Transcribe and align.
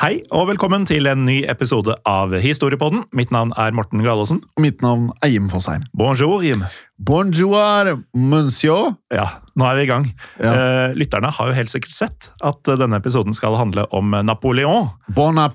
Hei, 0.00 0.22
og 0.32 0.46
velkommen 0.48 0.86
til 0.88 1.04
en 1.10 1.26
ny 1.26 1.42
episode 1.52 1.92
av 2.08 2.32
Historiepodden. 2.40 3.02
Mitt 3.12 3.34
navn 3.34 3.50
er 3.60 3.74
Morten 3.76 4.00
Galaasen. 4.00 4.38
Mitt 4.56 4.80
navn 4.80 5.10
er 5.20 5.28
Jim 5.28 5.50
Fosheim. 5.52 5.82
Bonjour, 5.92 6.40
Jim. 6.40 6.62
Bonjour, 7.00 8.02
monsieur. 8.12 8.92
Ja, 9.08 9.24
nå 9.56 9.64
er 9.64 9.78
vi 9.78 9.84
i 9.86 9.88
gang. 9.88 10.04
Ja. 10.36 10.50
Eh, 10.52 10.96
lytterne 11.00 11.30
har 11.32 11.48
jo 11.48 11.56
helt 11.56 11.72
sikkert 11.72 11.94
sett 11.96 12.28
at 12.44 12.68
eh, 12.68 12.76
denne 12.76 12.98
episoden 13.00 13.32
skal 13.32 13.56
handle 13.56 13.86
om 13.96 14.12
Napoleon. 14.28 14.90
Bon 15.16 15.40
ja, 15.40 15.48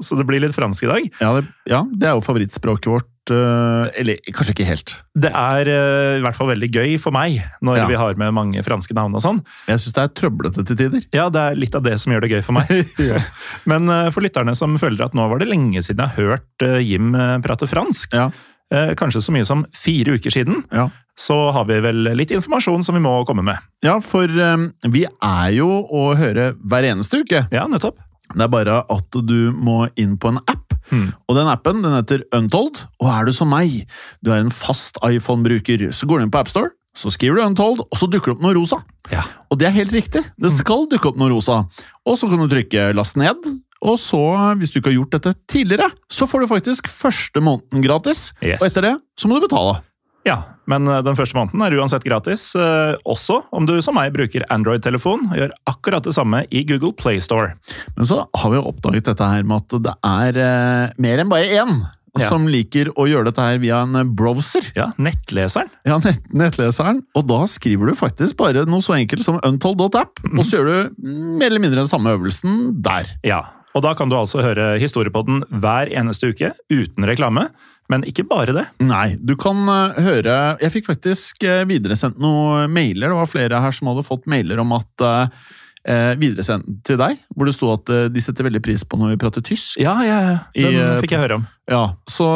Så 0.00 0.16
det 0.16 0.24
blir 0.24 0.40
litt 0.40 0.56
fransk 0.56 0.86
i 0.86 0.88
dag. 0.88 1.10
Ja, 1.20 1.34
det, 1.36 1.44
ja, 1.68 1.82
det 1.92 2.08
er 2.08 2.16
jo 2.16 2.24
favorittspråket 2.24 2.88
vårt. 2.94 3.08
eller 3.30 4.16
kanskje 4.32 4.54
ikke 4.56 4.66
helt. 4.66 4.94
Det 5.14 5.28
er 5.28 5.68
eh, 5.68 6.16
i 6.18 6.22
hvert 6.24 6.38
fall 6.38 6.48
veldig 6.48 6.70
gøy 6.72 6.94
for 6.98 7.12
meg 7.12 7.36
når 7.60 7.84
vi 7.90 7.98
har 8.00 8.16
med 8.16 8.32
mange 8.32 8.64
franske 8.64 8.96
navn 8.96 9.12
og 9.14 9.22
sånn. 9.22 9.42
Jeg 9.68 9.82
syns 9.84 9.98
det 9.98 10.02
er 10.06 10.14
trøblete 10.16 10.64
til 10.64 10.78
tider. 10.80 11.04
Ja, 11.12 11.28
det 11.28 11.42
er 11.44 11.60
litt 11.60 11.76
av 11.76 11.84
det 11.84 11.98
som 12.00 12.14
gjør 12.14 12.24
det 12.24 12.32
gøy 12.32 12.40
for 12.46 12.56
meg. 12.56 12.72
Men 13.70 13.84
eh, 13.92 14.08
for 14.16 14.24
lytterne 14.24 14.56
som 14.56 14.80
føler 14.80 15.04
at 15.04 15.14
nå 15.18 15.28
var 15.28 15.44
det 15.44 15.52
lenge 15.52 15.84
siden 15.84 16.06
jeg 16.06 16.16
har 16.16 16.32
hørt 16.32 16.66
eh, 16.66 16.80
Jim 16.80 17.12
eh, 17.12 17.36
prate 17.44 17.68
fransk, 17.68 18.16
Ja, 18.16 18.30
eh, 18.32 18.48
kanskje 18.98 19.20
så 19.24 19.34
mye 19.34 19.46
som 19.48 19.66
fire 19.76 20.16
uker 20.16 20.32
siden, 20.32 20.62
ja. 20.72 20.86
så 21.18 21.36
har 21.52 21.66
vi 21.68 21.80
vel 21.84 22.12
litt 22.16 22.32
informasjon 22.32 22.84
som 22.86 22.96
vi 22.96 23.02
må 23.04 23.12
komme 23.28 23.44
med. 23.46 23.60
ja 23.84 23.98
for 24.04 24.24
øh, 24.24 24.68
vi 24.88 25.04
er 25.06 25.50
jo 25.58 25.68
å 25.84 26.12
høre 26.18 26.52
hver 26.62 26.88
eneste 26.88 27.20
uke. 27.24 27.46
Ja, 27.52 27.66
nettopp. 27.68 28.00
Det 28.32 28.46
er 28.46 28.52
bare 28.52 28.78
at 28.88 29.18
du 29.28 29.52
må 29.52 29.86
inn 30.00 30.16
på 30.20 30.32
en 30.32 30.40
app. 30.48 30.72
Hmm. 30.88 31.10
Og 31.28 31.36
den 31.36 31.50
appen 31.52 31.82
den 31.84 31.96
heter 31.96 32.22
Untold. 32.34 32.84
Og 33.02 33.10
er 33.12 33.28
du 33.28 33.34
som 33.36 33.50
meg, 33.52 33.82
du 34.24 34.32
er 34.32 34.42
en 34.42 34.52
fast 34.54 35.00
iPhone-bruker, 35.04 35.90
så 35.92 36.08
går 36.08 36.20
du 36.20 36.26
inn 36.26 36.32
på 36.32 36.40
AppStore, 36.40 36.72
så 36.96 37.12
skriver 37.12 37.40
du 37.40 37.44
Untold, 37.46 37.84
og 37.84 37.98
så 37.98 38.08
dukker 38.10 38.32
det 38.32 38.36
opp 38.36 38.44
noe 38.44 38.56
rosa. 38.56 38.82
Ja. 39.12 39.24
Og 39.52 39.60
det 39.60 39.68
er 39.68 39.76
helt 39.76 39.94
riktig. 39.96 40.24
Det 40.36 40.52
skal 40.54 40.88
dukke 40.90 41.12
opp 41.12 41.20
noe 41.20 41.32
rosa. 41.32 41.62
Og 42.08 42.18
så 42.20 42.28
kan 42.30 42.42
du 42.42 42.48
trykke 42.52 42.90
last 42.96 43.20
ned. 43.20 43.48
Og 43.82 43.96
så, 43.98 44.20
hvis 44.60 44.70
du 44.70 44.78
ikke 44.78 44.92
har 44.92 44.98
gjort 45.00 45.16
dette 45.18 45.32
tidligere, 45.50 45.88
så 46.12 46.28
får 46.30 46.44
du 46.44 46.50
faktisk 46.52 46.86
første 46.90 47.42
måneden 47.42 47.82
gratis. 47.82 48.28
Yes. 48.42 48.60
Og 48.62 48.68
etter 48.68 48.86
det 48.86 48.92
så 49.18 49.26
må 49.30 49.38
du 49.40 49.46
betale. 49.48 49.80
Ja, 50.22 50.36
men 50.70 50.86
eh, 50.86 51.00
den 51.02 51.16
første 51.18 51.34
måneden 51.34 51.64
er 51.66 51.74
uansett 51.80 52.04
gratis, 52.06 52.44
eh, 52.54 52.92
også 53.10 53.40
om 53.50 53.66
du 53.66 53.72
som 53.82 53.96
meg 53.98 54.12
bruker 54.14 54.44
Android-telefon 54.54 55.24
og 55.32 55.40
gjør 55.40 55.54
akkurat 55.66 56.06
det 56.06 56.14
samme 56.14 56.44
i 56.54 56.62
Google 56.68 56.92
Play 56.94 57.18
Store. 57.24 57.56
Men 57.96 58.06
så 58.06 58.20
har 58.38 58.52
vi 58.52 58.60
jo 58.60 58.68
oppdaget 58.70 59.08
dette 59.10 59.30
her 59.32 59.42
med 59.42 59.64
at 59.64 59.82
det 59.88 59.96
er 60.12 60.38
eh, 60.44 60.94
mer 61.02 61.24
enn 61.24 61.32
bare 61.32 61.50
én 61.64 61.74
Ja. 62.20 62.26
som 62.28 62.44
liker 62.46 62.90
å 63.00 63.06
gjøre 63.08 63.30
dette 63.30 63.40
her 63.40 63.58
via 63.58 63.80
en 63.82 64.12
browser. 64.14 64.66
Ja, 64.76 64.90
nettleseren. 65.00 65.70
Ja, 65.88 65.96
nett, 66.04 66.26
nettleseren. 66.36 66.98
Og 67.16 67.24
da 67.26 67.38
skriver 67.48 67.88
du 67.88 67.94
faktisk 67.96 68.36
bare 68.36 68.62
noe 68.68 68.84
så 68.84 68.94
enkelt 68.98 69.24
som 69.24 69.40
untold.app, 69.42 70.20
og 70.28 70.44
så 70.44 70.60
gjør 70.60 70.68
du 70.68 71.08
mer 71.40 71.48
eller 71.48 71.62
mindre 71.64 71.80
den 71.82 71.88
samme 71.90 72.12
øvelsen 72.12 72.76
der. 72.84 73.08
Ja, 73.26 73.40
og 73.72 73.84
da 73.84 73.94
kan 73.98 74.10
du 74.10 74.16
altså 74.18 74.42
høre 74.44 74.74
historiepodden 74.82 75.44
hver 75.62 75.90
eneste 75.92 76.32
uke 76.32 76.52
uten 76.72 77.08
reklame. 77.08 77.48
Men 77.90 78.04
ikke 78.08 78.24
bare 78.28 78.54
det. 78.56 78.66
Nei, 78.84 79.16
du 79.20 79.34
kan 79.40 79.66
eh, 79.68 79.98
høre 80.06 80.36
Jeg 80.62 80.72
fikk 80.76 80.86
faktisk 80.92 81.42
eh, 81.44 81.64
videresendt 81.68 82.20
noen 82.22 82.70
mailer. 82.72 83.10
Det 83.10 83.18
var 83.18 83.32
flere 83.32 83.64
her 83.64 83.74
som 83.74 83.90
hadde 83.90 84.06
fått 84.06 84.28
mailer 84.30 84.62
om 84.62 84.72
at 84.76 85.04
eh, 85.04 85.50
eh, 85.90 86.12
Videresendt 86.20 86.84
til 86.86 87.00
deg, 87.00 87.18
hvor 87.34 87.48
det 87.48 87.56
sto 87.56 87.72
at 87.74 87.92
de 88.14 88.22
setter 88.22 88.46
veldig 88.46 88.62
pris 88.64 88.86
på 88.86 89.00
når 89.00 89.12
vi 89.12 89.20
prater 89.24 89.44
tysk. 89.44 89.80
Ja, 89.82 89.96
ja, 90.06 90.20
ja. 90.28 90.38
Den 90.54 90.78
I, 90.78 90.86
fikk 91.02 91.16
jeg 91.16 91.24
høre 91.24 91.40
om. 91.40 91.48
Ja, 91.72 91.82
så 92.10 92.28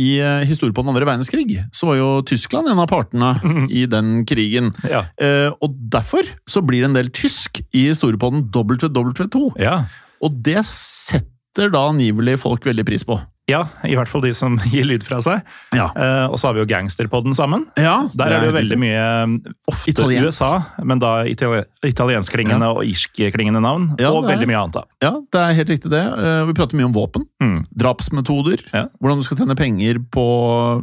i 0.00 0.14
eh, 0.20 0.44
historie 0.48 0.76
på 0.76 0.84
den 0.84 0.92
andre 0.92 1.08
verdenskrig, 1.08 1.58
så 1.74 1.90
var 1.90 1.98
jo 1.98 2.12
Tyskland 2.28 2.70
en 2.70 2.84
av 2.84 2.88
partene 2.92 3.34
i 3.80 3.86
den 3.90 4.22
krigen. 4.28 4.72
Ja. 4.84 5.06
Eh, 5.16 5.50
og 5.64 5.74
derfor 5.92 6.28
så 6.50 6.62
blir 6.64 6.84
det 6.84 6.92
en 6.92 7.00
del 7.00 7.12
tysk 7.14 7.64
i 7.72 7.88
historien 7.90 8.20
på 8.20 8.32
den 8.36 8.48
WW2. 8.52 9.54
Ja. 9.64 9.84
Og 10.24 10.40
det 10.44 10.62
setter 10.68 11.70
da 11.74 11.84
angivelig 11.90 12.38
folk 12.42 12.64
veldig 12.66 12.86
pris 12.88 13.04
på. 13.06 13.18
Ja, 13.50 13.66
i 13.84 13.94
hvert 13.94 14.08
fall 14.08 14.22
de 14.24 14.32
som 14.34 14.56
gir 14.72 14.86
lyd 14.88 15.04
fra 15.04 15.18
seg. 15.24 15.42
Ja. 15.76 15.90
Eh, 15.92 16.26
og 16.32 16.38
så 16.40 16.48
har 16.48 16.54
vi 16.56 16.62
jo 16.62 16.68
Gangsterpodden 16.70 17.34
sammen. 17.36 17.66
Ja, 17.76 18.08
Der 18.14 18.32
er 18.32 18.40
det 18.40 18.48
jo 18.52 18.56
veldig 18.56 18.78
mye 18.80 19.02
eh, 19.24 19.52
ofte 19.68 19.90
Italiensk. 19.92 20.30
USA, 20.40 20.52
men 20.82 20.98
da 21.02 21.24
itali 21.28 21.62
italienskklingende 21.84 22.68
og 22.72 22.82
irskklingende 22.88 23.60
navn. 23.60 23.90
Ja, 24.00 24.10
og 24.16 24.24
veldig 24.28 24.48
mye 24.48 24.60
annet. 24.62 24.78
da. 24.78 24.84
Ja, 25.04 25.12
det 25.20 25.40
er 25.42 25.56
helt 25.60 25.72
riktig 25.74 25.90
det. 25.92 26.00
Eh, 26.04 26.44
Vi 26.48 26.54
prater 26.56 26.76
mye 26.80 26.86
om 26.88 26.94
våpen, 26.96 27.26
Mm. 27.42 27.66
drapsmetoder, 27.76 28.62
Ja. 28.72 28.86
hvordan 29.02 29.18
du 29.20 29.24
skal 29.26 29.36
tjene 29.36 29.56
penger 29.56 29.98
på 30.10 30.24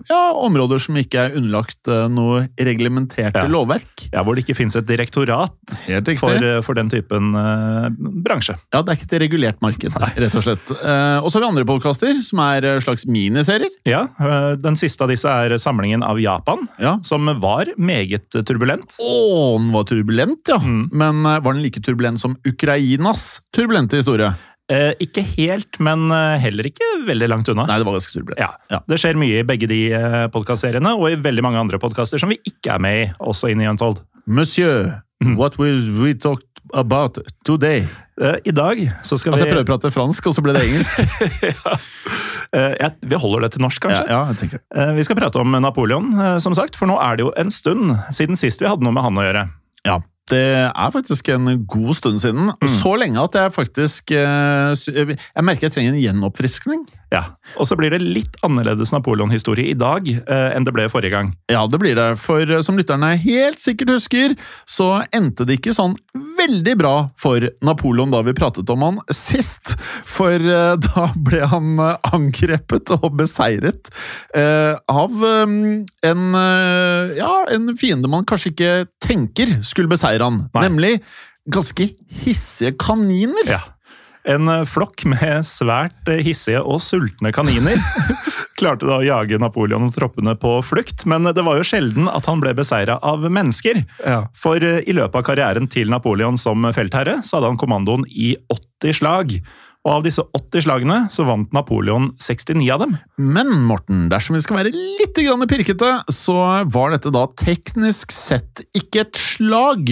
ja, 0.10 0.22
områder 0.36 0.80
som 0.80 0.96
ikke 1.00 1.18
er 1.26 1.36
underlagt 1.40 1.88
eh, 1.88 2.08
noe 2.08 2.48
reglementerte 2.60 3.42
Ja. 3.42 3.48
lovverk. 3.48 4.10
Ja, 4.14 4.22
Hvor 4.24 4.36
det 4.36 4.46
ikke 4.46 4.56
finnes 4.58 4.76
et 4.76 4.86
direktorat 4.86 5.52
for, 6.20 6.62
for 6.62 6.74
den 6.78 6.90
typen 6.90 7.34
uh, 7.36 7.90
bransje. 7.98 8.56
Ja, 8.74 8.82
Det 8.84 8.92
er 8.94 9.00
ikke 9.00 9.10
et 9.16 9.22
regulert 9.24 9.62
marked, 9.64 9.92
rett 10.18 10.36
og 10.36 10.44
slett. 10.46 10.72
Eh, 10.78 11.18
og 11.24 11.32
så 11.32 11.40
har 11.40 11.46
vi 11.48 11.50
andre 11.58 11.66
podkaster 11.66 12.22
som 12.22 12.40
er 12.40 12.51
eh, 12.60 12.80
slags 12.84 13.06
miniserier. 13.08 13.70
Ja, 13.88 14.08
eh, 14.20 14.56
Den 14.60 14.76
siste 14.76 15.02
av 15.04 15.10
disse 15.10 15.26
er 15.32 15.56
samlingen 15.58 16.04
av 16.04 16.20
Japan, 16.20 16.68
Ja. 16.80 16.98
som 17.04 17.26
var 17.40 17.66
meget 17.78 18.30
turbulent. 18.46 18.98
Å, 19.00 19.58
den 19.58 19.72
var 19.72 19.84
turbulent, 19.88 20.44
ja. 20.52 20.58
Mm. 20.60 20.90
Men 20.92 21.26
eh, 21.26 21.40
var 21.40 21.54
den 21.54 21.64
like 21.64 21.80
turbulent 21.82 22.20
som 22.20 22.36
Ukrainas 22.46 23.40
turbulente 23.56 23.96
historie? 23.98 24.34
Eh, 24.72 24.94
ikke 25.04 25.24
helt, 25.38 25.80
men 25.80 26.12
eh, 26.12 26.38
heller 26.40 26.64
ikke 26.70 27.06
veldig 27.08 27.28
langt 27.32 27.50
unna. 27.52 27.66
Nei, 27.68 27.78
det 27.82 27.86
var 27.88 27.98
ganske 27.98 28.14
turbulent. 28.20 28.40
Ja, 28.70 28.80
Det 28.88 29.00
skjer 29.02 29.16
mye 29.20 29.40
i 29.42 29.48
begge 29.48 29.68
de 29.68 29.82
podkastseriene, 30.32 30.94
og 31.00 31.10
i 31.12 31.16
veldig 31.20 31.44
mange 31.44 31.60
andre 31.60 31.80
podkaster 31.80 32.20
som 32.20 32.30
vi 32.32 32.38
ikke 32.48 32.76
er 32.76 32.80
med 32.84 33.02
i, 33.02 33.10
også 33.20 33.52
inne 33.52 33.64
i 33.66 33.72
Untold. 33.72 34.04
Monsieur, 34.28 35.02
Mm. 35.22 35.36
what 35.38 35.60
will 35.60 35.78
we 36.02 36.16
talk 36.16 36.42
about 36.74 37.18
today? 37.46 37.88
I 38.46 38.50
dag 38.52 38.78
så 39.06 39.18
skal 39.20 39.34
Altså, 39.34 39.44
vi 39.46 39.50
jeg 39.50 39.54
prøver 39.54 39.66
å 39.68 39.70
prate 39.70 39.92
fransk, 39.94 40.26
og 40.28 40.34
så 40.34 40.42
ble 40.42 40.54
det 40.54 40.64
engelsk. 40.66 40.98
Eh, 41.62 42.31
ja, 42.54 42.90
Vi 43.02 43.16
holder 43.16 43.46
det 43.46 43.54
til 43.56 43.62
norsk, 43.64 43.82
kanskje? 43.86 44.06
ja, 44.10 44.22
jeg 44.32 44.38
tenker. 44.42 44.60
Eh, 44.76 44.94
Vi 44.98 45.04
skal 45.08 45.16
prate 45.20 45.40
om 45.40 45.52
Napoleon, 45.64 46.12
eh, 46.20 46.38
som 46.44 46.54
sagt, 46.58 46.76
for 46.76 46.90
nå 46.92 46.98
er 47.00 47.16
det 47.18 47.26
jo 47.26 47.34
en 47.40 47.52
stund 47.52 47.94
siden 48.12 48.36
sist 48.40 48.62
vi 48.62 48.68
hadde 48.68 48.84
noe 48.84 48.92
med 48.96 49.04
han 49.04 49.20
å 49.22 49.24
gjøre. 49.28 49.44
Ja, 49.88 50.00
det 50.30 50.42
er 50.70 50.92
faktisk 50.94 51.30
en 51.34 51.66
god 51.66 51.96
stund 51.98 52.22
siden. 52.24 52.52
Mm. 52.62 52.70
Så 52.80 52.94
lenge 53.00 53.24
at 53.24 53.34
jeg 53.36 53.52
faktisk 53.56 54.12
eh, 54.16 54.76
Jeg 54.78 55.44
merker 55.48 55.68
jeg 55.68 55.74
trenger 55.76 55.96
en 55.96 56.02
gjenoppfriskning. 56.04 56.86
Ja, 57.12 57.26
Og 57.60 57.68
så 57.68 57.76
blir 57.76 57.92
det 57.92 58.00
litt 58.00 58.38
annerledes 58.46 58.94
Napoleon-historie 58.96 59.68
i 59.68 59.76
dag 59.76 60.06
eh, 60.08 60.50
enn 60.56 60.64
det 60.64 60.72
ble 60.72 60.86
forrige 60.92 61.12
gang. 61.12 61.32
Ja, 61.52 61.66
det 61.68 61.82
blir 61.82 61.98
det. 61.98 62.06
For 62.22 62.48
eh, 62.48 62.62
som 62.64 62.78
lytterne 62.80 63.10
helt 63.20 63.60
sikkert 63.60 63.92
husker, 63.98 64.36
så 64.64 65.02
endte 65.12 65.44
det 65.48 65.58
ikke 65.60 65.76
sånn 65.76 65.98
veldig 66.38 66.76
bra 66.80 66.94
for 67.20 67.44
Napoleon 67.68 68.14
da 68.14 68.22
vi 68.24 68.36
pratet 68.38 68.72
om 68.72 68.86
han 68.88 69.02
sist. 69.12 69.74
For 70.08 70.40
eh, 70.40 70.78
da 70.88 71.10
ble 71.20 71.42
han 71.52 71.74
eh, 71.84 72.14
angrepet 72.16 72.94
og 72.96 73.10
beseiret 73.20 73.92
eh, 74.32 74.80
av 74.80 75.28
eh, 75.28 75.58
en, 76.08 76.24
ja, 77.18 77.34
en 77.52 77.76
fiende 77.80 78.08
man 78.12 78.24
kanskje 78.28 78.54
ikke 78.54 78.72
tenker 79.04 79.58
skulle 79.68 79.92
beseire 79.92 80.24
han. 80.24 80.46
Nei. 80.56 80.64
Nemlig 80.70 80.94
ganske 81.52 81.92
hissige 82.24 82.76
kaniner. 82.80 83.52
Ja. 83.58 83.62
En 84.30 84.50
eh, 84.52 84.66
flokk 84.70 85.06
med 85.10 85.46
svært 85.48 86.10
eh, 86.12 86.22
hissige 86.26 86.62
og 86.62 86.82
sultne 86.84 87.32
kaniner 87.34 87.80
klarte 88.62 88.86
da 88.86 89.00
å 89.00 89.06
jage 89.06 89.40
Napoleon 89.42 89.88
og 89.88 89.96
troppene 89.96 90.36
på 90.38 90.54
flukt, 90.66 91.08
men 91.10 91.26
det 91.34 91.46
var 91.46 91.58
jo 91.58 91.66
sjelden 91.66 92.10
at 92.12 92.28
han 92.30 92.44
ble 92.44 92.54
beseira 92.58 93.00
av 93.02 93.26
mennesker. 93.26 93.82
Ja. 94.06 94.22
For 94.38 94.62
eh, 94.62 94.84
i 94.86 94.96
løpet 94.98 95.18
av 95.18 95.26
karrieren 95.32 95.70
til 95.72 95.90
Napoleon 95.94 96.38
som 96.38 96.68
feltherre, 96.76 97.22
så 97.26 97.40
hadde 97.40 97.54
han 97.54 97.62
kommandoen 97.62 98.06
i 98.10 98.36
80 98.54 99.00
slag. 99.02 99.36
Og 99.82 99.96
av 99.96 100.04
disse 100.06 100.22
80 100.38 100.66
slagene 100.68 100.98
så 101.10 101.26
vant 101.26 101.50
Napoleon 101.56 102.12
69 102.22 102.68
av 102.74 102.84
dem. 102.84 102.94
Men 103.18 103.50
Morten, 103.66 104.06
dersom 104.12 104.38
vi 104.38 104.44
skal 104.46 104.60
være 104.60 104.74
litt 104.76 105.18
grann 105.18 105.48
pirkete, 105.50 105.90
så 106.14 106.36
var 106.70 106.94
dette 106.94 107.10
da 107.14 107.24
teknisk 107.42 108.14
sett 108.14 108.62
ikke 108.78 109.08
et 109.08 109.18
slag. 109.18 109.90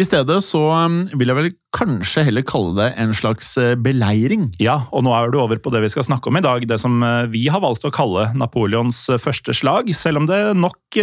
I 0.00 0.08
stedet 0.08 0.40
så 0.46 0.62
um, 0.72 1.02
vil 1.12 1.32
jeg 1.32 1.40
vel 1.40 1.52
kanskje 1.76 2.24
heller 2.30 2.46
kalle 2.48 2.72
det 2.78 2.88
en 3.02 3.12
slags 3.16 3.52
eh, 3.60 3.74
beleiring. 3.76 4.48
Ja, 4.62 4.78
og 4.96 5.04
nå 5.04 5.12
er 5.12 5.28
du 5.28 5.42
over 5.42 5.60
på 5.60 5.72
det 5.74 5.82
vi 5.84 5.92
skal 5.92 6.06
snakke 6.08 6.30
om 6.30 6.40
i 6.40 6.44
dag, 6.44 6.64
det 6.64 6.80
som 6.80 6.96
eh, 7.04 7.28
vi 7.28 7.44
har 7.52 7.60
valgt 7.60 7.84
å 7.84 7.92
kalle 7.92 8.30
Napoleons 8.40 9.02
eh, 9.12 9.20
første 9.20 9.52
slag, 9.56 9.92
selv 9.92 10.22
om 10.22 10.30
det 10.30 10.40
nok 10.56 10.96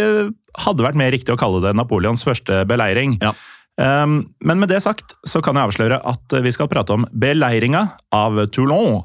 hadde 0.64 0.82
vært 0.82 0.98
mer 0.98 1.12
riktig 1.14 1.30
å 1.30 1.38
kalle 1.38 1.60
det 1.62 1.76
Napoleons 1.78 2.26
første 2.26 2.64
beleiring. 2.66 3.20
Ja. 3.22 3.30
Um, 3.74 4.20
men 4.38 4.60
med 4.62 4.70
det 4.70 4.82
sagt 4.84 5.16
så 5.26 5.42
kan 5.42 5.58
jeg 5.58 5.70
avsløre 5.70 5.98
at 6.06 6.36
vi 6.44 6.52
skal 6.54 6.70
prate 6.70 6.94
om 6.94 7.06
beleiringa 7.10 7.88
av 8.14 8.38
Toulon. 8.54 9.02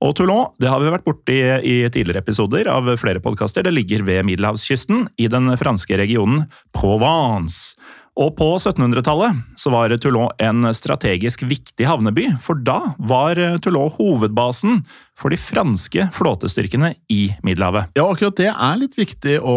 Og 0.00 0.14
Toulon 0.16 0.52
det 0.60 0.68
har 0.72 0.80
vi 0.80 0.92
vært 0.92 1.06
borti 1.06 1.38
i 1.40 1.76
tidligere 1.92 2.22
episoder 2.24 2.68
av 2.72 2.88
flere 3.00 3.20
podkaster. 3.20 3.64
Det 3.64 3.74
ligger 3.74 4.04
ved 4.06 4.24
middelhavskysten 4.28 5.06
i 5.20 5.28
den 5.32 5.52
franske 5.60 5.98
regionen 6.00 6.46
Provence. 6.76 7.76
Og 8.20 8.34
på 8.36 8.48
1700-tallet 8.58 9.60
så 9.60 9.70
var 9.72 9.92
Toulon 10.02 10.32
en 10.42 10.66
strategisk 10.76 11.44
viktig 11.48 11.86
havneby, 11.88 12.26
for 12.42 12.58
da 12.60 12.94
var 12.98 13.38
Toulon 13.64 13.92
hovedbasen 13.96 14.82
for 15.20 15.32
de 15.32 15.38
franske 15.40 16.06
flåtestyrkene 16.16 16.94
i 17.12 17.20
Middelhavet. 17.46 17.92
Ja, 17.98 18.06
akkurat 18.08 18.38
det 18.40 18.48
er 18.50 18.80
litt 18.80 18.96
viktig 18.98 19.36
å 19.44 19.56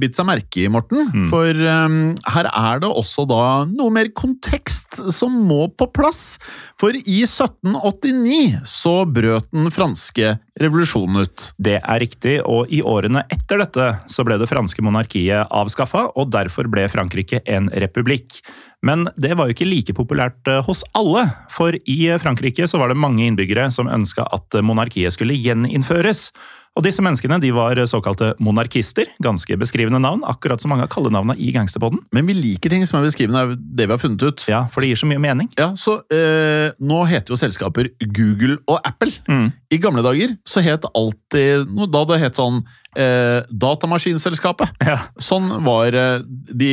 bite 0.00 0.18
seg 0.18 0.28
merke 0.28 0.62
i, 0.64 0.70
Morten. 0.72 1.10
For 1.30 1.52
um, 1.52 1.98
her 2.34 2.48
er 2.48 2.82
det 2.82 2.90
også 2.90 3.26
da 3.28 3.42
noe 3.68 3.92
mer 3.92 4.08
kontekst 4.16 5.02
som 5.12 5.36
må 5.48 5.66
på 5.76 5.88
plass. 5.94 6.38
For 6.80 6.96
i 6.96 7.22
1789 7.26 8.62
så 8.68 9.02
brøt 9.08 9.50
den 9.52 9.70
franske 9.74 10.36
revolusjonen 10.60 11.24
ut. 11.24 11.46
Det 11.60 11.78
er 11.80 12.02
riktig, 12.02 12.38
og 12.44 12.72
i 12.72 12.82
årene 12.84 13.24
etter 13.32 13.62
dette 13.62 13.88
så 14.10 14.24
ble 14.26 14.38
det 14.40 14.50
franske 14.50 14.84
monarkiet 14.84 15.48
avskaffa, 15.52 16.08
og 16.16 16.32
derfor 16.32 16.68
ble 16.72 16.88
Frankrike 16.92 17.42
en 17.48 17.70
republikk. 17.72 18.42
Men 18.82 19.06
det 19.14 19.36
var 19.38 19.46
jo 19.46 19.54
ikke 19.54 19.68
like 19.68 19.94
populært 19.94 20.48
eh, 20.50 20.62
hos 20.66 20.82
alle, 20.98 21.28
for 21.52 21.76
i 21.76 22.00
Frankrike 22.22 22.66
så 22.70 22.80
var 22.82 22.90
det 22.90 22.98
mange 22.98 23.26
innbyggere 23.26 23.68
som 23.74 23.90
ønska 23.90 24.26
at 24.34 24.58
monarkiet 24.64 25.14
skulle 25.14 25.38
gjeninnføres. 25.38 26.30
Og 26.72 26.84
disse 26.86 27.02
menneskene 27.04 27.36
de 27.42 27.50
var 27.52 27.76
såkalte 27.88 28.30
monarkister, 28.40 29.10
ganske 29.22 29.56
beskrivende 29.60 30.00
navn, 30.00 30.22
akkurat 30.24 30.62
som 30.62 30.72
mange 30.72 30.86
av 30.86 30.92
kallenavnene 30.92 31.36
i 31.36 31.50
Gangsterpodden. 31.52 32.00
Men 32.16 32.28
vi 32.30 32.36
liker 32.38 32.72
ting 32.72 32.86
som 32.88 32.98
er 32.98 33.08
beskrivende 33.10 33.42
av 33.44 33.52
det 33.60 33.88
vi 33.88 33.92
har 33.92 34.00
funnet 34.00 34.24
ut. 34.24 34.44
Ja, 34.48 34.62
for 34.72 34.80
det 34.80 34.88
gir 34.88 35.02
så 35.02 35.08
mye 35.10 35.20
mening. 35.20 35.50
Ja, 35.60 35.72
så 35.76 35.98
eh, 36.12 36.72
Nå 36.80 37.02
heter 37.10 37.34
jo 37.34 37.40
selskaper 37.40 37.90
Google 38.16 38.56
og 38.64 38.80
Apple. 38.88 39.12
Mm. 39.28 39.50
I 39.72 39.80
gamle 39.82 40.04
dager 40.04 40.32
så 40.48 40.62
het 40.64 40.86
alltid 40.96 41.68
Da 41.92 42.02
det 42.08 42.18
het 42.22 42.40
sånn 42.40 42.62
eh, 42.96 43.44
Datamaskinselskapet. 43.52 44.72
Ja. 44.88 45.02
Sånn 45.20 45.52
var 45.66 45.92
eh, 45.92 46.24
de 46.24 46.72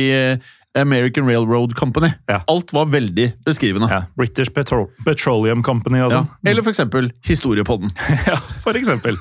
American 0.78 1.26
Railroad 1.26 1.74
Company. 1.76 2.12
Ja. 2.28 2.42
Alt 2.46 2.72
var 2.72 2.86
veldig 2.86 3.32
beskrivende. 3.46 3.88
Ja, 3.90 4.04
British 4.16 4.52
Petro 4.54 4.86
Petroleum 5.04 5.62
Company 5.66 6.00
og 6.00 6.12
Ja. 6.12 6.18
sånn. 6.20 6.28
Eller 6.46 6.62
for 6.62 6.70
eksempel 6.70 7.10
Historiepodden. 7.26 7.90
Ja, 8.26 8.36
for 8.62 8.72
eksempel. 8.78 9.16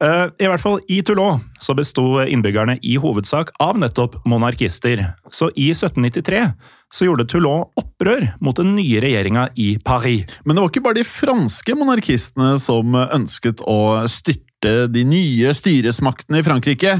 Eh, 0.00 0.26
I 0.40 0.48
hvert 0.48 0.60
fall 0.60 0.80
i 0.92 1.00
Toulon 1.02 1.40
så 1.60 1.72
besto 1.74 2.02
innbyggerne 2.28 2.78
i 2.84 2.96
hovedsak 3.00 3.50
av 3.60 3.78
nettopp 3.80 4.18
monarkister. 4.28 5.14
Så 5.32 5.48
i 5.56 5.70
1793 5.72 6.52
så 6.92 7.06
gjorde 7.08 7.24
Toulon 7.28 7.64
opprør 7.80 8.34
mot 8.44 8.56
den 8.56 8.74
nye 8.76 9.00
regjeringa 9.00 9.48
i 9.56 9.78
Paris. 9.84 10.26
Men 10.44 10.56
det 10.56 10.62
var 10.62 10.70
ikke 10.70 10.84
bare 10.84 11.00
de 11.00 11.04
franske 11.08 11.74
monarkistene 11.76 12.58
som 12.60 12.92
ønsket 12.94 13.60
å 13.66 14.04
styrte 14.08 14.86
de 14.92 15.04
nye 15.04 15.52
styresmaktene 15.56 16.40
i 16.40 16.44
Frankrike. 16.46 16.98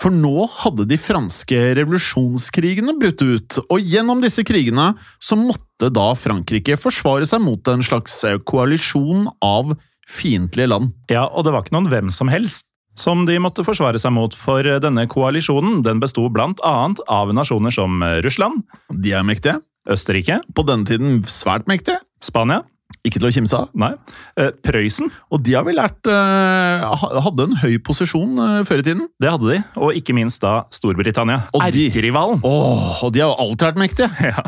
For 0.00 0.14
nå 0.14 0.46
hadde 0.62 0.86
de 0.88 0.96
franske 0.96 1.58
revolusjonskrigene 1.76 2.94
brutt 2.96 3.20
ut, 3.20 3.58
og 3.68 3.84
gjennom 3.84 4.22
disse 4.24 4.44
krigene 4.48 4.94
så 5.20 5.36
måtte 5.36 5.90
da 5.92 6.10
Frankrike 6.16 6.78
forsvare 6.80 7.28
seg 7.28 7.42
mot 7.44 7.68
en 7.68 7.84
slags 7.84 8.22
koalisjon 8.48 9.28
av 9.44 9.74
fiendtlige 10.10 10.72
land. 10.72 10.94
Ja, 11.12 11.26
og 11.28 11.44
det 11.44 11.52
var 11.52 11.66
ikke 11.66 11.76
noen 11.76 11.90
hvem 11.92 12.12
som 12.14 12.32
helst 12.32 12.66
som 12.98 13.22
de 13.24 13.36
måtte 13.40 13.64
forsvare 13.64 14.00
seg 14.02 14.12
mot, 14.12 14.34
for 14.36 14.66
denne 14.82 15.06
koalisjonen 15.08 15.80
den 15.86 16.00
besto 16.02 16.26
blant 16.32 16.60
annet 16.66 17.00
av 17.08 17.30
nasjoner 17.32 17.72
som 17.72 18.02
Russland, 18.24 18.64
De 18.90 19.14
er 19.14 19.24
mektige. 19.24 19.60
Østerrike, 19.88 20.40
På 20.54 20.62
denne 20.66 20.84
tiden 20.84 21.22
svært 21.24 21.66
mektige. 21.70 22.02
Spania, 22.20 22.64
Ikke 23.06 23.20
til 23.20 23.28
å 23.30 23.32
kimse 23.32 23.56
av. 23.56 23.68
nei, 23.74 23.92
eh, 24.36 24.50
Prøysen, 24.64 25.10
Og 25.32 25.42
de 25.42 25.54
har 25.54 25.64
vi 25.64 25.72
lært 25.72 26.06
eh, 26.10 26.84
hadde 27.24 27.46
en 27.46 27.56
høy 27.62 27.78
posisjon 27.86 28.38
eh, 28.38 28.64
før 28.68 28.82
i 28.82 28.86
tiden. 28.86 29.06
det 29.20 29.30
hadde 29.30 29.48
de, 29.54 29.58
og 29.80 29.94
ikke 29.96 30.14
minst 30.16 30.42
da 30.42 30.64
Storbritannia, 30.74 31.46
erkerivalen. 31.54 32.40
Åh, 32.44 33.02
og 33.04 33.12
de 33.14 33.22
har 33.22 33.30
jo 33.32 33.38
alltid 33.46 33.66
vært 33.70 33.82
mektige! 33.84 34.10
Ja, 34.30 34.42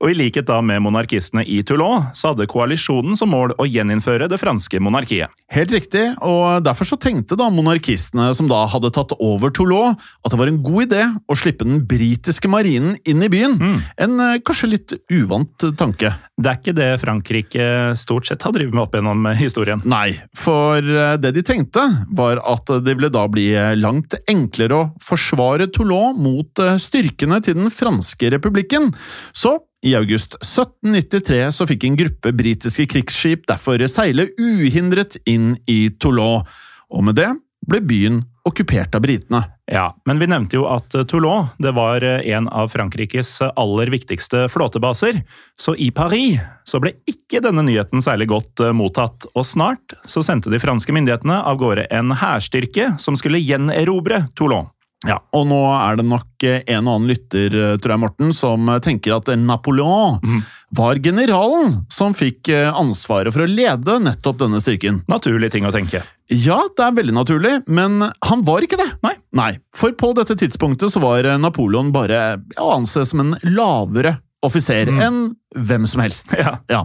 og 0.00 0.08
i 0.08 0.14
likhet 0.16 0.46
da 0.48 0.60
med 0.64 0.80
monarkistene 0.84 1.42
i 1.44 1.58
Toulon, 1.66 2.06
så 2.16 2.30
hadde 2.32 2.46
koalisjonen 2.48 3.16
som 3.18 3.28
mål 3.34 3.52
å 3.60 3.66
gjeninnføre 3.68 4.28
det 4.30 4.38
franske 4.40 4.78
monarkiet. 4.80 5.32
Helt 5.52 5.70
riktig, 5.74 6.04
og 6.24 6.62
derfor 6.64 6.88
så 6.88 6.96
tenkte 6.98 7.36
da 7.38 7.50
monarkistene 7.52 8.30
som 8.34 8.48
da 8.50 8.62
hadde 8.70 8.90
tatt 8.96 9.12
over 9.18 9.52
Toulon, 9.54 9.96
at 10.24 10.32
det 10.32 10.38
var 10.40 10.50
en 10.50 10.62
god 10.64 10.86
idé 10.88 11.02
å 11.28 11.36
slippe 11.38 11.66
den 11.68 11.82
britiske 11.86 12.48
marinen 12.50 12.96
inn 13.04 13.22
i 13.26 13.30
byen. 13.32 13.58
En 14.00 14.16
eh, 14.22 14.38
kanskje 14.46 14.70
litt 14.72 14.96
uvant 15.12 15.68
tanke. 15.78 16.14
Det 16.36 16.50
er 16.52 16.58
ikke 16.60 16.76
det 16.76 16.88
Frankrike 17.02 17.66
stort 17.94 18.26
sett 18.26 18.42
har 18.46 18.54
drevet 18.56 18.74
med 18.74 18.82
opp 18.86 18.96
gjennom 18.96 19.28
historien. 19.38 19.82
Nei, 19.86 20.16
for 20.36 20.82
eh, 20.82 21.14
det 21.20 21.34
de 21.36 21.44
tenkte 21.46 21.84
var 22.16 22.40
at 22.42 22.70
det 22.84 22.96
ville 22.96 23.12
da 23.12 23.26
bli 23.30 23.48
eh, 23.54 23.76
langt 23.78 24.16
enklere 24.26 24.80
å 24.80 24.90
forsvare 25.04 25.70
Toulon 25.74 26.18
mot 26.22 26.62
eh, 26.62 26.76
styrkene 26.82 27.40
til 27.44 27.58
den 27.60 27.72
franske 27.72 28.32
republikken. 28.34 28.90
Så 29.36 29.58
i 29.86 29.94
august 29.98 30.38
1793 30.40 31.42
så 31.54 31.66
fikk 31.68 31.86
en 31.86 31.98
gruppe 31.98 32.32
britiske 32.34 32.88
krigsskip 32.90 33.46
derfor 33.50 33.84
seile 33.92 34.28
uhindret 34.40 35.20
inn 35.28 35.54
i 35.70 35.86
Toulon, 36.00 36.46
og 36.90 37.06
med 37.06 37.18
det 37.18 37.30
ble 37.66 37.80
byen 37.82 38.22
okkupert 38.46 38.94
av 38.94 39.02
britene. 39.02 39.42
Ja, 39.66 39.88
men 40.06 40.20
vi 40.22 40.28
nevnte 40.30 40.58
jo 40.58 40.68
at 40.70 40.94
Toulon 41.10 41.48
det 41.58 41.72
var 41.74 42.04
en 42.04 42.46
av 42.48 42.70
Frankrikes 42.70 43.40
aller 43.48 43.90
viktigste 43.90 44.44
flåtebaser. 44.52 45.18
Så 45.58 45.74
i 45.74 45.90
Paris 45.90 46.38
så 46.66 46.78
ble 46.82 46.94
ikke 47.10 47.42
denne 47.42 47.64
nyheten 47.66 48.02
særlig 48.04 48.30
godt 48.30 48.62
eh, 48.62 48.74
mottatt, 48.76 49.26
og 49.34 49.46
snart 49.46 49.96
så 50.06 50.22
sendte 50.26 50.52
de 50.52 50.62
franske 50.62 50.94
myndighetene 50.94 51.40
av 51.42 51.58
gårde 51.58 51.88
en 51.94 52.14
hærstyrke 52.14 52.92
som 53.02 53.18
skulle 53.18 53.42
gjenerobre 53.42 54.26
Toulon. 54.38 54.70
Ja, 55.04 55.18
og 55.36 55.44
nå 55.50 55.58
er 55.76 55.98
det 55.98 56.06
nok 56.08 56.44
eh, 56.46 56.62
en 56.72 56.86
og 56.88 56.96
annen 56.96 57.10
lytter, 57.10 57.52
eh, 57.52 57.74
tror 57.82 57.94
jeg, 57.94 58.02
Morten, 58.02 58.32
som 58.36 58.70
eh, 58.72 58.80
tenker 58.84 59.18
at 59.18 59.28
Napoleon 59.38 60.18
var 60.74 60.98
generalen 61.02 61.84
som 61.92 62.14
fikk 62.14 62.48
eh, 62.48 62.68
ansvaret 62.74 63.34
for 63.34 63.44
å 63.44 63.50
lede 63.50 63.98
nettopp 64.02 64.40
denne 64.40 64.60
styrken. 64.62 65.02
Naturlig 65.10 65.52
ting 65.54 65.66
å 65.68 65.72
tenke. 65.74 66.02
Ja, 66.32 66.58
det 66.74 66.82
er 66.82 66.96
veldig 66.96 67.14
naturlig, 67.14 67.54
men 67.70 68.00
han 68.02 68.42
var 68.46 68.66
ikke 68.66 68.80
det. 68.80 68.88
Nei. 69.06 69.14
Nei, 69.36 69.50
For 69.76 69.94
på 69.94 70.10
dette 70.16 70.34
tidspunktet 70.38 70.90
så 70.94 71.02
var 71.04 71.26
eh, 71.26 71.38
Napoleon 71.38 71.92
bare 71.94 72.40
å 72.58 72.72
anse 72.80 73.04
som 73.06 73.22
en 73.22 73.36
lavere 73.46 74.16
offiser 74.44 74.90
enn 74.90 75.22
hvem 75.56 75.86
som 75.88 76.02
helst. 76.04 76.34
Ja. 76.46 76.58
Ja. 76.68 76.82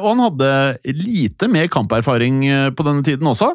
og 0.00 0.06
han 0.12 0.22
hadde 0.22 0.50
lite 0.96 1.48
mer 1.50 1.66
kamperfaring 1.72 2.44
eh, 2.46 2.70
på 2.70 2.86
denne 2.86 3.04
tiden 3.04 3.26
også. 3.28 3.50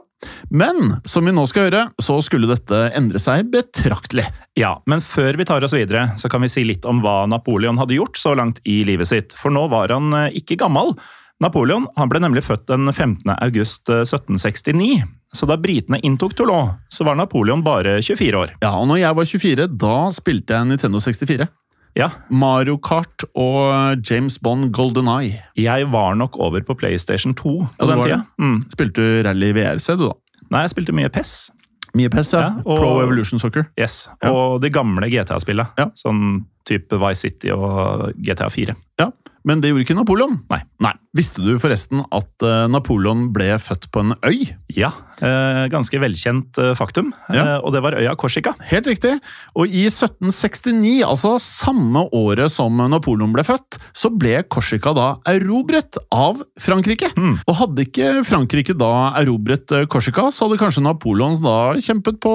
Men 0.49 0.97
som 1.07 1.25
vi 1.25 1.33
nå 1.35 1.45
skal 1.49 1.67
høre, 1.69 1.83
så 2.01 2.17
skulle 2.25 2.49
dette 2.49 2.79
endre 2.97 3.21
seg 3.21 3.49
betraktelig. 3.53 4.25
Ja, 4.59 4.75
men 4.89 5.03
før 5.03 5.37
vi 5.39 5.47
tar 5.47 5.63
oss 5.65 5.75
videre, 5.75 6.09
så 6.19 6.29
kan 6.31 6.43
vi 6.45 6.51
si 6.51 6.65
litt 6.67 6.85
om 6.89 7.01
hva 7.03 7.23
Napoleon 7.29 7.79
hadde 7.81 7.97
gjort 7.97 8.19
så 8.19 8.35
langt 8.37 8.61
i 8.67 8.81
livet 8.87 9.09
sitt, 9.11 9.35
for 9.37 9.53
nå 9.53 9.67
var 9.71 9.93
han 9.95 10.11
eh, 10.13 10.41
ikke 10.41 10.59
gammel. 10.61 10.95
Napoleon 11.43 11.87
han 11.97 12.07
ble 12.11 12.21
nemlig 12.23 12.45
født 12.45 12.69
den 12.71 12.87
15. 12.93 13.27
august 13.35 13.91
eh, 13.91 14.05
1769, 14.05 15.03
så 15.35 15.47
da 15.49 15.57
britene 15.59 15.99
inntok 16.05 16.35
Toulon, 16.37 16.75
så 16.91 17.07
var 17.07 17.17
Napoleon 17.19 17.63
bare 17.65 17.97
24 17.99 18.39
år. 18.39 18.55
Ja, 18.63 18.75
og 18.79 18.87
når 18.91 19.01
jeg 19.03 19.19
var 19.19 19.31
24, 19.33 19.69
da 19.83 19.95
spilte 20.15 20.55
jeg 20.55 20.71
Nintendo 20.71 21.01
64. 21.03 21.49
Ja, 21.95 22.09
Mario 22.29 22.75
Kart 22.83 23.23
og 23.39 24.01
James 24.09 24.35
Bond 24.43 24.71
Golden 24.75 25.07
Eye. 25.07 25.37
jeg 25.55 25.87
var 25.93 26.15
nok 26.19 26.35
over 26.43 26.59
på 26.61 26.75
PlayStation 26.75 27.33
2 27.33 27.53
på 27.79 27.87
Ja, 27.87 27.87
den 27.93 28.03
tida. 28.03 28.17
Mm. 28.41 28.57
Spilte 28.73 28.93
du 28.99 29.23
rally 29.23 29.53
VRC, 29.55 29.95
du 29.95 30.07
da? 30.09 30.13
Nei, 30.51 30.61
jeg 30.65 30.73
spilte 30.75 30.93
mye 30.93 31.09
PES. 31.09 31.51
Mye 31.95 32.09
PES, 32.11 32.33
ja. 32.33 32.39
Ja, 32.41 32.49
og- 32.65 32.77
Pro 32.81 32.89
Evolution 33.01 33.39
Soccer. 33.39 33.67
Yes, 33.79 34.09
Ja. 34.21 34.31
Og 34.31 34.61
de 34.61 34.69
gamle 34.69 35.07
GTA-spillene. 35.09 35.69
Ja. 35.77 35.85
Sånn 35.95 36.45
type 36.67 36.99
Vice 36.99 37.21
City 37.29 37.49
og 37.51 38.11
GTA 38.21 38.49
4. 38.49 38.75
Ja, 39.01 39.11
Men 39.45 39.59
det 39.61 39.69
gjorde 39.69 39.83
ikke 39.85 39.93
Napoleon. 39.99 40.39
Nei. 40.49 40.63
Nei. 40.81 40.93
Visste 41.15 41.43
du 41.45 41.53
forresten 41.61 42.01
at 42.11 42.43
eh, 42.43 42.63
Napoleon 42.67 43.27
ble 43.31 43.53
født 43.61 43.85
på 43.93 44.01
en 44.01 44.15
øy? 44.25 44.49
Ja, 44.73 44.89
eh, 45.23 45.67
ganske 45.71 45.99
velkjent 46.01 46.57
eh, 46.59 46.71
faktum. 46.75 47.11
Ja. 47.29 47.43
Eh, 47.43 47.59
og 47.61 47.71
det 47.75 47.83
var 47.85 47.95
øya 47.95 48.15
Korsika. 48.19 48.55
Helt 48.71 48.89
riktig. 48.89 49.13
Og 49.55 49.69
i 49.69 49.85
1769, 49.87 51.03
altså 51.05 51.35
samme 51.39 52.03
året 52.17 52.51
som 52.51 52.81
Napoleon 52.91 53.31
ble 53.35 53.45
født, 53.47 53.77
så 53.95 54.09
ble 54.11 54.41
Korsika 54.51 54.95
da 54.97 55.07
erobret 55.29 56.01
av 56.11 56.41
Frankrike. 56.59 57.13
Mm. 57.15 57.37
Og 57.45 57.59
hadde 57.61 57.85
ikke 57.85 58.11
Frankrike 58.27 58.75
da 58.81 58.91
erobret 59.21 59.71
eh, 59.77 59.85
Korsika, 59.87 60.31
så 60.33 60.49
hadde 60.49 60.59
kanskje 60.65 60.83
Napoleon 60.89 61.37
da 61.45 61.57
kjempet 61.85 62.17
på 62.25 62.33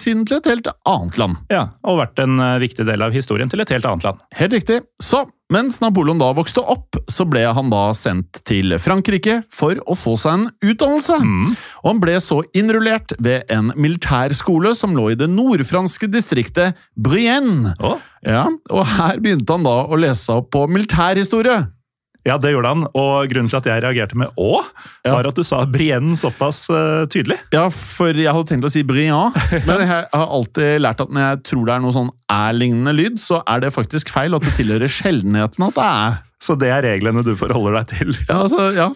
siden 0.00 0.22
til 0.30 0.38
et 0.38 0.52
helt 0.54 0.70
annet 0.86 1.18
land. 1.20 1.42
Ja, 1.52 1.66
Og 1.82 1.98
vært 2.04 2.22
en 2.24 2.38
viktig 2.62 2.86
del 2.88 3.02
av 3.04 3.12
historien 3.12 3.50
til 3.52 3.60
et 3.66 3.74
helt 3.74 3.90
annet 3.90 4.06
land. 4.06 4.22
Helt 4.38 4.54
riktig. 4.56 4.80
Så, 5.02 5.26
mens 5.52 5.80
Napoleon 5.82 6.20
da 6.20 6.30
vokste 6.36 6.62
opp, 6.62 6.96
så 7.10 7.26
ble 7.28 7.42
han 7.56 7.68
da 7.72 7.88
sendt 7.96 8.40
til 8.48 8.76
Frankrike 8.80 9.42
for 9.52 9.78
å 9.84 9.96
få 9.98 10.16
seg 10.20 10.38
en 10.38 10.46
utdannelse. 10.64 11.18
Og 11.82 11.90
han 11.90 12.00
ble 12.02 12.16
så 12.24 12.40
innrullert 12.56 13.12
ved 13.22 13.50
en 13.52 13.72
militærskole 13.76 14.74
som 14.78 14.96
lå 14.96 15.10
i 15.12 15.18
det 15.20 15.28
nordfranske 15.32 16.08
distriktet 16.12 16.80
Brienne. 16.96 17.74
Oh. 17.84 18.00
Ja, 18.24 18.48
og 18.72 18.86
her 18.96 19.20
begynte 19.20 19.56
han 19.56 19.66
da 19.66 19.78
å 19.84 20.00
lese 20.00 20.40
opp 20.40 20.50
på 20.54 20.64
militærhistorie. 20.70 21.66
Ja, 22.24 22.38
det 22.40 22.54
gjorde 22.54 22.70
han. 22.72 22.86
Og 22.96 23.28
grunnen 23.28 23.50
til 23.52 23.58
at 23.58 23.66
jeg 23.68 23.82
reagerte 23.84 24.16
med 24.16 24.32
'å', 24.40 24.62
var 25.04 25.28
at 25.28 25.36
du 25.36 25.44
sa 25.44 25.62
Brienne 25.68 26.16
såpass 26.16 26.64
uh, 26.72 27.04
tydelig. 27.04 27.36
Ja, 27.52 27.68
for 27.68 28.16
jeg 28.16 28.32
hadde 28.32 28.48
tenkt 28.48 28.64
å 28.64 28.72
si 28.72 28.82
«brian», 28.86 29.34
men 29.68 29.84
jeg 29.84 29.88
har 29.92 30.08
alltid 30.12 30.80
lært 30.80 31.04
at 31.04 31.12
når 31.12 31.26
jeg 31.28 31.42
tror 31.50 31.66
det 31.68 31.74
er 31.76 31.84
noe 31.84 31.96
sånn 31.96 32.12
æ-lignende 32.32 32.96
lyd, 32.96 33.20
så 33.20 33.42
er 33.44 33.66
det 33.66 33.74
faktisk 33.76 34.12
feil, 34.12 34.36
at 34.36 34.46
det 34.46 34.56
tilhører 34.56 34.88
sjeldenheten 34.88 35.68
at 35.68 35.76
det 35.76 35.84
er. 35.84 36.18
Så 36.44 36.56
det 36.60 36.68
er 36.72 36.84
reglene 36.84 37.22
du 37.24 37.32
forholder 37.40 37.78
deg 37.78 37.92
til. 37.92 38.16
Ja, 38.28 38.42
altså, 38.44 38.68
ja. 38.76 38.90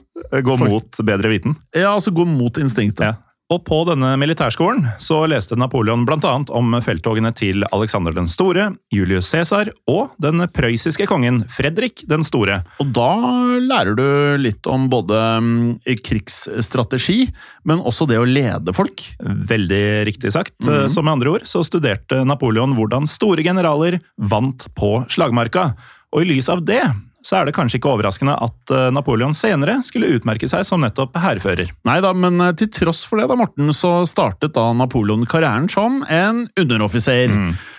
Gå 0.44 0.56
mot 0.61 1.00
bedre 1.04 1.30
viten. 1.32 1.56
ja 1.76 1.94
altså 1.94 2.12
gå 2.12 2.26
mot 2.28 2.58
instinktet. 2.61 3.06
Ja. 3.12 3.27
Og 3.49 3.62
på 3.64 3.78
denne 3.88 4.11
militærskolen 4.21 4.83
så 5.00 5.23
leste 5.31 5.57
Napoleon 5.57 6.02
bl.a. 6.05 6.33
om 6.52 6.75
felttogene 6.85 7.31
til 7.33 7.64
Alexander 7.73 8.12
den 8.12 8.28
store, 8.28 8.67
Julius 8.93 9.31
Cæsar 9.33 9.71
og 9.88 10.12
den 10.21 10.45
prøyssiske 10.52 11.07
kongen 11.09 11.40
Fredrik 11.49 12.02
den 12.11 12.26
store. 12.28 12.61
Og 12.85 12.93
da 12.93 13.09
lærer 13.57 13.97
du 13.97 14.05
litt 14.45 14.69
om 14.69 14.90
både 14.93 15.23
mm, 15.40 15.97
krigsstrategi, 16.05 17.31
men 17.64 17.81
også 17.81 18.11
det 18.11 18.21
å 18.21 18.28
lede 18.28 18.76
folk. 18.76 19.07
Veldig 19.25 19.83
riktig 20.11 20.35
sagt. 20.37 20.59
Så 20.61 21.00
med 21.00 21.17
andre 21.17 21.38
ord 21.38 21.49
så 21.49 21.64
studerte 21.64 22.21
Napoleon 22.28 22.76
hvordan 22.76 23.09
store 23.09 23.47
generaler 23.47 23.97
vant 24.21 24.69
på 24.76 24.99
slagmarka. 25.09 25.71
Og 26.12 26.25
i 26.25 26.35
lys 26.35 26.52
av 26.52 26.61
det 26.69 26.83
så 27.25 27.38
er 27.38 27.48
det 27.48 27.54
kanskje 27.56 27.80
ikke 27.80 27.90
overraskende 27.92 28.37
at 28.44 28.72
eh, 28.75 28.88
Napoleon 28.94 29.34
senere 29.37 29.78
skulle 29.87 30.10
utmerke 30.16 30.48
seg 30.50 30.64
som 30.66 30.82
nettopp 30.84 31.16
hærfører. 31.18 31.72
Nei 31.88 31.98
da, 32.04 32.12
men 32.14 32.40
eh, 32.44 32.54
til 32.58 32.70
tross 32.75 33.04
for 33.08 33.20
det, 33.20 33.28
da, 33.30 33.38
Morten, 33.38 33.72
så 33.76 34.02
startet 34.08 34.54
da 34.56 34.70
Napoleon 34.76 35.26
karrieren 35.28 35.68
som 35.72 36.02
en 36.08 36.46
underoffiser. 36.58 37.34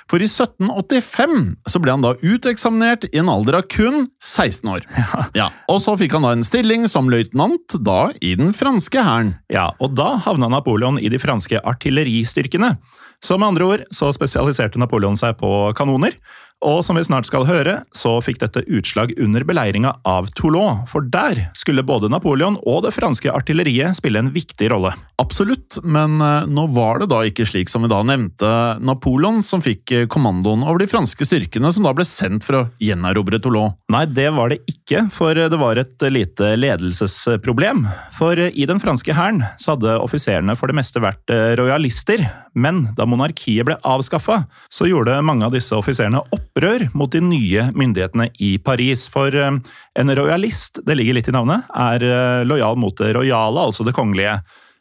For 0.10 0.22
i 0.22 0.28
1785 0.30 1.38
så 1.70 1.82
ble 1.82 1.96
han 1.96 2.06
da 2.06 2.16
uteksaminert 2.22 3.08
i 3.12 3.22
en 3.22 3.30
alder 3.32 3.60
av 3.62 3.68
kun 3.72 4.08
16 4.24 4.76
år. 4.76 4.88
Ja. 5.40 5.50
Og 5.72 5.78
så 5.84 5.94
fikk 6.00 6.16
han 6.16 6.26
da 6.26 6.32
en 6.34 6.46
stilling 6.46 6.88
som 6.90 7.10
løytnant 7.12 7.76
da 7.86 8.10
i 8.26 8.34
den 8.40 8.50
franske 8.56 9.04
hæren. 9.06 9.36
Ja, 9.52 9.70
og 9.80 9.94
da 9.96 10.16
havna 10.26 10.50
Napoleon 10.52 10.98
i 11.00 11.12
de 11.12 11.20
franske 11.22 11.62
artilleristyrkene. 11.62 12.74
Så 13.26 13.38
med 13.38 13.52
andre 13.52 13.66
ord 13.68 13.88
så 13.96 14.12
spesialiserte 14.16 14.80
Napoleon 14.80 15.18
seg 15.20 15.38
på 15.42 15.50
kanoner. 15.78 16.16
Og 16.66 16.82
som 16.84 16.98
vi 17.00 17.06
snart 17.08 17.28
skal 17.30 17.46
høre, 17.48 17.78
så 17.96 18.18
fikk 18.24 18.42
dette 18.42 18.66
utslag 18.68 19.14
under 19.22 19.46
beleiringa 19.48 19.94
av 20.08 20.28
Toulon, 20.36 20.84
for 20.92 21.06
der 21.08 21.46
skulle 21.56 21.86
både 21.88 22.10
Napoleon 22.12 22.58
og 22.68 22.84
det 22.84 22.92
franske 22.96 23.32
artilleriet 23.32 23.96
spille 23.96 24.20
en 24.20 24.32
viktig 24.36 24.68
rolle. 24.74 24.92
Absolutt, 25.22 25.78
men 25.84 26.20
eh, 26.24 26.50
nå 26.52 26.66
var 26.76 27.00
det 27.00 27.10
da 27.14 27.22
ikke 27.28 27.48
slik 27.48 27.72
som 27.72 27.86
vi 27.86 27.92
da 27.92 28.02
nevnte 28.04 28.50
Napoleon 28.84 29.40
som 29.46 29.64
fikk 29.64 29.94
eh, 29.96 30.06
kommandoen 30.12 30.66
over 30.66 30.84
de 30.84 30.90
franske 30.92 31.28
styrkene 31.28 31.72
som 31.76 31.88
da 31.88 31.94
ble 31.96 32.04
sendt 32.08 32.44
for 32.48 32.60
å 32.60 32.66
gjenerobre 32.84 33.40
Toulon. 33.44 33.78
Nei, 33.92 34.04
det 34.12 34.28
var 34.36 34.52
det 34.52 34.60
ikke, 34.68 35.06
for 35.16 35.40
det 35.40 35.60
var 35.60 35.80
et 35.80 36.08
lite 36.12 36.54
ledelsesproblem. 36.60 37.86
For 38.20 38.36
i 38.36 38.68
den 38.68 38.84
franske 38.84 39.16
hæren 39.16 39.46
så 39.60 39.78
hadde 39.78 39.96
offiserene 40.04 40.60
for 40.60 40.68
det 40.68 40.80
meste 40.82 41.04
vært 41.04 41.32
eh, 41.32 41.56
rojalister, 41.60 42.28
men 42.60 42.90
da 43.00 43.08
monarkiet 43.10 43.68
ble 43.68 43.76
avskaffa, 43.88 44.44
så 44.72 44.88
gjorde 44.90 45.20
mange 45.26 45.48
av 45.48 45.56
disse 45.56 45.76
offiserene 45.76 46.22
opprør 46.36 46.88
mot 46.98 47.12
de 47.12 47.22
nye 47.24 47.70
myndighetene 47.76 48.30
i 48.46 48.56
Paris. 48.62 49.08
For 49.12 49.36
eh, 49.36 49.60
en 50.00 50.16
rojalist, 50.22 50.82
det 50.86 50.98
ligger 51.00 51.20
litt 51.20 51.30
i 51.32 51.36
navnet, 51.36 51.68
er 51.76 52.06
eh, 52.08 52.48
lojal 52.48 52.80
mot 52.80 52.96
det 53.00 53.14
rojale, 53.18 53.70
altså 53.70 53.88
det 53.88 53.96
kongelige. 53.98 54.40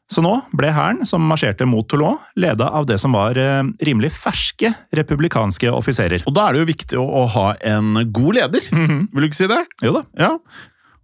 Så 0.09 0.23
nå 0.25 0.39
ble 0.57 0.71
hæren, 0.73 1.03
som 1.05 1.27
marsjerte 1.29 1.67
mot 1.69 1.85
Toulon, 1.89 2.17
leda 2.41 2.71
av 2.73 2.87
det 2.89 2.97
som 3.03 3.13
var 3.17 3.37
eh, 3.37 3.61
rimelig 3.85 4.15
ferske 4.17 4.73
republikanske 4.97 5.69
offiserer. 5.75 6.25
Og 6.29 6.37
da 6.37 6.47
er 6.49 6.57
det 6.57 6.65
jo 6.65 6.73
viktig 6.73 7.03
å, 7.03 7.27
ha 7.35 7.53
en 7.75 7.93
god 8.09 8.41
leder, 8.41 8.73
vil 8.73 9.25
du 9.25 9.29
ikke 9.29 9.43
si 9.43 9.51
det? 9.51 9.63
Jo 9.85 9.99
da. 10.01 10.05
Ja. 10.17 10.33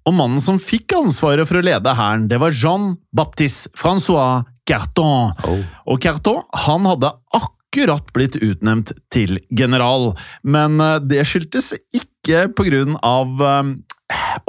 Og 0.04 0.12
mannen 0.16 0.40
som 0.44 0.60
fikk 0.60 0.92
ansvaret 0.96 1.48
for 1.48 1.60
å 1.60 1.64
lede 1.64 1.96
hæren, 1.96 2.26
det 2.28 2.40
var 2.40 2.56
Jean-Baptiste 2.56 3.72
Francois 3.76 4.44
Carton. 4.68 5.34
Og 5.86 6.00
Carton 6.02 6.42
han 6.66 6.88
hadde 6.88 7.12
akkurat 7.36 8.12
blitt 8.16 8.38
utnevnt 8.38 8.94
til 9.12 9.38
general, 9.50 10.12
men 10.42 10.80
eh, 10.80 11.00
det 11.02 11.24
skyldtes 11.28 11.72
ikke 11.96 12.46
på 12.54 12.68
grunn 12.68 12.98
av 13.04 13.42
eh, 13.42 13.74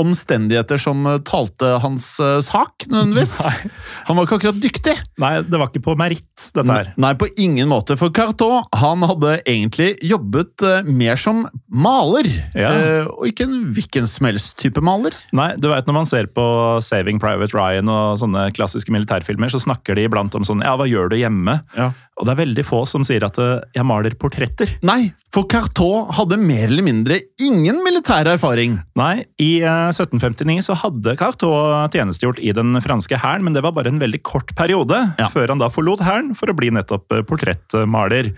omstendigheter 0.02 0.78
som 0.82 1.06
eh, 1.08 1.18
talte 1.26 1.76
hans 1.84 2.08
eh, 2.20 2.40
sak, 2.44 2.86
nødvendigvis. 2.92 3.36
Nei. 3.46 3.72
Han 4.10 4.18
var 4.20 4.28
ikke 4.28 4.38
akkurat 4.40 4.60
dyktig. 4.62 4.96
Nei, 5.22 5.32
det 5.48 5.60
var 5.62 5.70
ikke 5.72 5.84
på 5.86 5.96
meritt, 6.00 6.48
dette 6.56 6.68
her. 6.76 6.90
Nei, 7.02 7.14
på 7.20 7.30
ingen 7.42 7.70
måte. 7.72 7.96
For 8.00 8.12
Carton 8.16 8.66
han 8.76 9.06
hadde 9.08 9.38
egentlig 9.48 9.94
jobbet 10.06 10.66
eh, 10.68 10.90
mer 10.90 11.20
som 11.22 11.46
maler, 11.72 12.28
Ja. 12.56 12.72
og 13.12 13.26
ikke 13.28 13.46
en 13.48 13.56
hvilken 13.76 14.08
som 14.10 14.28
helst 14.30 14.56
type 14.62 14.82
maler. 14.84 15.16
Nei, 15.36 15.50
du 15.60 15.68
vet 15.72 15.88
Når 15.88 15.96
man 15.98 16.08
ser 16.08 16.28
på 16.32 16.44
Saving 16.84 17.20
Private 17.22 17.56
Ryan 17.56 17.90
og 17.92 18.20
sånne 18.22 18.48
klassiske 18.56 18.94
militærfilmer, 18.96 19.52
så 19.52 19.60
snakker 19.64 19.98
de 19.98 20.06
iblant 20.08 20.36
om 20.38 20.46
sånn 20.48 20.64
Ja, 20.66 20.76
hva 20.80 20.88
gjør 20.90 21.12
du 21.12 21.18
hjemme? 21.20 21.60
Ja. 21.76 21.92
Og 22.16 22.24
det 22.28 22.32
er 22.32 22.40
veldig 22.46 22.64
få 22.64 22.78
som 22.88 23.04
sier 23.04 23.26
at 23.28 23.36
eh, 23.44 23.58
jeg 23.76 23.84
maler 23.88 24.14
portretter. 24.20 24.70
Nei, 24.88 25.10
for 25.36 25.44
Carton 25.52 26.08
hadde 26.16 26.38
mer 26.40 26.70
eller 26.70 26.86
mindre 26.88 27.18
ingen 27.44 27.82
militær 27.84 28.30
erfaring. 28.32 28.78
Nei, 28.96 29.26
i 29.42 29.50
eh, 29.60 29.90
1759 29.92 30.62
så 30.70 30.78
hadde 30.80 31.18
Cartot 31.20 31.92
tjenestegjort 31.92 32.40
i 32.40 32.54
den 32.56 32.78
franske 32.86 33.20
hæren, 33.20 33.44
men 33.44 33.58
det 33.58 33.66
var 33.66 33.76
bare 33.76 33.92
en 33.92 34.00
veldig 34.00 34.22
kort 34.24 34.56
periode, 34.56 35.02
Ja. 35.20 35.28
før 35.34 35.52
han 35.52 35.60
da 35.60 35.68
forlot 35.74 36.06
hæren 36.08 36.32
for 36.40 36.48
å 36.52 36.56
bli 36.56 36.72
nettopp 36.72 37.12
eh, 37.20 37.26
portrettmaler. 37.28 38.32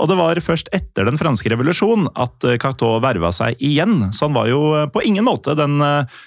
Og 0.00 0.08
det 0.10 0.16
var 0.18 0.38
først 0.42 0.68
etter 0.74 1.06
den 1.08 1.18
franske 1.20 1.48
revolusjon 1.52 2.08
at 2.12 2.44
eh, 2.48 2.58
Cartot 2.60 3.00
verva 3.04 3.32
seg 3.32 3.56
igjen, 3.64 4.10
så 4.12 4.28
han 4.28 4.36
var 4.36 4.52
jo 4.52 4.60
eh, 4.76 4.86
på 4.92 5.04
ingen 5.08 5.24
måte 5.28 5.56
den 5.56 5.80
eh, 5.84 6.20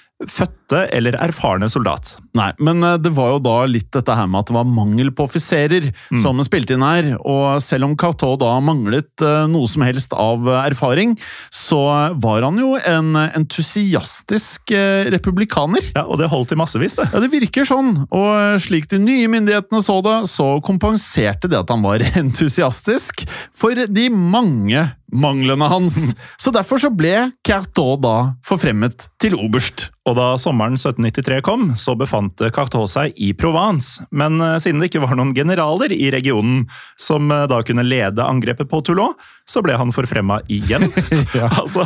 fødte 0.66 0.88
eller 0.94 1.16
erfarne 1.22 1.68
soldat. 1.70 2.16
Nei, 2.34 2.52
men 2.58 2.82
eh, 2.82 2.98
det 2.98 3.12
var 3.14 3.34
jo 3.34 3.38
da 3.42 3.64
litt 3.66 3.90
dette 3.94 4.14
her 4.14 4.26
med 4.26 4.40
at 4.40 4.50
det 4.50 4.56
var 4.56 4.66
mangel 4.66 5.10
på 5.14 5.26
offiserer 5.26 5.92
som 6.20 6.40
spilte 6.44 6.74
inn 6.74 6.84
her, 6.84 7.16
og 7.24 7.62
selv 7.62 7.86
om 7.86 7.96
Cateau 7.96 8.36
da 8.36 8.58
manglet 8.60 9.22
eh, 9.22 9.46
noe 9.48 9.66
som 9.68 9.82
helst 9.86 10.12
av 10.12 10.46
eh, 10.48 10.66
erfaring, 10.66 11.16
så 11.50 11.80
var 12.20 12.42
han 12.44 12.58
jo 12.60 12.76
en 12.76 13.14
entusiastisk 13.16 14.72
republikaner. 15.12 15.84
Ja, 15.94 16.06
Og 16.06 16.18
det 16.20 16.30
holdt 16.30 16.52
i 16.52 16.58
massevis, 16.58 16.96
det. 16.98 17.08
Ja, 17.12 17.22
det 17.22 17.30
virker 17.32 17.66
sånn, 17.68 18.06
og 18.10 18.60
slik 18.62 18.88
de 18.90 19.00
nye 19.02 19.30
myndighetene 19.30 19.82
så 19.84 20.00
det, 20.04 20.18
så 20.30 20.56
kompenserte 20.64 21.50
det 21.50 21.60
at 21.60 21.72
han 21.72 21.84
var 21.84 22.04
entusiastisk 22.22 23.26
for 23.56 23.76
de 23.76 24.08
mange 24.10 24.86
manglene 25.12 25.68
hans. 25.70 26.14
Så 26.38 26.52
derfor 26.54 26.80
så 26.82 26.90
ble 26.92 27.30
Cartot 27.46 28.02
da 28.02 28.16
forfremmet 28.46 29.08
til 29.22 29.36
oberst. 29.38 29.90
Og 30.06 30.16
da 30.18 30.34
sommeren 30.56 30.74
1793 30.74 31.40
kom, 31.42 31.76
så 31.76 31.94
befant 31.94 32.40
Cartot 32.54 32.88
seg 32.88 33.12
i 33.20 33.32
Provence. 33.36 34.06
Men 34.10 34.40
eh, 34.40 34.56
siden 34.62 34.80
det 34.80 34.88
ikke 34.88 35.02
var 35.04 35.16
noen 35.18 35.34
generaler 35.36 35.92
i 35.92 36.08
regionen 36.10 36.64
som 36.96 37.28
eh, 37.30 37.44
da 37.50 37.60
kunne 37.66 37.84
lede 37.84 38.24
angrepet 38.24 38.70
på 38.70 38.80
Toulon, 38.80 39.12
så 39.44 39.60
ble 39.60 39.76
han 39.76 39.92
forfremma 39.92 40.40
igjen. 40.48 40.88
Altså, 41.66 41.84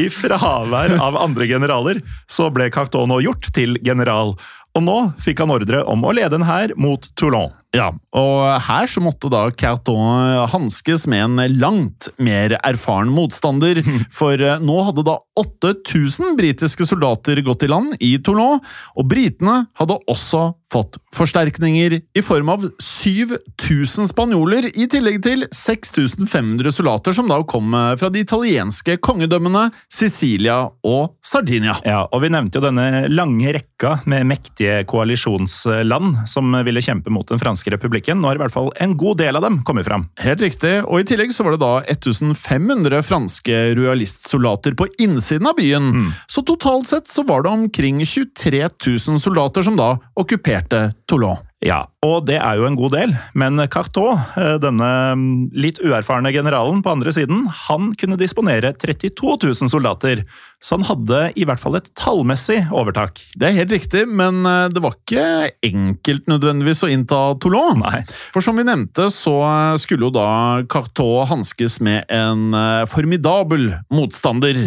i 0.00 0.08
fravær 0.08 0.96
av 0.96 1.18
andre 1.20 1.48
generaler, 1.50 2.00
så 2.30 2.48
ble 2.54 2.70
Cartot 2.72 3.08
nå 3.08 3.20
gjort 3.26 3.50
til 3.52 3.76
general. 3.84 4.36
Og 4.76 4.84
nå 4.84 4.98
fikk 5.20 5.42
han 5.44 5.52
ordre 5.52 5.84
om 5.84 6.04
å 6.06 6.14
lede 6.16 6.38
en 6.38 6.48
hær 6.48 6.72
mot 6.80 7.04
Toulon. 7.18 7.52
Ja, 7.76 7.90
og 8.16 8.62
her 8.64 8.88
så 8.88 9.02
måtte 9.04 9.28
da 9.28 9.42
Carton 9.52 10.46
hanskes 10.48 11.04
med 11.10 11.26
en 11.26 11.58
langt 11.60 12.08
mer 12.16 12.54
erfaren 12.64 13.10
motstander, 13.12 13.82
for 14.18 14.40
eh, 14.40 14.62
nå 14.64 14.78
hadde 14.86 15.04
da 15.04 15.18
8000 15.38 16.38
britiske 16.38 16.86
soldater 16.88 17.42
gått 17.44 17.66
i 17.66 17.70
land 17.70 17.98
i 18.00 18.14
Toulon, 18.24 18.62
og 18.96 19.10
britene 19.10 19.66
hadde 19.78 19.98
også 20.08 20.54
fått 20.72 20.98
forsterkninger 21.16 21.94
i 22.18 22.22
form 22.24 22.50
av 22.52 22.64
7000 22.82 24.10
spanjoler, 24.10 24.68
i 24.72 24.88
tillegg 24.90 25.20
til 25.24 25.46
6500 25.54 26.72
soldater 26.74 27.16
som 27.16 27.28
da 27.30 27.40
kom 27.48 27.76
eh, 27.76 27.94
fra 28.00 28.10
de 28.12 28.24
italienske 28.24 28.98
kongedømmene 29.04 29.68
Sicilia 29.92 30.60
og 30.88 31.14
Sardinia. 31.24 31.78
Ja, 31.84 32.06
og 32.08 32.24
Vi 32.24 32.32
nevnte 32.32 32.58
jo 32.58 32.64
denne 32.64 33.06
lange 33.12 33.52
rekka 33.54 33.98
med 34.10 34.26
mektige 34.28 34.82
koalisjonsland 34.88 36.24
som 36.28 36.52
ville 36.66 36.82
kjempe 36.84 37.12
mot 37.14 37.28
den 37.28 37.40
franske 37.40 37.57
republikken. 37.66 38.20
Nå 38.20 38.30
har 38.30 38.38
i 38.38 38.42
hvert 38.44 38.54
fall 38.54 38.70
en 38.78 38.94
god 39.00 39.18
del 39.22 39.38
av 39.38 39.42
dem 39.42 39.60
kommet 39.66 39.88
fram. 39.88 40.06
Helt 40.22 40.44
riktig, 40.44 40.74
og 40.84 41.02
i 41.02 41.08
tillegg 41.08 41.34
så 41.34 41.46
var 41.46 41.56
det 41.56 41.62
da 41.64 41.72
1500 41.96 43.02
franske 43.06 43.58
rojalistsoldater 43.78 44.78
på 44.78 44.86
innsiden 45.02 45.50
av 45.50 45.58
byen. 45.58 45.90
Mm. 45.96 46.08
Så 46.30 46.46
totalt 46.46 46.92
sett 46.92 47.10
så 47.10 47.26
var 47.26 47.42
det 47.42 47.54
omkring 47.56 48.04
23 48.06 48.62
000 48.68 49.20
soldater 49.20 49.66
som 49.66 49.78
da 49.78 49.94
okkuperte 50.18 50.92
Toulon. 51.08 51.42
Ja, 51.64 51.80
og 52.06 52.28
det 52.28 52.36
er 52.38 52.60
jo 52.60 52.66
en 52.68 52.76
god 52.78 52.92
del, 52.94 53.12
men 53.34 53.58
Cartot, 53.74 54.20
eh, 54.38 54.54
denne 54.62 54.90
mm, 55.18 55.30
litt 55.58 55.80
uerfarne 55.82 56.30
generalen 56.30 56.78
på 56.84 56.92
andre 56.94 57.10
siden, 57.14 57.48
han 57.66 57.90
kunne 57.98 58.18
disponere 58.20 58.70
32 58.78 59.32
000 59.42 59.72
soldater, 59.72 60.22
så 60.62 60.76
han 60.78 60.86
hadde 60.86 61.22
i 61.38 61.46
hvert 61.46 61.58
fall 61.58 61.74
et 61.78 61.88
tallmessig 61.98 62.60
overtak. 62.70 63.18
Det 63.34 63.48
er 63.48 63.56
helt 63.56 63.74
riktig, 63.74 64.04
men 64.06 64.46
eh, 64.46 64.68
det 64.70 64.82
var 64.84 64.94
ikke 64.94 65.24
enkelt 65.66 66.30
nødvendigvis 66.30 66.84
å 66.86 66.92
innta 66.94 67.18
Toulon. 67.42 67.82
Nei. 67.82 68.04
For 68.30 68.46
som 68.46 68.62
vi 68.62 68.68
nevnte, 68.68 69.08
så 69.10 69.34
eh, 69.48 69.74
skulle 69.82 70.06
jo 70.06 70.14
da 70.14 70.28
Cartot 70.70 71.26
hanskes 71.32 71.80
med 71.82 72.06
en 72.14 72.54
formidabel 72.90 73.72
motstander. 73.94 74.60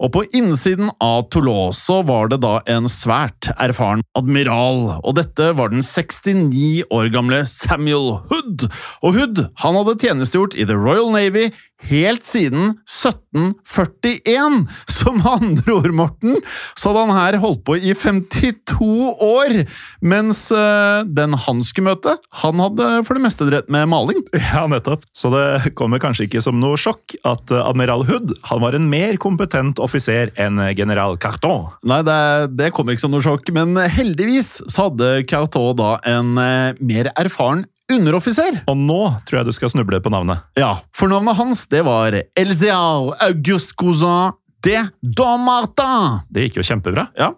Og 0.00 0.10
på 0.14 0.24
innsiden 0.36 0.88
av 1.04 1.26
Toulon 1.32 1.76
så 1.76 2.00
var 2.06 2.32
det 2.32 2.40
da 2.40 2.56
en 2.70 2.88
svært 2.88 3.50
erfaren 3.60 4.00
admiral, 4.16 5.00
og 5.02 5.18
dette 5.20 5.52
var 5.58 5.72
den 5.74 5.84
69 5.84 6.77
år 6.90 7.10
gamle 7.14 7.42
Samuel 7.46 8.18
Hood. 8.30 8.68
Og 9.02 9.16
Hood 9.16 9.42
han 9.62 9.78
hadde 9.78 9.98
tjenestegjort 10.02 10.56
i 10.58 10.66
The 10.68 10.76
Royal 10.78 11.10
Navy 11.14 11.48
helt 11.86 12.26
siden 12.26 12.74
1741. 12.88 14.66
Som 14.90 15.20
andre 15.26 15.72
ord, 15.74 15.92
Morten, 15.94 16.38
så 16.78 16.90
hadde 16.90 17.04
han 17.06 17.18
her 17.18 17.38
holdt 17.42 17.64
på 17.66 17.76
i 17.78 17.94
52 17.96 18.88
år, 19.24 19.54
mens 20.00 20.48
eh, 20.54 21.06
den 21.06 21.36
han 21.46 21.62
skulle 21.66 21.92
møte, 21.92 22.16
han 22.42 22.62
hadde 22.62 22.90
for 23.06 23.18
det 23.18 23.24
meste 23.24 23.48
drevet 23.48 23.70
med 23.72 23.88
maling. 23.90 24.24
Ja, 24.48 24.64
nettopp. 24.70 25.02
Så 25.12 25.28
det 25.30 25.74
kommer 25.76 26.00
kanskje 26.00 26.24
ikke 26.24 26.40
som 26.42 26.56
noe 26.60 26.78
sjokk 26.80 27.14
at 27.28 27.52
eh, 27.52 27.62
admiral 27.62 28.06
Hood 28.08 28.32
han 28.48 28.62
var 28.62 28.74
en 28.74 28.88
mer 28.90 29.18
kompetent 29.20 29.80
offiser 29.82 30.32
enn 30.40 30.60
general 30.78 31.18
Carton. 31.20 31.68
Nei, 31.86 32.00
det, 32.06 32.20
det 32.58 32.72
kommer 32.74 32.96
ikke 32.96 33.04
som 33.04 33.12
noe 33.14 33.24
sjokk, 33.24 33.52
men 33.54 33.76
heldigvis 33.76 34.58
så 34.66 34.88
hadde 34.88 35.18
Carton 35.28 35.76
da 35.78 35.96
en 36.08 36.38
eh, 36.40 36.78
mer 36.80 37.12
erfaren 37.18 37.66
underoffiser. 37.92 38.62
Og 38.68 38.76
nå 38.76 38.98
tror 39.28 39.40
jeg 39.40 39.48
du 39.48 39.52
skal 39.56 39.70
snuble 39.72 40.00
på 40.04 40.10
navnet. 40.12 40.42
Ja, 40.58 40.80
for 40.96 41.08
navnet 41.12 41.36
hans 41.38 41.66
det 41.72 41.84
var 41.86 42.16
Elzear 42.36 43.14
August 43.28 43.74
Cousin 43.80 44.32
de 44.66 44.74
Domartin. 45.02 46.18
Det 46.34 46.48
gikk 46.48 46.56
jo 46.58 46.64
kjempebra. 46.66 47.06
Ja, 47.16 47.28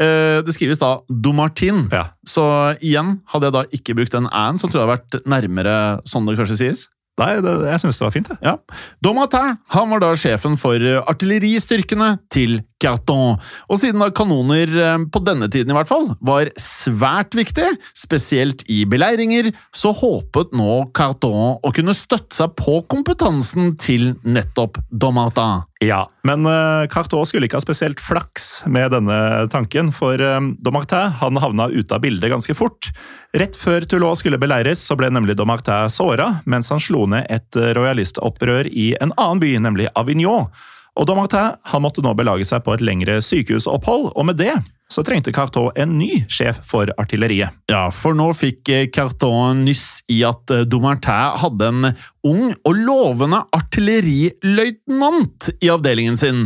eh, 0.00 0.40
Det 0.42 0.54
skrives 0.56 0.78
da 0.80 0.98
Domartin, 1.08 1.88
Ja. 1.92 2.06
så 2.26 2.76
igjen, 2.80 3.20
hadde 3.28 3.44
jeg 3.44 3.52
da 3.52 3.62
ikke 3.76 3.94
brukt 3.94 4.12
den 4.12 4.26
æ-en, 4.32 4.56
så 4.58 4.68
tror 4.70 4.80
jeg 4.80 4.88
det 4.88 4.88
hadde 4.88 4.96
vært 4.96 5.26
nærmere 5.28 5.74
sånn 6.08 6.26
det 6.26 6.38
kanskje 6.38 6.56
sies. 6.58 6.88
Nei, 7.22 7.36
det, 7.44 7.54
jeg 7.70 7.84
syns 7.84 8.00
det 8.00 8.06
var 8.06 8.14
fint. 8.14 8.32
jeg. 8.32 8.42
Ja. 8.44 8.56
Domatin 9.04 9.56
han 9.72 9.94
var 9.94 10.02
da 10.02 10.12
sjefen 10.18 10.58
for 10.60 10.82
artilleristyrkene 11.06 12.16
til 12.32 12.60
Carton, 12.82 13.38
og 13.70 13.78
siden 13.78 14.02
da 14.02 14.10
kanoner, 14.14 14.70
eh, 14.82 15.04
på 15.12 15.22
denne 15.24 15.48
tiden 15.52 15.70
i 15.70 15.76
hvert 15.76 15.90
fall, 15.90 16.10
var 16.20 16.50
svært 16.58 17.36
viktig, 17.38 17.68
spesielt 17.94 18.64
i 18.72 18.82
beleiringer, 18.88 19.52
så 19.74 19.94
håpet 19.94 20.54
nå 20.58 20.90
Carton 20.96 21.60
å 21.62 21.74
kunne 21.74 21.94
støtte 21.96 22.34
seg 22.36 22.56
på 22.58 22.80
kompetansen 22.90 23.76
til 23.80 24.14
nettopp 24.26 24.80
Domartin. 24.90 25.62
Ja, 25.82 26.04
Men 26.22 26.46
uh, 26.46 26.86
skulle 27.26 27.48
ikke 27.48 27.58
ha 27.58 27.64
spesielt 27.64 28.00
flaks 28.00 28.62
med 28.70 28.92
denne 28.94 29.48
tanken, 29.50 29.90
for 29.90 30.14
uh, 30.14 30.38
Domartin 30.62 31.10
han 31.18 31.40
havna 31.42 31.66
ute 31.72 31.96
av 31.96 32.04
bildet 32.04 32.30
ganske 32.30 32.54
fort. 32.54 32.92
Rett 33.34 33.58
før 33.58 33.82
Toulon 33.82 34.16
skulle 34.16 34.38
beleires, 34.38 34.78
så 34.78 34.94
ble 34.94 35.10
nemlig 35.10 35.34
Domartin 35.36 35.90
såra 35.90 36.42
mens 36.46 36.70
han 36.70 36.82
slo 36.82 37.08
ned 37.10 37.26
et 37.26 37.58
uh, 37.58 37.72
rojalistopprør 37.74 38.70
i 38.70 38.92
en 39.00 39.10
annen 39.16 39.42
by, 39.42 39.56
nemlig 39.58 39.90
Avignon. 39.98 40.52
Og 40.98 41.08
Domartin 41.08 41.56
han 41.72 41.82
måtte 41.84 42.04
nå 42.04 42.12
belage 42.18 42.44
seg 42.48 42.64
på 42.66 42.74
et 42.74 42.84
lengre 42.84 43.20
sykehusopphold, 43.24 44.10
og 44.12 44.28
med 44.28 44.40
det 44.40 44.52
så 44.92 45.00
trengte 45.06 45.32
Carton 45.32 45.70
en 45.80 45.94
ny 45.96 46.26
sjef 46.28 46.58
for 46.68 46.90
artilleriet. 47.00 47.54
Ja, 47.72 47.86
for 47.94 48.12
nå 48.16 48.28
fikk 48.36 48.68
eh, 48.68 48.88
Carton 48.92 49.64
nyss 49.64 50.02
i 50.12 50.20
at 50.28 50.52
eh, 50.52 50.66
Domartin 50.68 51.38
hadde 51.40 51.70
en 51.70 51.88
ung 52.28 52.52
og 52.52 52.76
lovende 52.76 53.40
artilleriløytnant 53.56 55.48
i 55.64 55.72
avdelingen 55.72 56.20
sin. 56.20 56.44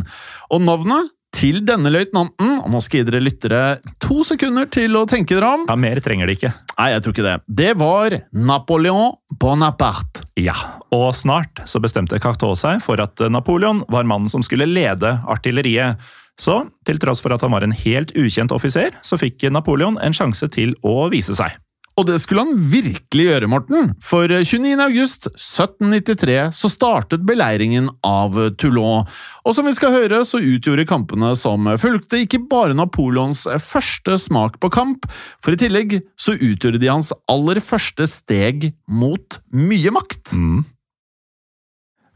Og 0.55 0.63
navnet 0.63 1.11
til 1.37 1.59
denne 1.68 1.90
løytnanten, 1.92 2.53
og 2.64 2.68
nå 2.72 2.81
skal 2.85 3.01
jeg 3.01 3.05
gi 3.05 3.11
dere 3.11 3.25
lyttere 3.25 3.62
to 4.03 4.22
sekunder 4.25 4.68
til 4.72 4.96
å 4.96 5.05
tenke 5.09 5.37
dere 5.37 5.53
om 5.59 5.66
Ja, 5.68 5.77
Mer 5.79 6.01
trenger 6.05 6.31
de 6.31 6.37
ikke. 6.38 6.53
Nei, 6.79 6.88
jeg 6.94 7.05
tror 7.05 7.14
ikke 7.14 7.27
det. 7.27 7.35
Det 7.61 7.72
var 7.81 8.16
Napoleon 8.33 9.16
Bonaparte. 9.37 10.25
Ja, 10.40 10.57
og 10.94 11.11
snart 11.18 11.61
så 11.68 11.83
bestemte 11.85 12.20
Cartot 12.22 12.57
seg 12.61 12.81
for 12.85 13.01
at 13.05 13.20
Napoleon 13.33 13.85
var 13.92 14.09
mannen 14.09 14.33
som 14.33 14.44
skulle 14.44 14.68
lede 14.68 15.18
artilleriet. 15.29 16.01
Så 16.40 16.62
til 16.88 16.99
tross 17.01 17.22
for 17.25 17.33
at 17.33 17.44
han 17.44 17.53
var 17.53 17.64
en 17.64 17.72
helt 17.72 18.12
ukjent 18.16 18.53
offiser, 18.53 18.96
så 19.05 19.16
fikk 19.20 19.46
Napoleon 19.53 19.96
en 20.05 20.16
sjanse 20.16 20.49
til 20.53 20.77
å 20.85 21.07
vise 21.12 21.37
seg. 21.37 21.57
Og 21.97 22.05
det 22.05 22.19
skulle 22.21 22.45
han 22.45 22.59
virkelig 22.61 23.25
gjøre, 23.25 23.49
Morten, 23.49 23.95
for 24.05 24.29
29. 24.29 24.75
august 24.85 25.31
1793 25.33 26.37
så 26.59 26.69
startet 26.69 27.25
beleiringen 27.25 27.89
av 28.05 28.37
Toulon. 28.61 29.09
Og 29.49 29.57
som 29.57 29.65
vi 29.65 29.73
skal 29.77 29.95
høre, 29.95 30.21
så 30.29 30.43
utgjorde 30.45 30.85
kampene 30.89 31.33
som 31.41 31.65
fulgte 31.81 32.21
ikke 32.27 32.43
bare 32.51 32.77
Napoleons 32.77 33.47
første 33.65 34.19
smak 34.21 34.61
på 34.61 34.71
kamp, 34.77 35.09
for 35.41 35.57
i 35.57 35.61
tillegg 35.65 36.03
så 36.21 36.37
utgjorde 36.37 36.83
de 36.85 36.93
hans 36.93 37.15
aller 37.33 37.63
første 37.65 38.05
steg 38.13 38.75
mot 38.85 39.41
mye 39.57 39.97
makt. 39.97 40.37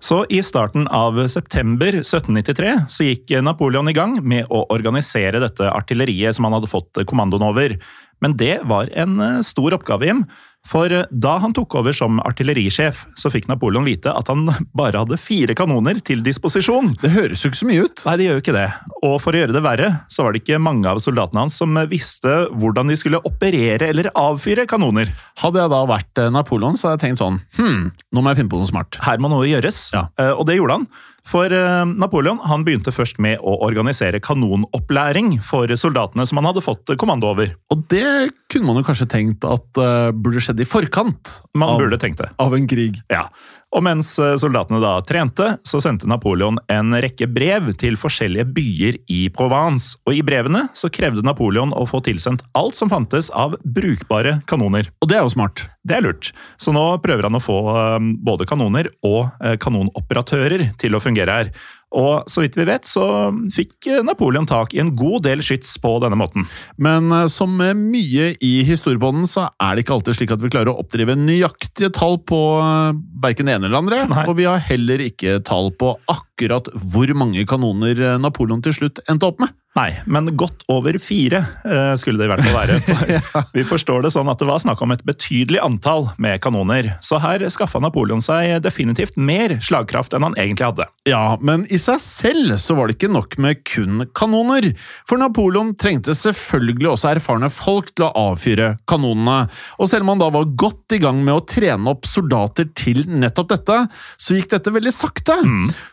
Så 0.01 0.23
i 0.33 0.41
starten 0.43 0.87
av 0.89 1.19
september 1.29 1.99
1793 2.01 2.71
så 2.89 3.05
gikk 3.05 3.35
Napoleon 3.45 3.91
i 3.91 3.97
gang 3.97 4.17
med 4.25 4.49
å 4.49 4.63
organisere 4.73 5.43
dette 5.43 5.69
artilleriet 5.69 6.37
som 6.37 6.49
han 6.49 6.57
hadde 6.57 6.71
fått 6.73 7.03
kommandoen 7.11 7.45
over. 7.45 7.77
Men 8.25 8.37
det 8.41 8.63
var 8.69 8.89
en 8.97 9.21
eh, 9.21 9.43
stor 9.45 9.77
oppgave, 9.77 10.09
Jim. 10.09 10.25
For 10.68 10.92
eh, 10.92 11.07
da 11.11 11.38
han 11.42 11.55
tok 11.57 11.75
over 11.81 11.94
som 11.96 12.18
artillerisjef, 12.23 13.05
så 13.18 13.31
fikk 13.33 13.49
Napoleon 13.51 13.87
vite 13.88 14.12
at 14.12 14.29
han 14.31 14.44
bare 14.77 15.01
hadde 15.03 15.18
fire 15.20 15.55
kanoner 15.59 15.99
til 16.05 16.20
disposisjon. 16.27 16.92
Det 17.01 17.11
høres 17.14 17.42
jo 17.44 17.51
ikke 17.51 17.61
så 17.62 17.68
mye 17.70 17.87
ut. 17.88 18.03
Nei, 18.07 18.16
det 18.20 18.27
gjør 18.29 18.38
jo 18.38 18.44
ikke 18.44 18.57
det. 18.59 18.66
Og 19.09 19.16
for 19.25 19.35
å 19.37 19.40
gjøre 19.42 19.57
det 19.57 19.62
verre, 19.64 19.88
så 20.12 20.27
var 20.27 20.35
det 20.37 20.42
ikke 20.44 20.61
mange 20.62 20.90
av 20.92 21.01
soldatene 21.03 21.44
hans 21.46 21.57
som 21.61 21.75
visste 21.90 22.35
hvordan 22.61 22.92
de 22.92 22.99
skulle 23.01 23.23
operere 23.27 23.88
eller 23.90 24.11
avfyre 24.18 24.66
kanoner. 24.70 25.11
Hadde 25.42 25.62
jeg 25.64 25.73
da 25.73 25.81
vært 25.90 26.23
eh, 26.23 26.31
Napoleon, 26.35 26.77
så 26.79 26.90
hadde 26.90 27.01
jeg 27.01 27.07
tenkt 27.11 27.25
sånn 27.25 27.40
Hm, 27.59 27.88
nå 28.12 28.23
må 28.23 28.31
jeg 28.35 28.42
finne 28.42 28.53
på 28.53 28.61
noe 28.61 28.68
smart. 28.70 29.01
Her 29.05 29.18
må 29.23 29.33
noe 29.33 29.49
gjøres. 29.49 29.88
Ja. 29.96 30.07
Eh, 30.20 30.33
Og 30.37 30.46
det 30.49 30.59
gjorde 30.61 30.79
han. 30.81 30.87
For 31.28 31.52
eh, 31.52 31.85
Napoleon 32.00 32.40
han 32.48 32.64
begynte 32.66 32.92
først 32.94 33.20
med 33.22 33.42
å 33.44 33.56
organisere 33.66 34.22
kanonopplæring 34.24 35.37
for 35.44 35.70
soldatene 35.78 36.26
som 36.28 36.40
han 36.40 36.48
hadde 36.50 36.64
fått 36.64 36.94
kommando 37.00 37.30
over. 37.30 37.52
Og 37.72 37.85
det 37.92 38.30
kunne 38.50 38.70
man 38.70 38.80
jo 38.80 38.87
kanskje 38.88 39.09
tenkt 39.11 39.46
at 39.46 39.80
uh, 39.80 40.11
burde 40.14 40.42
skjedd 40.42 40.62
i 40.62 40.68
forkant 40.68 41.37
Man 41.54 41.74
av, 41.74 41.83
burde 41.83 42.00
tenkt 42.02 42.22
det. 42.22 42.30
av 42.42 42.56
en 42.56 42.66
krig. 42.70 42.98
Ja. 43.12 43.28
Og 43.70 43.85
mens 43.87 44.12
eh, 44.18 44.35
soldatene 44.40 44.80
da 44.83 44.96
trente, 45.06 45.46
så 45.66 45.80
sendte 45.83 46.09
Napoleon 46.11 46.59
en 46.72 46.94
rekke 47.02 47.28
brev 47.30 47.70
til 47.78 47.98
forskjellige 48.00 48.48
byer 48.56 48.98
i 49.12 49.20
Provence. 49.35 49.94
Og 50.09 50.18
i 50.18 50.24
brevene 50.26 50.66
så 50.76 50.90
krevde 50.92 51.24
Napoleon 51.26 51.74
å 51.76 51.87
få 51.88 52.02
tilsendt 52.06 52.42
alt 52.59 52.78
som 52.78 52.90
fantes 52.90 53.30
av 53.30 53.54
brukbare 53.62 54.40
kanoner. 54.50 54.90
Og 55.00 55.11
det 55.11 55.20
er 55.20 55.26
jo 55.26 55.35
smart. 55.37 55.68
Det 55.87 55.96
er 55.96 56.04
lurt. 56.04 56.33
Så 56.61 56.74
nå 56.74 56.83
prøver 57.04 57.28
han 57.28 57.38
å 57.38 57.42
få 57.42 57.61
eh, 57.76 57.98
både 58.26 58.48
kanoner 58.50 58.90
og 59.06 59.30
eh, 59.38 59.54
kanonoperatører 59.62 60.72
til 60.80 60.98
å 60.98 61.02
fungere 61.02 61.38
her. 61.38 61.54
Og 61.96 62.29
så 62.31 62.44
vidt 62.44 62.55
vi 62.59 62.66
vet, 62.68 62.87
så 62.87 63.05
fikk 63.50 63.88
eh, 63.90 64.03
Napoleon 64.07 64.46
tak 64.46 64.74
i 64.74 64.83
en 64.83 64.92
god 64.98 65.24
del 65.26 65.42
skyts 65.42 65.72
på 65.83 65.96
denne 66.03 66.18
måten. 66.18 66.46
Men 66.79 67.11
eh, 67.14 67.26
som 67.33 67.57
med 67.59 67.81
mye 67.81 68.31
i 68.38 68.53
historiebånden, 68.66 69.26
så 69.31 69.48
er 69.59 69.74
det 69.74 69.85
ikke 69.85 69.96
alltid 69.98 70.20
slik 70.20 70.35
at 70.37 70.44
vi 70.44 70.53
klarer 70.53 70.70
å 70.72 70.79
oppdrive 70.85 71.18
nøyaktige 71.18 71.90
tall 71.96 72.20
på 72.22 72.40
uh, 72.62 72.94
verken 73.22 73.50
det 73.50 73.59
ene 73.59 73.66
eller 73.66 73.83
andre. 73.83 74.03
Nei. 74.11 74.26
Og 74.31 74.38
vi 74.38 74.46
har 74.46 74.62
heller 74.70 75.03
ikke 75.03 75.40
tall 75.46 75.72
på 75.81 75.96
akkurat 76.11 76.70
hvor 76.94 77.11
mange 77.18 77.42
kanoner 77.50 77.98
eh, 77.98 78.20
Napoleon 78.22 78.62
til 78.64 78.76
slutt 78.76 79.03
endte 79.11 79.26
opp 79.26 79.42
med. 79.42 79.55
Nei, 79.78 79.92
men 80.11 80.33
godt 80.35 80.64
over 80.72 80.96
fire 80.98 81.44
eh, 81.62 81.92
skulle 82.00 82.18
det 82.18 82.26
i 82.26 82.30
hvert 82.33 82.42
fall 82.42 82.56
være. 82.56 82.78
For 83.30 83.52
vi 83.54 83.62
forstår 83.68 84.02
det 84.02 84.11
sånn 84.11 84.26
at 84.33 84.40
det 84.42 84.48
var 84.48 84.59
snakk 84.62 84.80
om 84.83 84.90
et 84.90 85.04
betydelig 85.06 85.61
antall 85.62 86.09
med 86.18 86.40
kanoner. 86.42 86.88
Så 87.06 87.20
her 87.22 87.44
skaffa 87.54 87.78
Napoleon 87.83 88.22
seg 88.24 88.56
definitivt 88.64 89.14
mer 89.14 89.61
slagkraft 89.62 90.16
enn 90.16 90.26
han 90.26 90.35
egentlig 90.35 90.66
hadde. 90.72 90.88
Ja, 91.06 91.37
men 91.38 91.62
i 91.70 91.78
seg 91.78 92.02
selv 92.02 92.56
så 92.59 92.74
var 92.74 92.90
det 92.90 92.98
ikke 92.98 93.12
nok 93.14 93.38
med 93.38 93.62
kun 93.62 94.09
kanoner. 94.11 94.72
For 95.06 95.22
Napoleon 95.22 95.70
trengte 95.78 96.18
selvfølgelig 96.18 96.90
også 96.96 97.12
erfarne 97.14 97.52
folk 97.54 97.94
til 97.94 98.09
å 98.09 98.12
avfyre 98.33 98.72
kanonene. 98.90 99.44
Og 99.78 99.92
selv 99.92 100.02
om 100.02 100.16
han 100.16 100.24
da 100.24 100.33
var 100.35 100.50
godt 100.50 100.98
i 100.98 101.00
gang 101.02 101.22
med 101.22 101.37
å 101.37 101.46
trene 101.46 101.94
opp 101.94 102.11
soldater 102.11 102.66
til 102.74 103.04
nettopp 103.06 103.54
dette, 103.54 103.78
så 104.18 104.35
gikk 104.35 104.50
dette 104.56 104.74
veldig 104.74 104.96
sakte. 104.98 105.38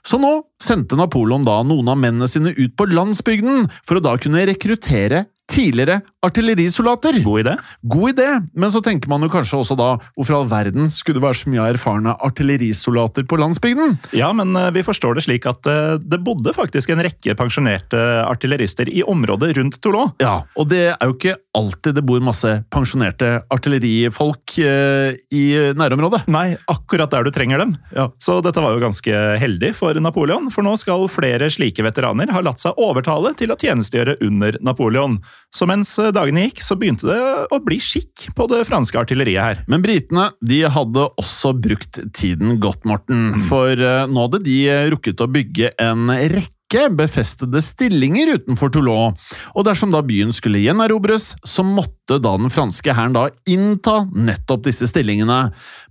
Så 0.01 0.17
nå 0.17 0.33
sendte 0.63 0.97
Napoleon 0.97 1.45
da 1.45 1.59
noen 1.61 1.93
av 1.93 2.01
mennene 2.01 2.25
sine 2.31 2.57
ut 2.57 2.73
på 2.73 2.89
landsbygden 2.89 3.66
for 3.83 3.99
å 3.99 4.03
da 4.03 4.15
kunne 4.21 4.45
rekruttere 4.49 5.25
tidligere 5.47 6.01
artillerisoldater. 6.25 7.19
God 7.23 7.39
idé? 7.39 7.55
God 7.81 8.09
idé, 8.09 8.27
men 8.53 8.71
så 8.73 8.81
tenker 8.83 9.09
man 9.09 9.23
jo 9.23 9.29
kanskje 9.31 9.61
også 9.61 9.77
da 9.79 9.89
hvorfor 10.17 10.39
all 10.39 10.49
verden 10.51 10.91
skulle 10.93 11.19
det 11.19 11.23
være 11.23 11.39
så 11.39 11.51
mye 11.53 11.67
erfarne 11.71 12.15
artillerisoldater 12.27 13.27
på 13.29 13.39
landsbygden? 13.39 13.95
Ja, 14.17 14.33
men 14.35 14.55
eh, 14.59 14.71
vi 14.75 14.83
forstår 14.85 15.17
det 15.17 15.25
slik 15.27 15.47
at 15.49 15.67
eh, 15.69 15.95
det 16.01 16.19
bodde 16.25 16.53
faktisk 16.55 16.91
en 16.91 17.03
rekke 17.05 17.35
pensjonerte 17.39 18.01
artillerister 18.25 18.91
i 18.91 19.05
området 19.07 19.53
rundt 19.57 19.79
Toulon. 19.83 20.11
Ja, 20.23 20.41
og 20.57 20.69
det 20.73 20.83
er 20.91 21.07
jo 21.07 21.15
ikke 21.15 21.37
alltid 21.57 21.97
det 21.97 22.05
bor 22.05 22.21
masse 22.23 22.51
pensjonerte 22.73 23.31
artillerifolk 23.53 24.57
eh, 24.61 25.15
i 25.31 25.45
nærområdet. 25.77 26.25
Nei, 26.33 26.49
akkurat 26.69 27.13
der 27.13 27.27
du 27.27 27.31
trenger 27.33 27.63
dem. 27.63 27.75
Så 28.21 28.39
dette 28.45 28.61
var 28.61 28.75
jo 28.75 28.83
ganske 28.83 29.23
heldig 29.41 29.71
for 29.77 29.97
Napoleon, 30.01 30.51
for 30.53 30.65
nå 30.65 30.75
skal 30.79 31.07
flere 31.11 31.49
slike 31.53 31.85
veteraner 31.85 32.31
ha 32.35 32.43
latt 32.45 32.61
seg 32.61 32.77
overtale 32.81 33.33
til 33.37 33.53
å 33.53 33.59
tjenestegjøre 33.59 34.17
under 34.27 34.59
Napoleon. 34.65 35.19
Så 35.53 35.67
mens 35.69 35.93
dagene 36.13 36.47
gikk, 36.47 36.61
så 36.65 36.75
begynte 36.79 37.07
det 37.07 37.19
å 37.53 37.59
bli 37.63 37.79
skikk 37.81 38.27
på 38.35 38.47
det 38.51 38.65
franske 38.67 38.99
artilleriet 38.99 39.43
her. 39.43 39.63
Men 39.71 39.83
britene 39.85 40.29
de 40.43 40.63
hadde 40.69 41.07
også 41.17 41.53
brukt 41.55 42.01
tiden 42.17 42.57
godt, 42.63 42.83
Morten. 42.87 43.33
For 43.47 43.73
eh, 43.73 44.05
nå 44.09 44.27
hadde 44.27 44.43
de 44.45 44.59
rukket 44.93 45.23
å 45.23 45.29
bygge 45.31 45.71
en 45.81 46.11
rekke 46.11 46.89
befestede 46.99 47.61
stillinger 47.63 48.33
utenfor 48.35 48.73
Toulon, 48.75 49.15
og 49.55 49.63
dersom 49.63 49.93
da 49.93 50.01
byen 50.03 50.33
skulle 50.35 50.59
gjenerobres, 50.59 51.29
så 51.47 51.63
måtte 51.63 52.19
da 52.19 52.33
den 52.35 52.51
franske 52.51 52.91
hæren 52.91 53.15
da 53.15 53.29
innta 53.47 54.01
nettopp 54.11 54.65
disse 54.67 54.89
stillingene. 54.91 55.39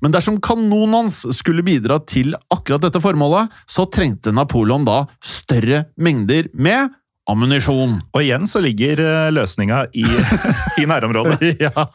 Men 0.04 0.12
dersom 0.12 0.36
kanonen 0.44 0.98
hans 1.00 1.22
skulle 1.38 1.64
bidra 1.64 1.96
til 2.04 2.36
akkurat 2.52 2.84
dette 2.84 3.00
formålet, 3.00 3.48
så 3.64 3.88
trengte 3.88 4.36
Napoleon 4.36 4.84
da 4.84 5.06
større 5.24 5.86
mengder 5.96 6.52
med 6.52 6.92
ammunisjon. 7.30 7.98
Og 8.14 8.22
igjen 8.22 8.46
så 8.50 8.62
ligger 8.64 9.02
eh, 9.02 9.28
løsninga 9.34 9.86
i, 9.96 10.06
i 10.82 10.88
nærområdet. 10.88 11.54
Ja, 11.66 11.86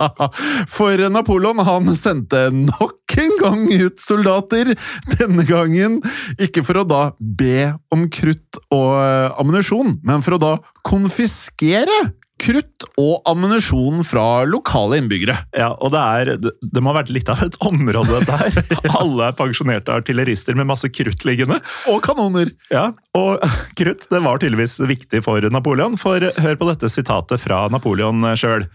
for 0.69 0.99
Napoleon 1.11 1.61
han 1.65 1.91
sendte 1.97 2.47
nok 2.53 3.15
en 3.21 3.35
gang 3.39 3.65
ut 3.69 4.01
soldater. 4.01 4.73
Denne 5.13 5.45
gangen 5.47 5.99
ikke 6.41 6.63
for 6.65 6.81
å 6.81 6.87
da 6.87 7.01
be 7.19 7.71
om 7.93 8.07
krutt 8.11 8.59
og 8.73 8.89
eh, 8.99 9.29
ammunisjon, 9.41 9.99
men 10.07 10.25
for 10.25 10.37
å 10.37 10.41
da 10.41 10.55
konfiskere 10.87 12.11
krutt 12.41 12.85
og 12.99 13.21
ammunisjon 13.29 14.01
fra 14.07 14.43
lokale 14.49 14.99
innbyggere. 15.01 15.37
Ja, 15.57 15.71
og 15.77 15.93
det 15.93 16.01
er 16.01 16.31
Det, 16.41 16.53
det 16.61 16.83
må 16.83 16.91
ha 16.91 17.01
vært 17.01 17.13
litt 17.13 17.29
av 17.31 17.43
et 17.45 17.57
område, 17.67 18.21
dette 18.21 18.39
her. 18.39 18.77
Alle 19.01 19.29
er 19.29 19.37
pensjonerte 19.37 19.93
artillerister 19.93 20.57
med 20.57 20.69
masse 20.71 20.89
krutt 20.93 21.25
liggende. 21.27 21.61
Og 21.91 22.01
kanoner! 22.05 22.53
Ja, 22.73 22.89
og 23.17 23.43
krutt 23.79 24.07
det 24.11 24.23
var 24.25 24.41
tydeligvis 24.41 24.79
viktig 24.89 25.23
for 25.27 25.43
Napoleon, 25.53 25.99
for 26.01 26.31
hør 26.41 26.57
på 26.57 26.71
dette 26.71 26.89
sitatet 26.91 27.43
fra 27.43 27.67
Napoleon 27.73 28.33
sjøl. 28.39 28.65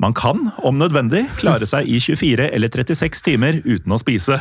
Man 0.00 0.14
kan, 0.16 0.46
om 0.64 0.78
nødvendig, 0.80 1.26
klare 1.36 1.66
seg 1.68 1.88
i 1.90 1.98
24 2.00 2.46
eller 2.56 2.72
36 2.72 3.20
timer 3.26 3.58
uten 3.66 3.92
å 3.92 3.98
spise. 4.00 4.38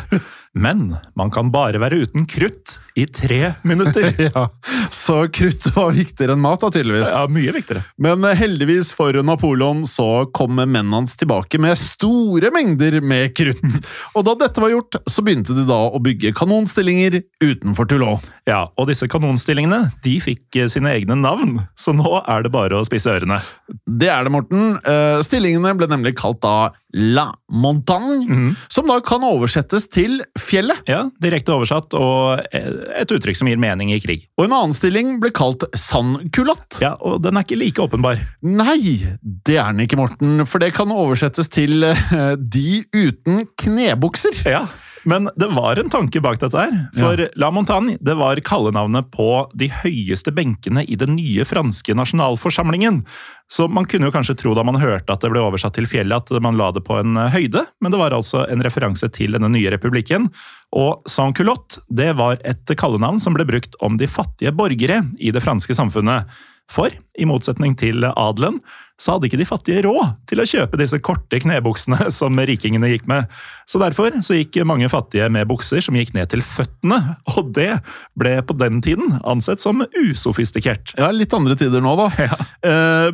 Men 0.54 0.96
man 1.18 1.32
kan 1.32 1.52
bare 1.54 1.82
være 1.82 2.06
uten 2.06 2.26
krutt 2.30 2.80
i 3.00 3.06
tre 3.06 3.54
minutter. 3.62 4.14
ja, 4.34 4.50
Så 4.92 5.22
krutt 5.34 5.70
var 5.76 5.94
viktigere 5.96 6.36
enn 6.36 6.44
mat, 6.44 6.62
da, 6.62 6.72
tydeligvis. 6.74 7.12
Ja, 7.14 7.26
mye 7.32 7.54
viktigere. 7.56 7.84
Men 8.02 8.26
eh, 8.28 8.38
heldigvis 8.40 8.92
for 8.96 9.16
Napoleon 9.26 9.86
så 9.90 10.26
kom 10.36 10.58
mennene 10.58 10.98
hans 10.98 11.16
tilbake 11.20 11.62
med 11.62 11.80
store 11.80 12.52
mengder 12.56 13.00
med 13.06 13.36
krutt. 13.38 13.80
Og 14.18 14.26
da 14.28 14.36
dette 14.42 14.64
var 14.64 14.74
gjort, 14.74 15.00
så 15.10 15.24
begynte 15.26 15.56
de 15.58 15.68
da 15.70 15.80
å 15.90 16.02
bygge 16.04 16.34
kanonstillinger 16.38 17.22
utenfor 17.44 17.90
Toulon. 17.90 18.20
Ja, 18.50 18.64
og 18.82 18.88
disse 18.90 19.06
kanonstillingene 19.12 19.92
de 20.04 20.16
fikk 20.24 20.58
eh, 20.58 20.70
sine 20.72 20.92
egne 20.98 21.18
navn, 21.20 21.60
så 21.78 21.94
nå 21.96 22.18
er 22.24 22.44
det 22.46 22.52
bare 22.54 22.80
å 22.80 22.86
spisse 22.88 23.12
ørene. 23.14 23.40
Det 23.86 24.10
er 24.10 24.26
det, 24.26 24.34
Morten. 24.34 24.72
Eh, 24.82 25.22
Stillingene 25.26 25.76
ble 25.78 25.90
nemlig 25.92 26.16
kalt 26.20 26.42
da 26.42 26.72
La 26.98 27.28
Montagne, 27.54 28.56
som 28.74 28.88
da 28.90 28.96
kan 29.06 29.22
oversettes 29.28 29.86
til 29.94 30.24
fjellet. 30.41 30.82
Ja, 30.89 31.06
Direkte 31.21 31.56
oversatt, 31.56 31.93
og 31.97 32.41
et 32.54 33.12
uttrykk 33.13 33.38
som 33.39 33.49
gir 33.49 33.60
mening 33.62 33.93
i 33.93 33.99
krig. 34.04 34.28
Og 34.39 34.47
en 34.47 34.56
annen 34.56 34.75
stilling 34.75 35.17
ble 35.21 35.32
kalt 35.36 35.65
sandkulatt. 35.78 36.80
Ja, 36.84 36.95
og 36.99 37.21
den 37.25 37.38
er 37.39 37.45
ikke 37.45 37.60
like 37.60 37.84
åpenbar. 37.84 38.21
Nei, 38.45 38.80
det 39.21 39.60
er 39.60 39.73
den 39.73 39.86
ikke, 39.86 39.99
Morten, 39.99 40.45
for 40.49 40.63
det 40.63 40.73
kan 40.78 40.93
oversettes 40.95 41.52
til 41.52 41.84
eh, 41.88 42.36
De 42.39 42.84
uten 42.95 43.43
knebukser. 43.60 44.43
Ja, 44.49 44.65
men 45.10 45.30
det 45.39 45.50
var 45.56 45.80
en 45.82 45.89
tanke 45.89 46.22
bak 46.22 46.39
dette 46.41 46.60
her. 46.60 46.76
For 46.93 47.26
La 47.39 47.50
Montagne 47.54 47.98
det 48.02 48.15
var 48.19 48.39
kallenavnet 48.45 49.10
på 49.13 49.30
de 49.58 49.69
høyeste 49.82 50.34
benkene 50.36 50.84
i 50.86 50.98
den 51.00 51.15
nye 51.17 51.45
franske 51.48 51.95
nasjonalforsamlingen. 51.98 53.02
Så 53.50 53.65
man 53.72 53.88
kunne 53.89 54.10
jo 54.10 54.13
kanskje 54.13 54.38
tro 54.38 54.54
da 54.54 54.63
man 54.65 54.78
hørte 54.78 55.13
at 55.13 55.24
det 55.26 55.32
ble 55.34 55.41
oversatt 55.41 55.74
til 55.80 55.89
fjellet, 55.89 56.30
at 56.30 56.43
man 56.45 56.60
la 56.60 56.69
det 56.76 56.84
på 56.86 57.00
en 57.02 57.17
eh, 57.17 57.32
høyde, 57.34 57.65
men 57.82 57.93
det 57.93 58.02
var 58.02 58.13
altså 58.13 58.43
en 58.45 58.62
referanse 58.65 59.10
til 59.15 59.34
denne 59.34 59.50
nye 59.50 59.72
republikken. 59.74 60.30
Og 60.78 61.02
sans-culotte 61.10 61.82
det 61.89 62.12
var 62.19 62.38
et 62.45 62.78
kallenavn 62.78 63.17
som 63.24 63.34
ble 63.34 63.48
brukt 63.50 63.74
om 63.82 63.98
de 63.98 64.10
fattige 64.10 64.54
borgere 64.54 65.02
i 65.17 65.34
det 65.34 65.41
franske 65.41 65.74
samfunnet. 65.78 66.30
For 66.69 66.93
i 66.93 67.26
motsetning 67.26 67.74
til 67.80 68.06
adelen, 68.12 68.62
så 69.00 69.16
hadde 69.16 69.30
ikke 69.30 69.40
de 69.40 69.48
fattige 69.48 69.84
råd 69.88 70.18
til 70.30 70.42
å 70.44 70.48
kjøpe 70.50 70.80
disse 70.80 71.00
korte 71.04 71.40
knebuksene 71.42 72.10
som 72.20 72.40
rikingene 72.40 72.92
gikk 72.92 73.08
med. 73.10 73.30
Så 73.70 73.82
derfor 73.82 74.20
så 74.26 74.38
gikk 74.38 74.60
mange 74.68 74.90
fattige 74.92 75.30
med 75.32 75.48
bukser 75.50 75.84
som 75.86 75.98
gikk 75.98 76.14
ned 76.18 76.32
til 76.32 76.44
føttene, 76.44 77.16
og 77.36 77.54
det 77.56 77.72
ble 78.20 78.36
på 78.46 78.56
den 78.60 78.82
tiden 78.86 79.20
ansett 79.24 79.64
som 79.64 79.84
usofistikert. 79.96 80.96
Ja, 81.00 81.12
litt 81.16 81.34
andre 81.36 81.58
tider 81.60 81.84
nå, 81.84 81.96
da. 82.00 82.10
Ja. 82.30 82.36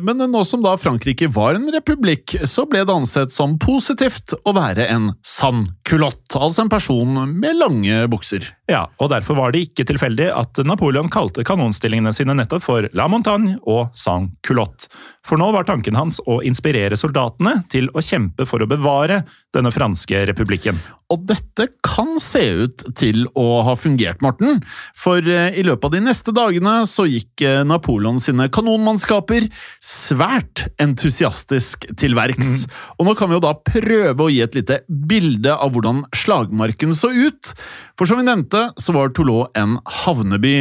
Men 0.02 0.18
nå 0.28 0.42
som 0.44 0.60
da 0.64 0.74
Frankrike 0.80 1.28
var 1.32 1.56
en 1.56 1.68
republikk, 1.72 2.34
så 2.50 2.66
ble 2.68 2.82
det 2.84 2.92
ansett 2.92 3.32
som 3.32 3.54
positivt 3.62 4.34
å 4.44 4.52
være 4.56 4.88
en 4.92 5.12
sann 5.24 5.64
kulott, 5.88 6.34
altså 6.34 6.64
en 6.64 6.72
person 6.72 7.22
med 7.30 7.56
lange 7.60 8.02
bukser. 8.12 8.50
Ja, 8.68 8.88
og 8.98 9.12
derfor 9.12 9.38
var 9.38 9.54
det 9.54 9.62
ikke 9.68 9.86
tilfeldig 9.86 10.26
at 10.34 10.58
Napoleon 10.66 11.08
kalte 11.12 11.44
kanonstillingene 11.46 12.12
sine 12.16 12.34
nettopp 12.36 12.64
for 12.66 12.88
La 12.98 13.06
Montagne 13.10 13.60
og 13.62 13.94
Sans 13.96 14.32
Culotte. 14.46 14.90
For 15.26 15.38
nå 15.40 15.48
var 15.54 15.66
tanken 15.66 15.75
hans 15.96 16.20
å 16.26 16.42
inspirere 16.42 16.96
soldatene 16.96 17.64
til 17.72 17.90
å 17.94 18.04
kjempe 18.04 18.46
for 18.46 18.62
å 18.62 18.70
bevare 18.70 19.24
denne 19.54 19.72
franske 19.74 20.26
republikken. 20.28 20.78
Og 21.12 21.22
dette 21.22 21.68
kan 21.86 22.16
se 22.18 22.42
ut 22.64 22.82
til 22.98 23.28
å 23.38 23.62
ha 23.62 23.76
fungert, 23.78 24.22
Morten. 24.24 24.58
For 24.98 25.22
eh, 25.22 25.54
i 25.54 25.62
løpet 25.62 25.86
av 25.86 25.92
de 25.94 26.00
neste 26.02 26.32
dagene 26.34 26.80
så 26.90 27.04
gikk 27.06 27.44
eh, 27.46 27.60
Napoleon 27.66 28.18
sine 28.22 28.48
kanonmannskaper 28.50 29.46
svært 29.78 30.64
entusiastisk 30.82 31.86
til 32.00 32.16
verks. 32.18 32.64
Og 32.98 33.06
nå 33.06 33.14
kan 33.18 33.30
vi 33.30 33.38
jo 33.38 33.44
da 33.44 33.54
prøve 33.54 34.26
å 34.26 34.32
gi 34.32 34.42
et 34.42 34.58
lite 34.58 34.80
bilde 34.88 35.54
av 35.54 35.76
hvordan 35.76 36.02
slagmarken 36.10 36.96
så 36.96 37.12
ut. 37.14 37.52
For 37.94 38.10
som 38.10 38.18
vi 38.18 38.26
nevnte, 38.26 38.72
så 38.82 38.96
var 38.96 39.14
Toulon 39.14 39.46
en 39.54 39.78
havneby. 40.02 40.56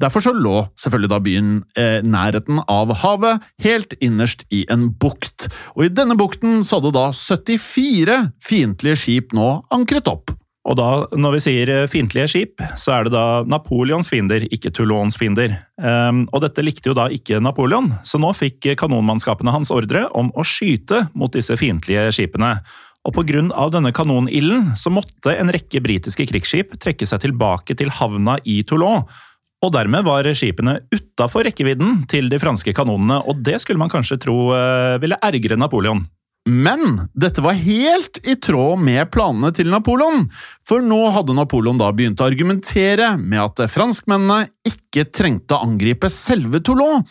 Derfor 0.00 0.24
så 0.24 0.32
lå 0.32 0.70
selvfølgelig 0.80 1.12
da 1.12 1.20
byen 1.28 1.52
eh, 1.76 2.00
nærheten 2.00 2.64
av 2.64 2.96
havet, 3.04 3.44
helt 3.60 3.92
innerst 4.00 4.46
i 4.52 4.62
en 4.72 4.90
bukt. 5.00 5.48
Og 5.76 5.86
i 5.86 5.92
denne 5.92 6.16
bukten 6.18 6.60
så 6.66 6.78
hadde 6.78 6.94
da 6.96 7.08
74 7.16 8.20
fiendtlige 8.44 9.00
skip 9.00 9.36
nå 9.36 9.48
ankret 9.74 10.10
opp. 10.10 10.34
Og 10.62 10.76
da, 10.78 10.88
når 11.18 11.34
vi 11.34 11.40
sier 11.42 11.70
eh, 11.74 11.88
fiendtlige 11.90 12.28
skip, 12.30 12.62
så 12.78 12.94
er 12.94 13.06
det 13.06 13.14
da 13.16 13.42
Napoleons 13.50 14.06
fiender, 14.10 14.44
ikke 14.54 14.70
Toulons 14.74 15.18
fiender. 15.18 15.56
Um, 15.74 16.22
og 16.30 16.44
dette 16.44 16.62
likte 16.62 16.92
jo 16.92 16.94
da 16.94 17.08
ikke 17.10 17.40
Napoleon, 17.42 17.90
så 18.06 18.20
nå 18.22 18.30
fikk 18.38 18.70
kanonmannskapene 18.78 19.54
hans 19.54 19.72
ordre 19.74 20.04
om 20.18 20.30
å 20.38 20.46
skyte 20.46 21.08
mot 21.18 21.34
disse 21.34 21.56
fiendtlige 21.58 22.06
skipene. 22.14 22.54
Og 23.02 23.18
av 23.50 23.72
denne 23.74 23.90
kanonilden 23.90 24.76
så 24.78 24.92
måtte 24.94 25.34
en 25.34 25.50
rekke 25.50 25.80
britiske 25.82 26.28
krigsskip 26.30 26.76
trekke 26.78 27.08
seg 27.10 27.24
tilbake 27.24 27.74
til 27.74 27.90
havna 27.90 28.36
i 28.46 28.60
Toulon. 28.62 29.02
Og 29.62 29.70
dermed 29.74 30.02
var 30.06 30.26
skipene 30.34 30.80
utafor 30.90 31.46
rekkevidden 31.46 32.02
til 32.10 32.26
de 32.32 32.40
franske 32.42 32.74
kanonene, 32.74 33.20
og 33.30 33.44
det 33.46 33.60
skulle 33.62 33.78
man 33.78 33.92
kanskje 33.92 34.18
tro 34.24 34.36
eh, 34.56 34.98
ville 35.02 35.20
ergre 35.22 35.58
Napoleon. 35.58 36.02
Men 36.48 37.08
dette 37.14 37.42
var 37.44 37.54
helt 37.54 38.18
i 38.26 38.34
tråd 38.34 38.80
med 38.82 39.06
planene 39.14 39.52
til 39.54 39.68
Napoleon, 39.70 40.24
for 40.66 40.82
nå 40.82 40.98
hadde 41.14 41.36
Napoleon 41.38 41.78
da 41.78 41.92
begynt 41.94 42.18
å 42.18 42.26
argumentere 42.26 43.12
med 43.14 43.38
at 43.44 43.60
franskmennene 43.70 44.48
ikke 44.66 45.04
trengte 45.14 45.54
å 45.54 45.62
angripe 45.62 46.10
selve 46.10 46.58
Toulon. 46.66 47.04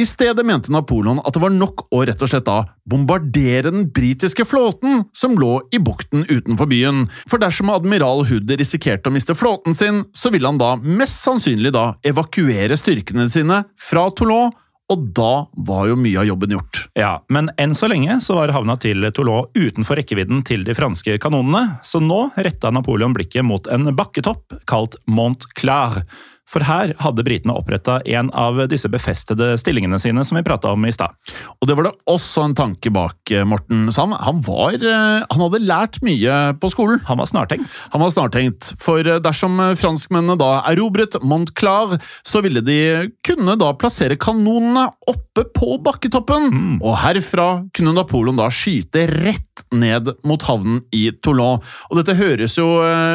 I 0.00 0.06
stedet 0.08 0.40
mente 0.48 0.72
Napoleon 0.72 1.20
at 1.20 1.36
det 1.36 1.42
var 1.42 1.52
nok 1.52 1.84
å 1.92 2.00
rett 2.08 2.24
og 2.24 2.32
slett 2.32 2.48
da 2.48 2.62
bombardere 2.88 3.68
den 3.74 3.90
britiske 3.92 4.46
flåten 4.48 5.04
som 5.12 5.36
lå 5.36 5.58
i 5.68 5.80
bukten 5.84 6.24
utenfor 6.24 6.70
byen, 6.72 7.04
for 7.28 7.44
dersom 7.44 7.68
admiral 7.74 8.24
Hood 8.30 8.48
risikerte 8.56 9.12
å 9.12 9.14
miste 9.14 9.36
flåten 9.36 9.76
sin, 9.76 10.06
så 10.16 10.32
ville 10.32 10.48
han 10.48 10.60
da 10.60 10.72
mest 10.80 11.20
sannsynlig 11.26 11.74
da 11.76 11.90
evakuere 12.08 12.80
styrkene 12.80 13.28
sine 13.28 13.60
fra 13.76 14.08
Toulon 14.16 14.56
og 14.88 15.08
da 15.16 15.32
var 15.68 15.88
jo 15.90 15.98
mye 16.00 16.16
av 16.22 16.28
jobben 16.30 16.54
gjort. 16.56 16.80
Ja, 16.96 17.18
Men 17.28 17.50
enn 17.60 17.74
så 17.76 17.90
lenge 17.92 18.20
så 18.24 18.38
var 18.38 18.54
havna 18.56 18.78
til 18.80 19.04
Toulon 19.12 19.50
utenfor 19.52 20.00
rekkevidden 20.00 20.40
til 20.48 20.64
de 20.64 20.76
franske 20.76 21.18
kanonene, 21.20 21.78
så 21.84 22.00
nå 22.00 22.30
retta 22.36 22.72
Napoleon 22.72 23.16
blikket 23.16 23.44
mot 23.44 23.68
en 23.68 23.92
bakketopp 23.96 24.56
kalt 24.68 24.96
Mont 25.06 25.44
Clar. 25.58 26.00
For 26.48 26.64
her 26.64 26.94
hadde 27.02 27.24
britene 27.26 27.54
oppretta 27.56 27.98
en 28.08 28.30
av 28.32 28.60
disse 28.72 28.88
befestede 28.88 29.52
stillingene 29.60 29.98
sine 30.00 30.24
som 30.24 30.38
vi 30.38 30.44
prata 30.46 30.72
om 30.72 30.86
i 30.88 30.92
stad. 30.94 31.12
Og 31.60 31.68
det 31.68 31.76
var 31.76 31.88
det 31.88 31.94
også 32.08 32.46
en 32.46 32.56
tanke 32.56 32.92
bak, 32.94 33.18
eh, 33.30 33.44
Morten 33.44 33.90
Sam. 33.92 34.14
Han, 34.16 34.40
var, 34.46 34.74
eh, 34.74 35.26
han 35.28 35.44
hadde 35.44 35.60
lært 35.60 36.00
mye 36.06 36.38
på 36.60 36.70
skolen. 36.72 37.02
Han 37.08 37.20
var 37.20 37.28
snartenkt. 37.28 37.68
Han 37.92 38.00
var 38.00 38.14
snartenkt, 38.14 38.72
for 38.80 39.04
eh, 39.04 39.20
dersom 39.20 39.60
franskmennene 39.76 40.38
da 40.40 40.62
erobret 40.70 41.18
Montclar, 41.22 41.98
så 42.24 42.42
ville 42.44 42.64
de 42.64 43.10
kunne 43.26 43.58
da 43.60 43.74
plassere 43.76 44.16
kanonene 44.16 44.88
oppe 45.08 45.44
på 45.54 45.76
bakketoppen, 45.84 46.48
mm. 46.48 46.74
og 46.80 46.98
herfra 47.04 47.48
kunne 47.76 47.94
Napoleon 47.96 48.40
da 48.40 48.48
skyte 48.52 49.04
rett 49.12 49.44
ned 49.74 50.08
mot 50.26 50.42
havnen 50.48 50.80
i 50.94 51.10
Toulon. 51.22 51.60
Og 51.90 52.00
dette 52.00 52.16
høres 52.18 52.56
jo 52.56 52.66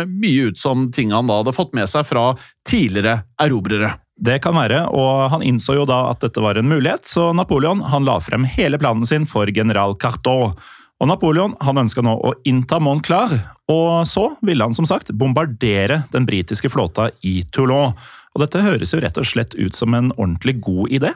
mye 0.07 0.49
ut 0.51 0.59
som 0.59 0.89
ting 0.93 1.13
han 1.15 1.29
da 1.29 1.39
hadde 1.41 1.55
fått 1.55 1.73
med 1.75 1.89
seg 1.89 2.05
fra 2.07 2.33
tidligere 2.67 3.22
erobrere. 3.41 3.95
Det 4.23 4.37
kan 4.43 4.55
være, 4.55 4.85
og 4.93 5.29
han 5.33 5.43
innså 5.45 5.75
jo 5.79 5.87
da 5.89 6.05
at 6.11 6.21
dette 6.23 6.41
var 6.43 6.59
en 6.59 6.69
mulighet, 6.69 7.07
så 7.09 7.31
Napoleon 7.35 7.81
han 7.89 8.05
la 8.07 8.19
frem 8.21 8.45
hele 8.45 8.79
planen 8.79 9.07
sin 9.09 9.25
for 9.29 9.49
general 9.51 9.97
Carton. 9.99 10.53
Og 11.01 11.09
Napoleon 11.09 11.55
han 11.65 11.81
ønska 11.81 12.03
nå 12.05 12.13
å 12.15 12.33
innta 12.47 12.79
Montclar, 12.79 13.33
og 13.71 14.05
så 14.07 14.29
ville 14.45 14.63
han 14.63 14.75
som 14.77 14.87
sagt 14.87 15.11
bombardere 15.17 16.03
den 16.13 16.27
britiske 16.29 16.71
flåta 16.71 17.09
i 17.25 17.41
Toulon. 17.51 17.97
Og 18.33 18.41
dette 18.41 18.63
høres 18.65 18.93
jo 18.93 19.01
rett 19.01 19.17
og 19.21 19.27
slett 19.29 19.53
ut 19.53 19.77
som 19.77 19.93
en 19.93 20.09
ordentlig 20.15 20.55
god 20.65 20.93
idé? 20.97 21.11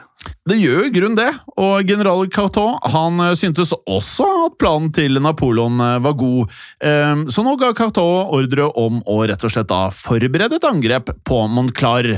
Det 0.48 0.58
gjør 0.58 0.86
i 0.86 0.92
grunn 0.94 1.16
det, 1.18 1.30
og 1.58 1.88
general 1.88 2.28
Carton 2.30 2.76
han 2.92 3.18
eh, 3.24 3.34
syntes 3.38 3.74
også 3.74 4.26
at 4.46 4.58
planen 4.60 4.92
til 4.94 5.18
Napoleon 5.22 5.82
eh, 5.82 5.96
var 6.04 6.14
god, 6.18 6.58
ehm, 6.84 7.26
så 7.32 7.42
nå 7.46 7.56
ga 7.58 7.72
Carton 7.76 8.30
ordre 8.38 8.70
om 8.78 9.02
å 9.06 9.22
rett 9.26 9.44
og 9.44 9.54
slett 9.54 9.70
da 9.70 9.88
forberede 9.94 10.60
et 10.60 10.68
angrep 10.68 11.10
på 11.26 11.40
Montclar. 11.50 12.14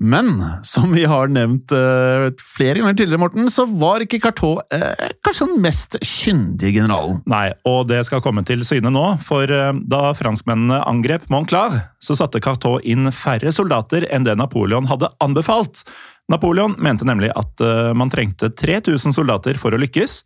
Men 0.00 0.42
som 0.64 0.92
vi 0.92 1.02
har 1.04 1.28
nevnt 1.28 1.72
uh, 1.76 2.30
flere 2.56 2.80
ganger 2.80 2.96
tidligere, 2.96 3.20
Morten, 3.20 3.50
så 3.52 3.66
var 3.68 4.00
ikke 4.00 4.22
Cartot 4.24 4.62
uh, 4.72 5.10
kanskje 5.20 5.48
den 5.50 5.60
mest 5.60 5.96
kyndige 6.00 6.78
generalen. 6.78 7.18
Nei, 7.28 7.50
og 7.68 7.84
det 7.90 8.00
skal 8.08 8.22
komme 8.24 8.40
til 8.48 8.64
syne 8.64 8.92
nå, 8.94 9.04
for 9.26 9.52
uh, 9.52 9.74
da 9.76 10.14
franskmennene 10.16 10.80
angrep 10.88 11.28
Montclair, 11.32 11.82
så 12.00 12.16
satte 12.16 12.40
Cartot 12.40 12.80
inn 12.88 13.12
færre 13.12 13.52
soldater 13.52 14.08
enn 14.08 14.24
det 14.24 14.38
Napoleon 14.40 14.88
hadde 14.88 15.12
anbefalt. 15.20 15.84
Napoleon 16.32 16.78
mente 16.80 17.04
nemlig 17.04 17.32
at 17.34 17.58
man 17.98 18.08
trengte 18.12 18.52
3000 18.54 19.16
soldater 19.16 19.56
for 19.58 19.74
å 19.74 19.80
lykkes, 19.82 20.20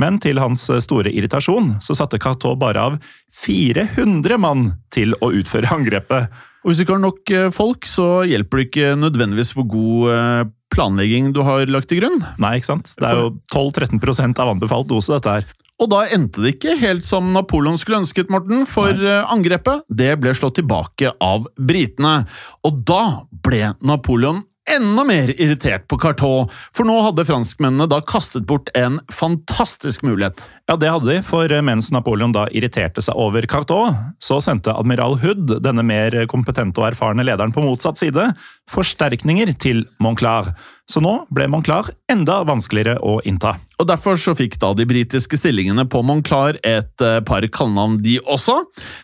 men 0.00 0.16
til 0.22 0.40
hans 0.40 0.62
store 0.80 1.12
irritasjon 1.12 1.74
så 1.84 1.94
satte 1.98 2.18
Cartot 2.22 2.56
bare 2.58 2.80
av 2.80 2.96
400 3.44 4.40
mann 4.40 4.70
til 4.94 5.12
å 5.20 5.28
utføre 5.36 5.68
angrepet. 5.76 6.32
Og 6.60 6.70
Hvis 6.70 6.80
du 6.80 6.84
ikke 6.84 6.96
har 6.98 7.04
nok 7.04 7.32
eh, 7.32 7.50
folk, 7.54 7.88
så 7.88 8.08
hjelper 8.28 8.60
det 8.60 8.66
ikke 8.68 8.96
nødvendigvis 9.00 9.54
hvor 9.56 9.66
god 9.70 10.10
eh, 10.12 10.42
planlegging 10.70 11.32
du 11.34 11.40
har 11.46 11.64
lagt 11.72 11.88
til 11.90 12.02
grunn. 12.02 12.20
Nei, 12.42 12.58
ikke 12.58 12.72
sant? 12.72 12.92
Det 12.98 13.08
er 13.08 13.16
jo 13.16 13.32
12-13 13.52 14.36
av 14.36 14.52
anbefalt 14.52 14.90
dose, 14.90 15.16
dette 15.16 15.38
her. 15.40 15.48
Og 15.80 15.88
da 15.88 16.02
endte 16.12 16.44
det 16.44 16.58
ikke 16.58 16.76
helt 16.76 17.06
som 17.08 17.30
Napoleon 17.32 17.78
skulle 17.80 18.02
ønsket, 18.02 18.28
Morten, 18.32 18.66
for 18.68 18.92
Nei. 18.92 19.08
Eh, 19.08 19.32
angrepet 19.32 19.86
det 19.88 20.12
ble 20.20 20.34
slått 20.36 20.58
tilbake 20.60 21.14
av 21.24 21.48
britene. 21.56 22.20
Og 22.68 22.84
da 22.84 23.02
ble 23.44 23.72
Napoleon 23.80 24.42
enda 24.76 25.04
mer 25.04 25.32
irritert 25.34 25.86
på 25.90 25.98
Cartot, 26.00 26.52
for 26.76 26.88
nå 26.88 26.96
hadde 27.04 27.26
franskmennene 27.28 27.88
da 27.90 28.00
kastet 28.06 28.46
bort 28.48 28.70
en 28.78 28.98
fantastisk 29.12 30.04
mulighet. 30.06 30.48
Ja, 30.70 30.76
det 30.78 30.90
hadde 30.92 31.08
de, 31.10 31.18
for 31.26 31.50
mens 31.66 31.90
Napoleon 31.94 32.34
da 32.34 32.46
irriterte 32.54 33.02
seg 33.04 33.18
over 33.18 33.46
Cartot, 33.50 33.96
så 34.22 34.38
sendte 34.44 34.74
admiral 34.76 35.18
Hood, 35.22 35.56
denne 35.64 35.84
mer 35.86 36.14
kompetente 36.30 36.82
og 36.82 36.92
erfarne 36.92 37.26
lederen 37.26 37.54
på 37.54 37.64
motsatt 37.64 38.00
side, 38.00 38.30
forsterkninger 38.70 39.52
til 39.60 39.84
Monclar. 40.02 40.52
Så 40.90 40.98
nå 41.02 41.12
ble 41.30 41.46
Monclar 41.50 41.92
enda 42.10 42.40
vanskeligere 42.48 42.98
å 43.06 43.20
innta. 43.26 43.54
Og 43.78 43.86
Derfor 43.90 44.18
så 44.20 44.34
fikk 44.38 44.56
da 44.62 44.72
de 44.74 44.86
britiske 44.90 45.38
stillingene 45.38 45.84
på 45.90 46.02
Monclar 46.06 46.58
et 46.66 47.04
eh, 47.04 47.20
par 47.26 47.46
kallenavn, 47.54 47.98
de 48.02 48.16
også. 48.22 48.56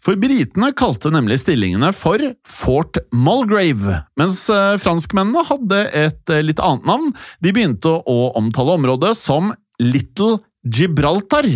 For 0.04 0.18
britene 0.18 0.72
kalte 0.78 1.12
nemlig 1.14 1.38
stillingene 1.44 1.92
for 1.96 2.22
Fort 2.48 2.98
Mulgrave, 3.14 4.02
mens 4.18 4.42
eh, 4.50 4.74
franskmennene 4.82 5.46
hadde 5.46 5.84
et 6.06 6.34
eh, 6.34 6.42
litt 6.44 6.62
annet 6.62 6.90
navn. 6.90 7.14
De 7.42 7.54
begynte 7.54 7.94
å 8.02 8.18
omtale 8.38 8.78
området 8.80 9.14
som 9.18 9.54
Little 9.82 10.40
Gibraltar, 10.66 11.46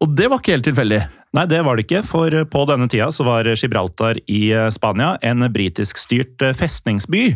og 0.00 0.16
det 0.16 0.30
var 0.32 0.40
ikke 0.40 0.56
helt 0.56 0.68
tilfeldig. 0.70 1.02
Nei, 1.34 1.44
det 1.50 1.58
var 1.66 1.76
det 1.76 1.86
ikke, 1.86 2.04
for 2.06 2.32
på 2.48 2.66
denne 2.70 2.86
tida 2.88 3.10
så 3.12 3.26
var 3.26 3.48
Gibraltar 3.50 4.20
i 4.30 4.50
Spania 4.72 5.16
en 5.26 5.44
britisk-styrt 5.52 6.44
festningsby. 6.56 7.32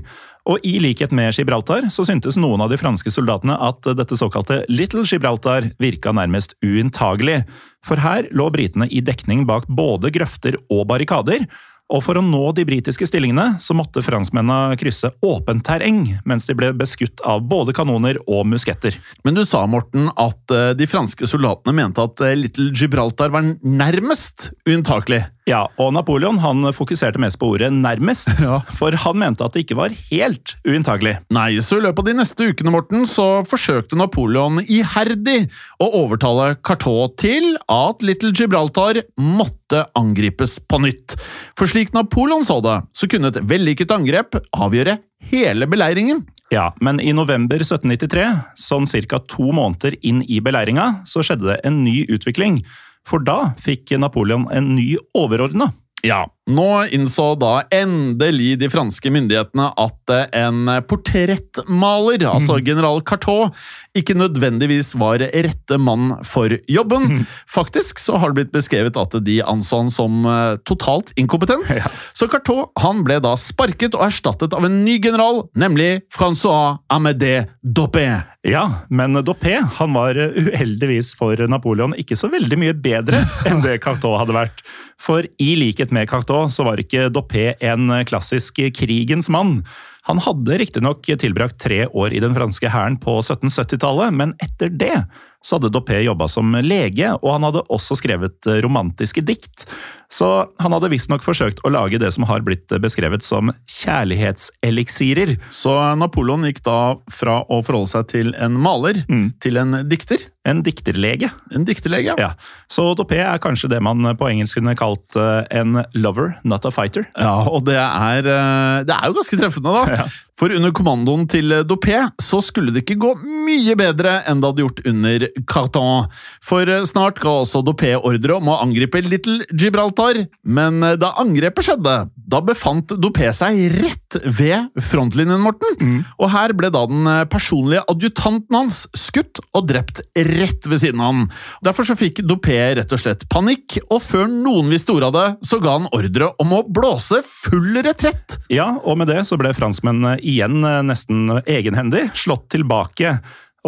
Og 0.48 0.62
i 0.64 0.79
likhet 0.81 1.12
med 1.12 1.35
Gibraltar 1.37 1.90
så 1.92 2.07
syntes 2.09 2.38
noen 2.40 2.62
av 2.64 2.70
de 2.72 2.79
franske 2.81 3.12
soldatene 3.12 3.59
at 3.61 3.85
dette 3.98 4.16
såkalte 4.16 4.62
Little 4.72 5.05
Gibraltar 5.05 5.68
virka 5.83 6.14
nærmest 6.16 6.57
uinntagelig. 6.64 7.42
For 7.85 8.00
her 8.00 8.29
lå 8.37 8.48
britene 8.55 8.88
i 8.88 9.03
dekning 9.05 9.44
bak 9.48 9.68
både 9.68 10.12
grøfter 10.14 10.57
og 10.72 10.87
barrikader, 10.90 11.44
og 11.90 12.05
for 12.07 12.18
å 12.18 12.24
nå 12.24 12.42
de 12.57 12.64
britiske 12.66 13.09
stillingene 13.09 13.59
så 13.62 13.74
måtte 13.76 14.03
franskmennene 14.05 14.79
krysse 14.81 15.11
åpent 15.26 15.64
terreng, 15.66 16.05
mens 16.29 16.46
de 16.46 16.57
ble 16.59 16.70
beskutt 16.76 17.22
av 17.26 17.42
både 17.50 17.74
kanoner 17.76 18.20
og 18.26 18.46
musketter. 18.50 18.96
Men 19.26 19.37
du 19.38 19.42
sa, 19.48 19.64
Morten, 19.70 20.09
at 20.14 20.55
eh, 20.55 20.70
de 20.79 20.88
franske 20.90 21.26
soldatene 21.29 21.74
mente 21.76 22.05
at 22.05 22.22
eh, 22.24 22.37
Little 22.38 22.70
Gibraltar 22.70 23.35
var 23.35 23.46
nærmest 23.61 24.53
unntakelig? 24.70 25.24
Ja, 25.50 25.64
og 25.81 25.94
Napoleon 25.96 26.38
han 26.42 26.68
fokuserte 26.76 27.18
mest 27.22 27.40
på 27.40 27.48
ordet 27.55 27.72
'nærmest', 27.72 28.31
ja. 28.46 28.61
for 28.76 28.94
han 28.94 29.18
mente 29.18 29.44
at 29.44 29.57
det 29.57 29.64
ikke 29.64 29.79
var 29.81 29.94
helt 30.11 30.55
uinntagelig. 30.68 31.16
Nei, 31.33 31.59
så 31.64 31.81
i 31.81 31.85
løpet 31.87 32.05
av 32.05 32.11
de 32.11 32.16
neste 32.20 32.50
ukene 32.53 32.74
Morten, 32.74 33.07
så 33.09 33.42
forsøkte 33.46 33.98
Napoleon 33.98 34.61
iherdig 34.62 35.48
å 35.83 35.90
overtale 36.05 36.55
Cartot 36.62 37.16
til 37.20 37.57
at 37.66 38.05
Little 38.07 38.33
Gibraltar 38.37 39.03
måtte 39.18 39.87
angripes 39.98 40.59
på 40.70 40.81
nytt. 40.85 41.16
For 41.59 41.70
slik 41.70 41.80
slik 41.81 41.95
Napoleon 41.95 42.45
så 42.45 42.61
det, 42.61 42.75
så 42.93 43.07
kunne 43.09 43.31
et 43.31 43.40
vellykket 43.49 43.93
angrep 43.95 44.37
avgjøre 44.53 44.99
hele 45.31 45.64
beleiringen. 45.71 46.27
Ja, 46.53 46.75
men 46.81 47.01
i 47.01 47.14
november 47.16 47.62
1793, 47.62 48.27
sånn 48.59 48.85
ca. 49.09 49.21
to 49.25 49.49
måneder 49.55 49.97
inn 50.03 50.21
i 50.29 50.40
beleiringa, 50.45 51.07
så 51.07 51.23
skjedde 51.25 51.49
det 51.49 51.61
en 51.64 51.83
ny 51.85 52.05
utvikling. 52.11 52.61
For 53.07 53.25
da 53.25 53.55
fikk 53.57 53.95
Napoleon 53.97 54.45
en 54.53 54.75
ny 54.75 54.99
overordna. 55.16 55.73
Ja, 56.05 56.27
nå 56.48 56.87
innså 56.94 57.35
da 57.38 57.61
endelig 57.74 58.57
de 58.61 58.68
franske 58.72 59.11
myndighetene 59.12 59.68
at 59.79 60.12
en 60.37 60.70
portrettmaler, 60.88 62.24
altså 62.26 62.59
mm. 62.59 62.64
general 62.66 63.03
Cartot, 63.07 63.57
ikke 63.96 64.16
nødvendigvis 64.18 64.94
var 64.98 65.20
rette 65.20 65.79
mann 65.79 66.16
for 66.26 66.53
jobben. 66.70 67.07
Mm. 67.11 67.22
Faktisk 67.50 68.00
så 68.03 68.18
har 68.20 68.31
det 68.31 68.40
blitt 68.40 68.55
beskrevet 68.55 68.98
at 68.98 69.16
de 69.26 69.40
anså 69.44 69.83
han 69.83 69.92
som 69.94 70.24
eh, 70.26 70.57
totalt 70.66 71.12
inkompetent. 71.20 71.70
Ja. 71.76 71.92
Så 72.16 72.29
Cartot 72.31 72.72
han 72.83 73.05
ble 73.07 73.20
da 73.22 73.37
sparket 73.38 73.94
og 73.98 74.09
erstattet 74.09 74.57
av 74.57 74.66
en 74.66 74.83
ny 74.85 74.98
general, 75.03 75.44
nemlig 75.59 76.00
Francois 76.14 76.81
Amédée 76.92 77.46
Doppé. 77.62 78.09
Ja, 78.46 78.64
men 78.88 79.18
Doppé 79.26 79.59
han 79.76 79.92
var 79.92 80.16
uheldigvis 80.16 81.12
for 81.18 81.37
Napoleon 81.50 81.92
ikke 82.00 82.16
så 82.16 82.31
veldig 82.33 82.57
mye 82.61 82.76
bedre 82.76 83.20
enn 83.50 83.61
det 83.64 83.81
Cartot 83.85 84.18
hadde 84.22 84.37
vært. 84.37 84.64
For 85.00 85.24
i 85.40 85.50
likhet 85.57 85.92
med 85.96 86.09
Cartot 86.11 86.30
så 86.53 86.66
var 86.66 86.81
ikke 86.81 87.09
Doppé 87.12 87.53
en 87.61 87.93
klassisk 88.09 88.61
krigens 88.77 89.31
mann. 89.33 89.61
Han 90.09 90.21
hadde 90.25 90.59
riktignok 90.62 91.05
tilbrakt 91.21 91.61
tre 91.61 91.85
år 91.87 92.14
i 92.16 92.23
den 92.23 92.35
franske 92.37 92.71
hæren 92.73 92.97
på 93.01 93.19
1770-tallet, 93.21 94.14
men 94.16 94.33
etter 94.43 94.73
det 94.73 94.97
så 95.45 95.57
hadde 95.57 95.71
Doppé 95.73 96.03
jobba 96.05 96.29
som 96.29 96.53
lege, 96.64 97.14
og 97.21 97.31
han 97.33 97.47
hadde 97.49 97.62
også 97.73 97.97
skrevet 97.97 98.49
romantiske 98.64 99.23
dikt. 99.25 99.64
Så 100.12 100.27
han 100.61 100.75
hadde 100.75 100.90
visstnok 100.93 101.25
forsøkt 101.25 101.62
å 101.64 101.73
lage 101.73 102.01
det 102.03 102.11
som 102.12 102.27
har 102.29 102.43
blitt 102.45 102.73
beskrevet 102.83 103.25
som 103.25 103.53
kjærlighetseliksirer. 103.71 105.37
Så 105.55 105.73
Napoleon 106.01 106.45
gikk 106.49 106.61
da 106.66 106.99
fra 107.14 107.40
å 107.49 107.62
forholde 107.64 107.93
seg 107.95 108.11
til 108.12 108.35
en 108.37 108.59
maler 108.61 109.05
mm. 109.09 109.27
til 109.40 109.61
en 109.62 109.81
dikter? 109.88 110.27
En 110.48 110.62
dikterlege. 110.64 111.29
En 111.53 111.66
dikterlege, 111.68 112.14
ja. 112.16 112.31
Så 112.70 112.87
Topé 112.96 113.18
er 113.20 113.40
kanskje 113.44 113.68
det 113.68 113.83
man 113.85 114.07
på 114.16 114.31
engelsk 114.31 114.57
kunne 114.57 114.72
kalt 114.79 115.18
uh, 115.20 115.42
en 115.53 115.83
lover, 115.92 116.33
not 116.48 116.64
a 116.64 116.72
fighter. 116.72 117.05
Ja, 117.12 117.42
og 117.44 117.66
det 117.68 117.76
er, 117.76 118.24
uh, 118.24 118.81
det 118.88 118.96
er 118.96 119.11
jo 119.11 119.18
ganske 119.20 119.40
treffende, 119.40 119.76
da. 119.76 119.87
Ja. 120.00 120.09
For 120.40 120.48
under 120.57 120.70
kommandoen 120.72 121.26
til 121.29 121.53
Dopé 121.68 121.98
så 122.16 122.38
skulle 122.40 122.72
det 122.72 122.81
ikke 122.87 122.94
gå 123.03 123.11
mye 123.44 123.74
bedre 123.76 124.22
enn 124.24 124.38
det 124.40 124.48
hadde 124.48 124.62
gjort 124.62 124.79
under 124.88 125.24
Carton. 125.50 126.07
For 126.40 126.64
uh, 126.64 126.87
snart 126.88 127.20
ga 127.20 127.35
også 127.42 127.61
Dopé 127.66 127.90
ordre 127.98 128.38
om 128.38 128.48
å 128.48 128.57
angripe 128.62 129.03
Little 129.05 129.44
Gibraltar, 129.53 130.22
men 130.48 130.81
da 130.96 131.12
angrepet 131.20 131.68
skjedde, 131.68 131.96
da 132.09 132.40
befant 132.40 132.96
Dopé 132.96 133.35
seg 133.37 133.61
rett 133.74 134.16
ved 134.24 134.72
frontlinjen, 134.81 135.44
Morten. 135.44 135.76
Mm. 135.76 136.00
Og 136.16 136.33
her 136.33 136.57
ble 136.57 136.72
da 136.72 136.87
den 136.88 137.12
personlige 137.29 137.85
adjutanten 137.92 138.57
hans 138.62 138.87
skutt 138.96 139.42
og 139.53 139.68
drept 139.68 140.00
rett 140.14 140.30
ved 140.31 140.81
siden 140.81 141.01
av 141.01 141.12
han. 141.12 141.27
Derfor 141.64 141.88
så 141.88 141.97
fikk 141.99 142.23
Dopé 142.27 142.59
rett 142.79 142.93
og 142.95 143.03
slett 143.03 143.27
panikk, 143.33 143.79
og 143.90 144.03
før 144.05 144.31
noen 144.31 144.71
visste 144.73 144.95
ordet 144.95 145.11
av 145.11 145.16
det, 145.19 145.27
så 145.49 145.61
ga 145.62 145.77
han 145.79 145.90
ordre 145.97 146.33
om 146.43 146.57
å 146.57 146.64
blåse 146.69 147.23
full 147.27 147.81
retrett. 147.85 148.38
Ja, 148.53 148.73
og 148.85 149.01
med 149.01 149.11
det 149.11 149.25
så 149.29 149.38
ble 149.40 149.53
franskmennene 149.57 150.19
igjen 150.23 150.64
eh, 150.64 150.83
nesten 150.87 151.40
egenhendig 151.45 152.09
slått 152.19 152.49
tilbake. 152.55 153.19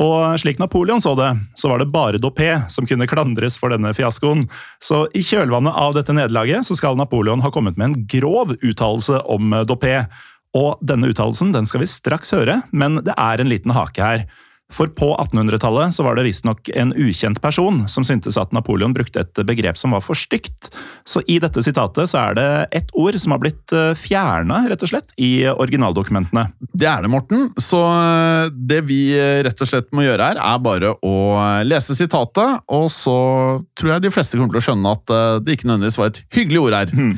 Og 0.00 0.38
slik 0.40 0.56
Napoleon 0.56 1.02
så 1.04 1.12
det, 1.18 1.28
så 1.58 1.68
var 1.68 1.82
det 1.82 1.90
bare 1.92 2.20
Dopé 2.20 2.54
som 2.72 2.86
kunne 2.88 3.08
klandres 3.10 3.58
for 3.60 3.74
denne 3.74 3.92
fiaskoen. 3.96 4.46
Så 4.80 5.04
i 5.12 5.20
kjølvannet 5.26 5.76
av 5.76 5.92
dette 5.96 6.14
nederlaget 6.16 6.64
så 6.68 6.76
skal 6.78 6.96
Napoleon 6.96 7.44
ha 7.44 7.52
kommet 7.52 7.76
med 7.76 7.90
en 7.90 8.06
grov 8.08 8.54
uttalelse 8.62 9.20
om 9.28 9.52
Dopé. 9.68 9.98
Og 10.56 10.80
denne 10.84 11.12
uttalelsen 11.12 11.52
den 11.52 11.68
skal 11.68 11.84
vi 11.84 11.90
straks 11.92 12.32
høre, 12.36 12.60
men 12.72 13.02
det 13.04 13.16
er 13.16 13.40
en 13.40 13.52
liten 13.52 13.72
hake 13.76 14.04
her. 14.04 14.24
For 14.72 14.90
på 14.96 15.10
1800-tallet 15.20 15.94
så 15.94 16.04
var 16.06 16.16
det 16.16 16.24
visstnok 16.26 16.70
en 16.78 16.94
ukjent 16.96 17.40
person 17.44 17.82
som 17.92 18.06
syntes 18.06 18.38
at 18.40 18.54
Napoleon 18.56 18.94
brukte 18.96 19.22
et 19.22 19.42
begrep 19.46 19.78
som 19.78 19.94
var 19.94 20.02
for 20.04 20.18
stygt. 20.18 20.70
Så 21.08 21.22
i 21.30 21.38
dette 21.42 21.62
sitatet 21.64 22.10
så 22.10 22.20
er 22.22 22.38
det 22.38 22.48
ett 22.80 22.92
ord 22.96 23.18
som 23.20 23.34
har 23.34 23.42
blitt 23.42 23.74
eh, 23.76 23.92
fjerna, 23.98 24.62
rett 24.70 24.84
og 24.84 24.92
slett, 24.92 25.12
i 25.20 25.44
originaldokumentene. 25.52 26.48
Det 26.72 26.88
er 26.88 27.04
det, 27.04 27.12
Morten. 27.12 27.50
Så 27.60 27.82
eh, 27.84 28.48
det 28.52 28.82
vi 28.88 29.00
eh, 29.18 29.42
rett 29.46 29.60
og 29.60 29.68
slett 29.68 29.92
må 29.92 30.06
gjøre 30.06 30.32
her, 30.32 30.42
er 30.42 30.64
bare 30.64 30.94
å 31.04 31.14
lese 31.68 31.96
sitatet, 31.98 32.64
og 32.72 32.88
så 32.92 33.16
tror 33.78 33.96
jeg 33.96 34.06
de 34.06 34.14
fleste 34.14 34.38
kommer 34.38 34.56
til 34.56 34.62
å 34.62 34.66
skjønne 34.70 34.96
at 34.96 35.16
det 35.44 35.56
ikke 35.56 35.68
nødvendigvis 35.68 36.00
var 36.00 36.12
et 36.12 36.22
hyggelig 36.34 36.62
ord 36.62 36.76
her. 36.76 36.92
Hmm. 36.96 37.14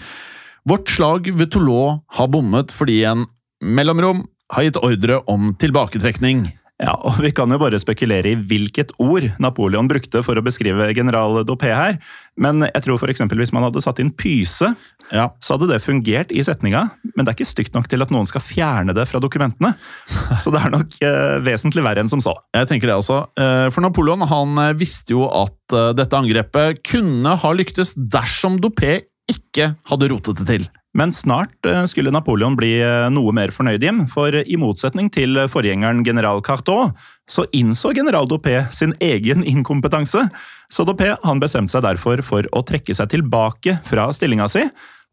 Vårt 0.68 0.88
slag 0.88 1.28
ved 1.36 1.50
Toulon 1.52 2.00
har 2.16 2.30
bommet 2.32 2.72
fordi 2.72 3.02
en 3.08 3.26
mellomrom 3.64 4.24
har 4.54 4.66
gitt 4.66 4.78
ordre 4.80 5.20
om 5.30 5.52
tilbaketrekning. 5.60 6.46
Ja, 6.82 6.96
og 7.06 7.20
Vi 7.22 7.30
kan 7.30 7.52
jo 7.54 7.58
bare 7.62 7.78
spekulere 7.78 8.32
i 8.32 8.38
hvilket 8.38 8.90
ord 8.98 9.28
Napoleon 9.42 9.86
brukte 9.86 10.24
for 10.26 10.34
å 10.34 10.42
beskrive 10.42 10.88
general 10.96 11.44
Dopé 11.46 11.70
her. 11.70 12.00
Men 12.34 12.64
jeg 12.66 12.82
tror 12.82 12.98
f.eks. 12.98 13.22
hvis 13.30 13.52
man 13.54 13.62
hadde 13.68 13.82
satt 13.84 14.00
inn 14.02 14.10
pyse, 14.10 14.72
ja. 15.14 15.28
så 15.38 15.54
hadde 15.54 15.70
det 15.70 15.78
fungert 15.84 16.34
i 16.34 16.42
setninga. 16.42 16.88
Men 17.14 17.22
det 17.22 17.30
er 17.30 17.38
ikke 17.38 17.52
stygt 17.52 17.78
nok 17.78 17.86
til 17.90 18.02
at 18.02 18.10
noen 18.10 18.26
skal 18.26 18.42
fjerne 18.42 18.96
det 18.96 19.06
fra 19.06 19.22
dokumentene. 19.22 19.76
Så 20.42 20.50
det 20.50 20.64
er 20.64 20.74
nok 20.74 20.98
eh, 21.06 21.38
vesentlig 21.46 21.84
verre 21.86 22.02
enn 22.02 22.10
som 22.10 22.22
så. 22.22 22.34
Jeg 22.56 22.66
tenker 22.70 22.90
det 22.90 22.98
også. 22.98 23.20
Eh, 23.38 23.68
for 23.70 23.84
Napoleon 23.84 24.26
han 24.26 24.58
eh, 24.66 24.74
visste 24.78 25.14
jo 25.14 25.28
at 25.30 25.76
eh, 25.76 25.92
dette 25.94 26.18
angrepet 26.18 26.82
kunne 26.90 27.36
ha 27.38 27.54
lyktes 27.54 27.94
dersom 27.94 28.58
Dopé 28.62 29.04
ikke 29.30 29.76
hadde 29.88 30.10
rotet 30.10 30.42
det 30.42 30.48
til. 30.50 30.66
Men 30.94 31.12
snart 31.12 31.66
eh, 31.66 31.84
skulle 31.90 32.12
Napoleon 32.14 32.56
bli 32.58 32.76
eh, 32.78 33.08
noe 33.10 33.34
mer 33.34 33.50
fornøyd 33.54 33.82
Jim, 33.82 34.04
for 34.10 34.34
i 34.34 34.58
motsetning 34.60 35.10
til 35.12 35.40
forgjengeren 35.50 36.04
general 36.06 36.42
Cartot, 36.46 36.94
så 37.30 37.46
innså 37.56 37.94
general 37.96 38.28
Dopé 38.30 38.60
sin 38.74 38.94
egen 39.02 39.42
inkompetanse. 39.48 40.28
Så 40.70 40.86
Dopé 40.86 41.14
han 41.24 41.42
bestemte 41.42 41.74
seg 41.74 41.84
derfor 41.86 42.22
for 42.26 42.46
å 42.52 42.62
trekke 42.66 42.94
seg 42.94 43.10
tilbake 43.14 43.78
fra 43.88 44.06
stillinga 44.14 44.46
si, 44.52 44.62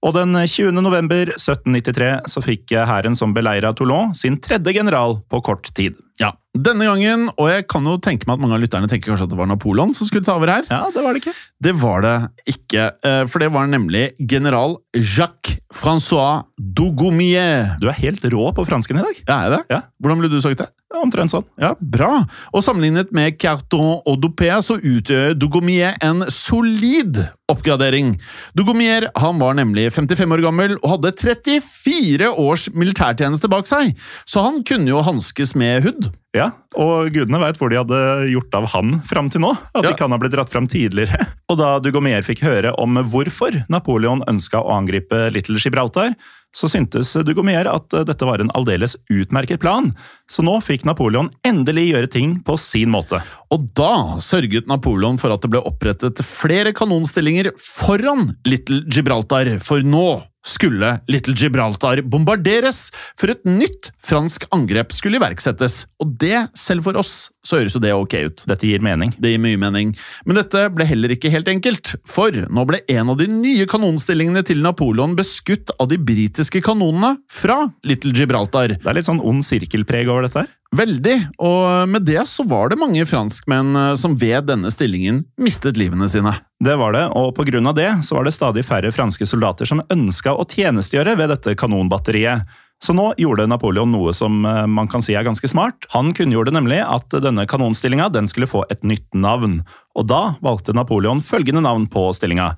og 0.02 0.16
den 0.18 0.34
20. 0.34 0.80
november 0.82 1.30
1793 1.36 2.14
så 2.34 2.42
fikk 2.42 2.74
hæren 2.90 3.14
som 3.18 3.36
beleira 3.36 3.70
Toulon 3.78 4.16
sin 4.18 4.40
tredje 4.42 4.74
general 4.74 5.20
på 5.30 5.44
kort 5.46 5.70
tid. 5.78 6.00
Ja, 6.20 6.34
denne 6.52 6.84
gangen, 6.84 7.30
og 7.40 7.48
jeg 7.48 7.64
kan 7.72 7.86
jo 7.88 7.94
tenke 8.04 8.28
meg 8.28 8.36
at 8.36 8.42
mange 8.44 8.58
av 8.58 8.62
lytterne 8.62 8.90
tenker 8.92 9.14
kanskje 9.14 9.24
at 9.30 9.32
det 9.32 9.38
var 9.40 9.48
Napoleon 9.48 9.94
som 9.96 10.10
skulle 10.10 10.26
ta 10.28 10.36
over 10.36 10.52
her. 10.52 10.66
Ja, 10.68 10.90
Det 10.92 11.04
var 11.06 11.14
det 11.16 11.22
ikke. 11.24 11.34
Det 11.64 11.74
var 11.80 12.02
det 12.04 12.16
ikke, 12.52 12.84
eh, 13.08 13.24
for 13.32 13.40
det 13.40 13.52
var 13.54 13.70
nemlig 13.72 14.12
general 14.20 14.76
Jacques 14.94 15.60
Francois 15.72 16.44
Dougomier. 16.60 17.78
Du 17.80 17.88
er 17.88 17.96
helt 18.02 18.24
rå 18.34 18.52
på 18.54 18.66
fransken 18.68 19.00
i 19.00 19.06
dag. 19.06 19.24
Ja, 19.28 19.38
er 19.46 19.56
det? 19.56 19.62
Ja. 19.72 19.82
Hvordan 20.02 20.20
ville 20.20 20.34
du 20.34 20.42
sagt 20.44 20.60
det? 20.60 20.68
Ja, 20.92 21.00
Omtrent 21.06 21.32
sånn. 21.32 21.46
Ja, 21.62 21.72
Bra. 21.80 22.26
Og 22.52 22.64
Sammenlignet 22.66 23.14
med 23.16 23.38
Carton 23.40 24.02
og 24.04 24.18
Dupé 24.22 24.52
så 24.66 24.76
utgjør 24.76 25.38
Dougomier 25.40 25.96
en 26.04 26.26
solid 26.28 27.22
oppgradering. 27.52 28.18
Dougomier 28.58 29.08
han 29.16 29.40
var 29.40 29.56
nemlig 29.56 29.88
55 29.96 30.36
år 30.36 30.44
gammel 30.44 30.76
og 30.82 30.98
hadde 30.98 31.14
34 31.16 32.32
års 32.36 32.68
militærtjeneste 32.76 33.50
bak 33.52 33.70
seg, 33.72 33.96
så 34.28 34.44
han 34.44 34.62
kunne 34.68 34.92
jo 34.92 35.04
hanskes 35.06 35.56
med 35.56 35.86
hud. 35.88 36.01
Ja, 36.32 36.48
og 36.80 37.12
gudene 37.12 37.42
veit 37.42 37.58
hvor 37.60 37.72
de 37.72 37.80
hadde 37.82 37.98
gjort 38.32 38.54
av 38.56 38.70
han 38.72 38.94
fram 39.08 39.28
til 39.32 39.44
nå. 39.44 39.52
At 39.76 39.84
ja. 39.84 39.90
de 39.90 39.98
kan 40.00 40.14
ha 40.16 40.20
blitt 40.22 40.32
dratt 40.36 40.52
fram 40.52 40.70
tidligere. 40.72 41.20
Og 41.52 41.58
da 41.60 41.74
Dugomier 41.84 42.24
fikk 42.24 42.46
høre 42.46 42.72
om 42.80 43.02
hvorfor 43.12 43.58
Napoleon 43.72 44.24
ønska 44.32 44.62
å 44.64 44.78
angripe 44.78 45.26
Little 45.36 45.60
Gibraltar, 45.60 46.16
så 46.56 46.68
syntes 46.72 47.12
Dugomier 47.28 47.68
at 47.68 47.92
dette 48.08 48.28
var 48.28 48.44
en 48.44 48.52
aldeles 48.56 48.98
utmerket 49.12 49.62
plan. 49.64 49.92
Så 50.32 50.44
nå 50.44 50.58
fikk 50.64 50.84
Napoleon 50.88 51.30
endelig 51.48 51.90
gjøre 51.90 52.12
ting 52.12 52.34
på 52.48 52.56
sin 52.60 52.92
måte. 52.92 53.22
Og 53.52 53.68
da 53.76 54.20
sørget 54.24 54.72
Napoleon 54.72 55.20
for 55.20 55.36
at 55.36 55.44
det 55.44 55.52
ble 55.52 55.64
opprettet 55.68 56.24
flere 56.28 56.72
kanonstillinger 56.76 57.52
foran 57.60 58.34
Little 58.48 58.84
Gibraltar, 58.88 59.58
for 59.64 59.84
nå 59.84 60.22
skulle 60.46 60.94
Little 61.12 61.36
Gibraltar 61.38 62.02
bombarderes 62.06 62.90
for 63.20 63.32
et 63.34 63.44
nytt 63.48 63.92
fransk 64.04 64.48
angrep 64.56 64.94
skulle 64.96 65.20
iverksettes. 65.22 65.86
Og 66.02 66.16
det, 66.22 66.48
selv 66.58 66.86
for 66.88 66.98
oss, 67.00 67.30
så 67.46 67.60
høres 67.60 67.76
jo 67.78 67.82
det 67.84 67.94
ok 67.96 68.16
ut. 68.28 68.46
Dette 68.50 68.70
gir 68.70 68.84
mening. 68.84 69.14
Det 69.22 69.34
gir 69.34 69.42
mye 69.42 69.60
mening. 69.62 69.94
Men 70.26 70.42
dette 70.42 70.66
ble 70.74 70.88
heller 70.90 71.14
ikke 71.16 71.32
helt 71.34 71.50
enkelt, 71.52 71.96
for 72.10 72.34
nå 72.34 72.66
ble 72.70 72.82
en 72.92 73.14
av 73.14 73.20
de 73.22 73.30
nye 73.32 73.68
kanonstillingene 73.70 74.46
til 74.48 74.64
Napoleon 74.66 75.18
beskutt 75.18 75.74
av 75.78 75.92
de 75.92 76.00
britiske 76.02 76.64
kanonene 76.66 77.16
fra 77.32 77.64
Little 77.88 78.14
Gibraltar. 78.16 78.78
Det 78.78 78.90
er 78.90 79.00
litt 79.00 79.10
sånn 79.10 79.24
ond 79.24 79.46
sirkelpreg 79.46 80.10
over 80.10 80.28
dette 80.28 80.46
her. 80.46 80.58
Veldig, 80.72 81.18
og 81.44 81.90
med 81.92 82.06
det 82.08 82.22
så 82.32 82.46
var 82.48 82.72
det 82.72 82.80
mange 82.80 83.04
franskmenn 83.04 83.76
eh, 83.76 83.94
som 84.00 84.14
ved 84.16 84.48
denne 84.48 84.72
stillingen 84.72 85.26
mistet 85.42 85.76
livene 85.76 86.08
sine. 86.08 86.32
Det 86.64 86.78
var 86.80 86.96
det, 86.96 87.10
og 87.12 87.34
på 87.36 87.44
grunn 87.50 87.68
av 87.68 87.76
det 87.76 87.90
så 88.08 88.16
var 88.16 88.24
det 88.24 88.32
stadig 88.38 88.64
færre 88.64 88.94
franske 88.96 89.28
soldater 89.28 89.68
som 89.68 89.84
ønska 89.92 90.32
å 90.32 90.46
tjenestegjøre 90.48 91.18
ved 91.20 91.34
dette 91.34 91.58
kanonbatteriet. 91.60 92.48
Så 92.82 92.96
nå 92.98 93.10
gjorde 93.20 93.50
Napoleon 93.52 93.92
noe 93.92 94.16
som 94.16 94.46
eh, 94.48 94.64
man 94.64 94.88
kan 94.88 95.04
si 95.04 95.12
er 95.12 95.28
ganske 95.28 95.52
smart. 95.52 95.90
Han 95.92 96.16
kunngjorde 96.16 96.56
nemlig 96.56 96.80
at 96.86 97.20
denne 97.20 97.44
kanonstillinga 97.52 98.08
den 98.16 98.32
skulle 98.32 98.50
få 98.50 98.64
et 98.72 98.88
nytt 98.88 99.10
navn, 99.12 99.66
og 100.00 100.08
da 100.08 100.24
valgte 100.40 100.78
Napoleon 100.78 101.20
følgende 101.20 101.66
navn 101.68 101.90
på 101.92 102.08
stillinga. 102.16 102.54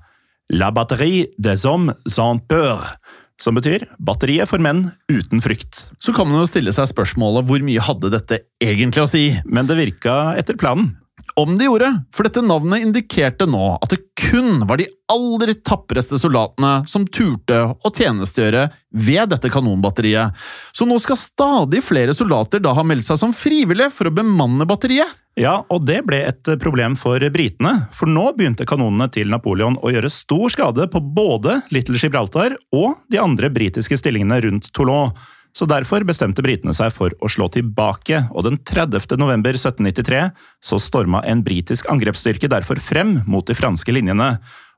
La 0.54 0.70
batterie 0.70 1.32
des 1.42 1.66
hommes 1.66 1.98
sans 2.06 2.38
peur 2.46 2.94
som 3.40 3.56
betyr 3.56 3.86
batteriet 3.98 4.50
for 4.50 4.62
menn 4.62 4.88
uten 5.10 5.42
frykt. 5.44 5.88
Så 6.02 6.14
kan 6.14 6.28
man 6.30 6.42
jo 6.42 6.50
stille 6.50 6.74
seg 6.74 6.90
spørsmålet 6.90 7.48
hvor 7.48 7.64
mye 7.66 7.82
hadde 7.82 8.12
dette 8.14 8.42
egentlig 8.62 9.04
å 9.04 9.10
si? 9.10 9.24
Men 9.44 9.70
det 9.70 9.78
virka 9.80 10.34
etter 10.38 10.58
planen. 10.60 10.94
Om 11.36 11.56
det 11.58 11.66
gjorde, 11.66 11.88
for 12.14 12.28
dette 12.28 12.42
navnet 12.46 12.84
indikerte 12.84 13.46
nå 13.50 13.72
at 13.82 13.90
det 13.90 14.04
kun 14.30 14.62
var 14.68 14.78
de 14.78 14.86
aller 15.10 15.50
tappreste 15.66 16.14
soldatene 16.22 16.84
som 16.86 17.08
turte 17.10 17.58
å 17.74 17.90
tjenestegjøre 17.90 18.68
ved 18.94 19.32
dette 19.32 19.50
kanonbatteriet. 19.50 20.30
Så 20.70 20.86
nå 20.86 20.94
skal 21.02 21.18
stadig 21.18 21.82
flere 21.82 22.14
soldater 22.14 22.62
da 22.62 22.76
ha 22.78 22.86
meldt 22.86 23.08
seg 23.08 23.18
som 23.18 23.34
frivillige 23.34 23.90
for 23.96 24.06
å 24.06 24.14
bemanne 24.14 24.66
batteriet. 24.70 25.10
Ja, 25.34 25.64
og 25.66 25.82
det 25.88 26.04
ble 26.06 26.20
et 26.28 26.46
problem 26.62 26.94
for 26.94 27.18
britene, 27.34 27.88
for 27.90 28.06
nå 28.06 28.28
begynte 28.38 28.68
kanonene 28.70 29.10
til 29.10 29.32
Napoleon 29.34 29.74
å 29.82 29.90
gjøre 29.90 30.12
stor 30.14 30.52
skade 30.54 30.86
på 30.92 31.02
både 31.02 31.64
Little 31.74 31.98
Gibraltar 31.98 32.54
og 32.70 33.00
de 33.10 33.18
andre 33.18 33.50
britiske 33.50 33.98
stillingene 33.98 34.38
rundt 34.46 34.70
Toulon. 34.70 35.10
Så 35.54 35.68
Derfor 35.70 36.02
bestemte 36.02 36.42
britene 36.42 36.74
seg 36.74 36.90
for 36.94 37.14
å 37.22 37.30
slå 37.30 37.46
tilbake, 37.54 38.24
og 38.34 38.42
den 38.48 38.58
30. 38.58 39.14
november 39.20 39.54
1793 39.54 40.24
så 40.58 40.80
storma 40.82 41.22
en 41.30 41.44
britisk 41.46 41.86
angrepsstyrke 41.92 42.50
derfor 42.50 42.82
frem 42.82 43.20
mot 43.30 43.46
de 43.46 43.54
franske 43.54 43.94
linjene. 43.94 44.32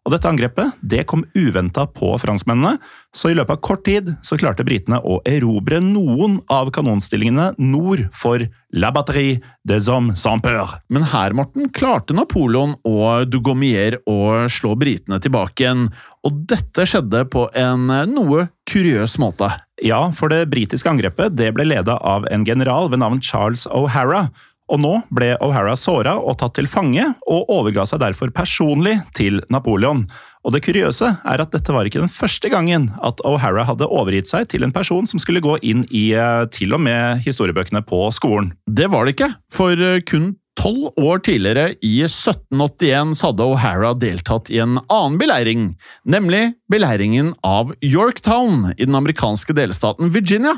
Og 0.06 0.12
Dette 0.14 0.30
angrepet 0.30 0.76
det 0.86 1.02
kom 1.10 1.24
uventa 1.34 1.82
på 1.90 2.12
franskmennene, 2.22 2.76
så 3.10 3.32
i 3.32 3.34
løpet 3.34 3.56
av 3.56 3.62
kort 3.66 3.82
tid 3.88 4.12
så 4.22 4.38
klarte 4.38 4.62
britene 4.66 5.00
å 5.02 5.18
erobre 5.26 5.80
noen 5.82 6.38
av 6.52 6.70
kanonstillingene 6.74 7.56
nord 7.58 8.04
for 8.14 8.44
La 8.70 8.92
Batterie 8.94 9.40
des 9.66 9.90
Hommes 9.90 10.14
sans 10.22 10.38
peur. 10.42 10.76
Men 10.86 11.08
her, 11.10 11.34
Morten, 11.34 11.66
klarte 11.74 12.14
Napoleon 12.14 12.76
og 12.86 13.26
Dugomier 13.32 13.98
å 14.06 14.46
slå 14.52 14.76
britene 14.78 15.18
tilbake 15.22 15.64
igjen, 15.64 15.88
og 16.22 16.42
dette 16.54 16.86
skjedde 16.86 17.24
på 17.32 17.48
en 17.58 17.90
noe 18.12 18.46
kuriøs 18.70 19.18
måte. 19.22 19.50
Ja, 19.82 20.04
for 20.14 20.30
det 20.30 20.46
britiske 20.54 20.88
angrepet 20.92 21.34
det 21.34 21.50
ble 21.56 21.66
leda 21.66 21.98
av 21.98 22.30
en 22.30 22.46
general 22.46 22.92
ved 22.92 23.02
navn 23.02 23.18
Charles 23.24 23.66
O'Hara, 23.74 24.28
Og 24.72 24.80
nå 24.82 24.94
ble 25.14 25.34
O'Hara 25.44 25.76
såra 25.78 26.16
og 26.18 26.38
tatt 26.40 26.56
til 26.58 26.68
fange, 26.70 27.04
og 27.30 27.50
overga 27.52 27.84
seg 27.86 28.02
derfor 28.02 28.32
personlig 28.34 28.98
til 29.16 29.38
Napoleon. 29.52 30.06
Og 30.46 30.54
det 30.54 30.62
kuriøse 30.62 31.08
er 31.26 31.42
at 31.42 31.54
dette 31.54 31.74
var 31.74 31.88
ikke 31.88 32.02
den 32.02 32.12
første 32.12 32.50
gangen 32.52 32.88
at 33.02 33.22
O'Hara 33.26 33.64
hadde 33.66 33.88
overgitt 33.90 34.30
seg 34.30 34.46
til 34.50 34.66
en 34.66 34.74
person 34.74 35.06
som 35.06 35.22
skulle 35.22 35.42
gå 35.42 35.56
inn 35.66 35.82
i 35.90 36.08
eh, 36.14 36.46
til 36.54 36.74
og 36.76 36.82
med 36.86 37.22
historiebøkene 37.26 37.82
på 37.86 38.04
skolen. 38.14 38.52
Det 38.66 38.86
var 38.92 39.06
det 39.06 39.16
ikke, 39.16 39.32
for 39.54 39.74
eh, 39.74 40.02
kun 40.06 40.34
Tolv 40.56 40.88
år 40.96 41.18
tidligere, 41.20 41.74
i 41.84 41.98
1781, 42.06 43.12
så 43.18 43.28
hadde 43.28 43.44
O'Hara 43.44 43.90
deltatt 44.00 44.48
i 44.48 44.56
en 44.62 44.78
annen 44.80 45.18
beleiring, 45.20 45.66
nemlig 46.08 46.54
beleiringen 46.72 47.34
av 47.44 47.74
Yorktown 47.84 48.70
i 48.72 48.86
den 48.86 48.96
amerikanske 48.96 49.52
delstaten 49.56 50.14
Virginia. 50.14 50.54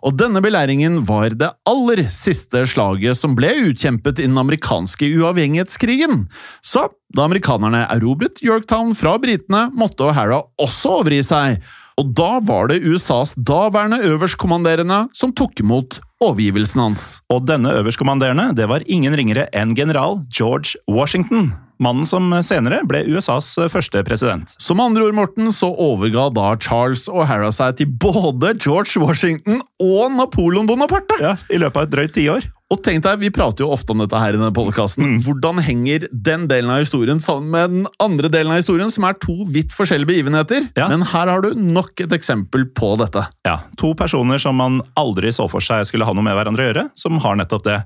Og 0.00 0.16
denne 0.16 0.40
beleiringen 0.44 1.02
var 1.08 1.36
det 1.36 1.52
aller 1.68 2.04
siste 2.08 2.64
slaget 2.72 3.20
som 3.20 3.36
ble 3.36 3.52
utkjempet 3.68 4.22
i 4.22 4.30
den 4.30 4.40
amerikanske 4.40 5.10
uavhengighetskrigen. 5.20 6.26
Så 6.64 6.88
da 7.12 7.28
amerikanerne 7.28 7.84
erobret 7.92 8.40
Yorktown 8.40 8.96
fra 8.96 9.18
britene, 9.20 9.66
måtte 9.76 10.08
O'Hara 10.08 10.40
også 10.64 11.02
overgi 11.02 11.20
seg. 11.28 11.60
Og 12.00 12.14
da 12.16 12.38
var 12.44 12.70
det 12.70 12.82
USAs 12.84 13.34
daværende 13.36 14.00
øverstkommanderende 14.08 15.04
som 15.16 15.34
tok 15.36 15.60
imot 15.60 16.00
overgivelsen 16.22 16.80
hans. 16.80 17.04
Og 17.32 17.44
denne 17.48 17.74
øverstkommanderende 17.80 18.52
det 18.56 18.68
var 18.70 18.86
ingen 18.86 19.16
ringere 19.18 19.48
enn 19.56 19.74
general 19.76 20.20
George 20.32 20.78
Washington. 20.88 21.52
Mannen 21.82 22.06
som 22.06 22.28
senere 22.46 22.82
ble 22.86 23.00
USAs 23.10 23.48
første 23.72 24.04
president. 24.06 24.52
Som 24.62 24.80
andre 24.82 25.08
ord, 25.08 25.16
Morten, 25.18 25.50
så 25.50 25.72
overga 25.72 26.28
da 26.34 26.52
Charles 26.62 27.08
O'Hara 27.10 27.50
seg 27.54 27.80
til 27.80 27.90
både 27.90 28.54
George 28.62 29.02
Washington 29.02 29.58
og 29.82 30.12
Napoleon 30.14 30.68
Bonaparte! 30.70 31.18
Ja, 31.22 31.34
I 31.50 31.58
løpet 31.58 31.80
av 31.80 31.88
et 31.88 31.94
drøyt 31.96 32.14
tiår. 32.14 32.46
Og 32.72 32.80
tenk 32.80 33.02
deg, 33.04 33.20
Vi 33.20 33.30
prater 33.34 33.66
jo 33.66 33.72
ofte 33.74 33.92
om 33.92 34.00
dette 34.00 34.18
her 34.18 34.32
i 34.32 34.38
denne 34.38 34.52
podkasten. 34.56 35.04
Mm. 35.04 35.18
Hvordan 35.26 35.60
henger 35.64 36.06
den 36.10 36.46
delen 36.48 36.72
av 36.72 36.80
historien 36.80 37.20
sammen 37.20 37.50
med 37.52 37.74
den 37.74 37.90
andre 38.00 38.30
delen 38.32 38.54
av 38.54 38.62
historien, 38.62 38.90
som 38.92 39.04
er 39.08 39.18
to 39.20 39.44
vidt 39.52 39.74
forskjellige 39.76 40.08
begivenheter? 40.08 40.70
Ja. 40.78 40.88
Men 40.88 41.04
her 41.12 41.28
har 41.28 41.44
du 41.44 41.52
nok 41.58 42.00
et 42.00 42.14
eksempel 42.16 42.64
på 42.72 42.94
dette. 43.00 43.26
Ja, 43.46 43.60
To 43.82 43.92
personer 43.98 44.40
som 44.40 44.56
man 44.56 44.80
aldri 44.96 45.32
så 45.34 45.48
for 45.50 45.64
seg 45.64 45.84
skulle 45.88 46.06
ha 46.08 46.16
noe 46.16 46.24
med 46.24 46.36
hverandre 46.38 46.64
å 46.64 46.70
gjøre, 46.70 46.88
som 46.98 47.20
har 47.22 47.36
nettopp 47.36 47.66
det. 47.68 47.78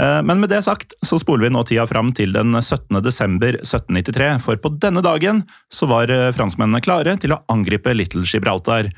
Eh, 0.00 0.20
men 0.26 0.40
med 0.42 0.50
det 0.50 0.62
sagt 0.66 0.96
så 1.06 1.18
spoler 1.22 1.46
vi 1.46 1.54
nå 1.54 1.62
tida 1.68 1.86
fram 1.86 2.10
til 2.16 2.34
den 2.34 2.56
17. 2.58 2.98
desember 3.04 3.60
1793, 3.60 4.30
for 4.42 4.58
på 4.58 4.72
denne 4.82 5.04
dagen 5.04 5.44
så 5.72 5.86
var 5.90 6.10
eh, 6.10 6.32
franskmennene 6.34 6.82
klare 6.82 7.14
til 7.22 7.36
å 7.36 7.42
angripe 7.52 7.94
Little 7.94 8.26
Gibraltar. 8.26 8.90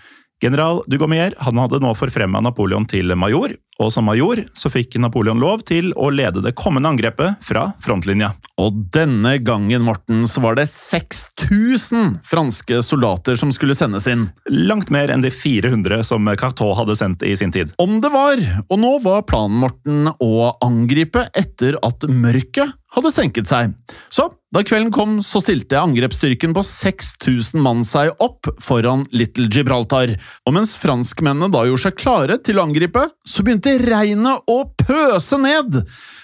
General 0.43 0.83
Dugomier 0.87 1.33
han 1.41 1.57
hadde 1.63 1.81
nå 1.81 1.95
forfremma 1.97 2.43
Napoleon 2.45 2.85
til 2.89 3.15
major, 3.17 3.55
og 3.81 3.93
som 3.93 4.05
major 4.09 4.43
så 4.57 4.69
fikk 4.73 4.99
Napoleon 5.01 5.41
lov 5.41 5.63
til 5.69 5.93
å 5.97 6.11
lede 6.13 6.43
det 6.45 6.55
kommende 6.59 6.91
angrepet 6.93 7.41
fra 7.45 7.71
frontlinja. 7.81 8.35
Og 8.61 8.77
denne 8.93 9.37
gangen, 9.45 9.85
Morten, 9.85 10.25
så 10.29 10.43
var 10.45 10.57
det 10.57 10.69
6000 10.73 12.19
franske 12.25 12.83
soldater 12.85 13.37
som 13.41 13.53
skulle 13.53 13.77
sendes 13.77 14.09
inn. 14.13 14.29
Langt 14.53 14.93
mer 14.93 15.13
enn 15.13 15.25
de 15.25 15.33
400 15.33 16.05
som 16.09 16.29
Cartot 16.41 16.77
hadde 16.81 16.97
sendt 17.01 17.25
i 17.25 17.35
sin 17.37 17.53
tid. 17.53 17.73
Om 17.81 18.01
det 18.05 18.13
var! 18.13 18.41
Og 18.69 18.81
nå 18.81 18.97
var 19.05 19.25
planen, 19.29 19.61
Morten, 19.65 20.13
å 20.21 20.53
angripe 20.65 21.29
etter 21.37 21.81
at 21.85 22.09
mørket 22.09 22.77
hadde 22.97 23.13
senket 23.13 23.49
seg. 23.51 23.77
Så 24.13 24.31
da 24.57 24.63
kvelden 24.65 24.93
kom, 24.93 25.19
så 25.21 25.43
stilte 25.45 25.77
angrepsstyrken 25.77 26.55
på 26.57 26.63
6000 26.65 27.61
mann 27.61 27.83
seg 27.85 28.15
opp 28.25 28.49
foran 28.65 29.03
Little 29.13 29.51
Gibraltar. 29.53 30.15
Og 30.49 30.55
mens 30.57 30.73
franskmennene 30.81 31.51
da 31.53 31.67
gjorde 31.67 31.83
seg 31.83 31.99
klare 32.01 32.39
til 32.41 32.57
å 32.57 32.65
angripe, 32.65 33.03
så 33.29 33.45
begynte 33.45 33.75
regnet 33.83 34.49
å 34.49 34.57
pøse 34.81 35.37
ned. 35.43 35.83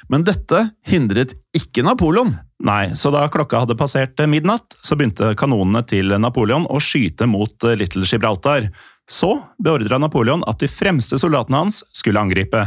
Men 0.08 0.24
dette 0.24 0.62
hindret 0.88 1.34
ikke 1.56 1.84
Napoleon. 1.84 2.32
Nei, 2.64 2.94
så 2.96 3.12
da 3.12 3.26
klokka 3.32 3.66
hadde 3.66 3.76
passert 3.76 4.22
midnatt, 4.24 4.78
så 4.80 4.96
begynte 4.96 5.34
kanonene 5.36 5.82
til 5.84 6.14
Napoleon 6.22 6.64
å 6.72 6.80
skyte 6.80 7.28
mot 7.28 7.68
Little 7.76 8.08
Gibraltar. 8.08 8.70
Så 9.10 9.34
beordra 9.60 10.00
Napoleon 10.00 10.46
at 10.48 10.62
de 10.62 10.72
fremste 10.72 11.20
soldatene 11.20 11.66
hans 11.66 11.82
skulle 11.92 12.22
angripe 12.22 12.64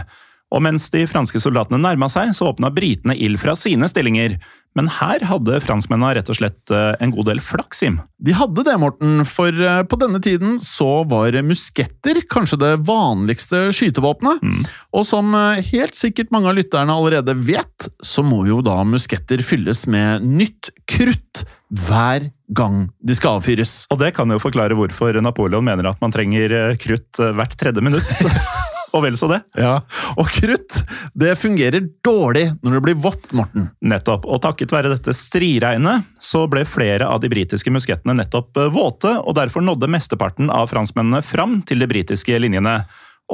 og 0.54 0.62
mens 0.64 0.88
de 0.94 1.04
franske 1.10 1.40
soldatene 1.42 1.82
nærma 1.82 2.08
seg, 2.12 2.32
så 2.36 2.52
åpna 2.52 2.70
britene 2.74 3.16
ild 3.18 3.40
fra 3.42 3.56
sine 3.60 3.90
stillinger. 3.92 4.38
Men 4.76 4.90
her 4.92 5.24
hadde 5.24 5.62
franskmennene 5.64 6.18
rett 6.18 6.30
og 6.32 6.38
slett 6.38 6.74
eh, 6.74 6.92
en 7.00 7.14
god 7.16 7.30
del 7.30 7.40
flaks, 7.44 7.80
Jim. 7.86 8.02
De 8.20 8.36
hadde 8.36 8.66
det, 8.68 8.76
Morten, 8.82 9.24
for 9.28 9.56
eh, 9.56 9.82
på 9.88 10.00
denne 10.02 10.20
tiden 10.24 10.58
så 10.64 11.06
var 11.08 11.38
musketter 11.48 12.20
kanskje 12.32 12.60
det 12.60 12.74
vanligste 12.88 13.70
skytevåpenet. 13.76 14.44
Mm. 14.44 14.68
Og 15.00 15.08
som 15.08 15.32
eh, 15.40 15.64
helt 15.72 15.96
sikkert 15.96 16.34
mange 16.36 16.52
av 16.52 16.60
lytterne 16.60 16.92
allerede 16.92 17.38
vet, 17.48 17.88
så 18.04 18.26
må 18.26 18.44
jo 18.50 18.60
da 18.66 18.82
musketter 18.88 19.44
fylles 19.46 19.86
med 19.88 20.28
nytt 20.28 20.74
krutt 20.92 21.46
hver 21.72 22.28
gang 22.56 22.86
de 23.00 23.16
skal 23.16 23.40
avfyres. 23.40 23.86
Og 23.96 24.04
det 24.04 24.12
kan 24.20 24.30
jo 24.32 24.44
forklare 24.44 24.76
hvorfor 24.78 25.16
Napoleon 25.24 25.66
mener 25.66 25.88
at 25.90 26.04
man 26.04 26.14
trenger 26.14 26.76
krutt 26.84 27.24
hvert 27.36 27.60
tredje 27.60 27.84
minutt. 27.84 28.12
og 28.96 29.04
vel 29.06 29.18
så 29.20 29.30
det. 29.32 29.42
Ja, 29.60 29.80
Og 30.16 30.30
krutt 30.32 30.80
det 31.18 31.36
fungerer 31.40 31.88
dårlig 32.06 32.48
når 32.64 32.78
det 32.78 32.84
blir 32.88 33.00
vått, 33.04 33.32
Morten. 33.36 33.70
Nettopp, 33.84 34.28
og 34.28 34.42
takket 34.46 34.74
være 34.76 34.94
dette 34.94 35.16
striregnet 35.16 36.08
så 36.24 36.46
ble 36.52 36.66
flere 36.68 37.08
av 37.10 37.22
de 37.24 37.32
britiske 37.32 37.72
muskettene 37.74 38.16
nettopp 38.18 38.58
eh, 38.62 38.72
våte, 38.74 39.18
og 39.22 39.36
derfor 39.38 39.66
nådde 39.66 39.92
mesteparten 39.92 40.52
av 40.54 40.72
franskmennene 40.72 41.24
fram 41.26 41.60
til 41.68 41.84
de 41.84 41.90
britiske 41.92 42.40
linjene. 42.42 42.80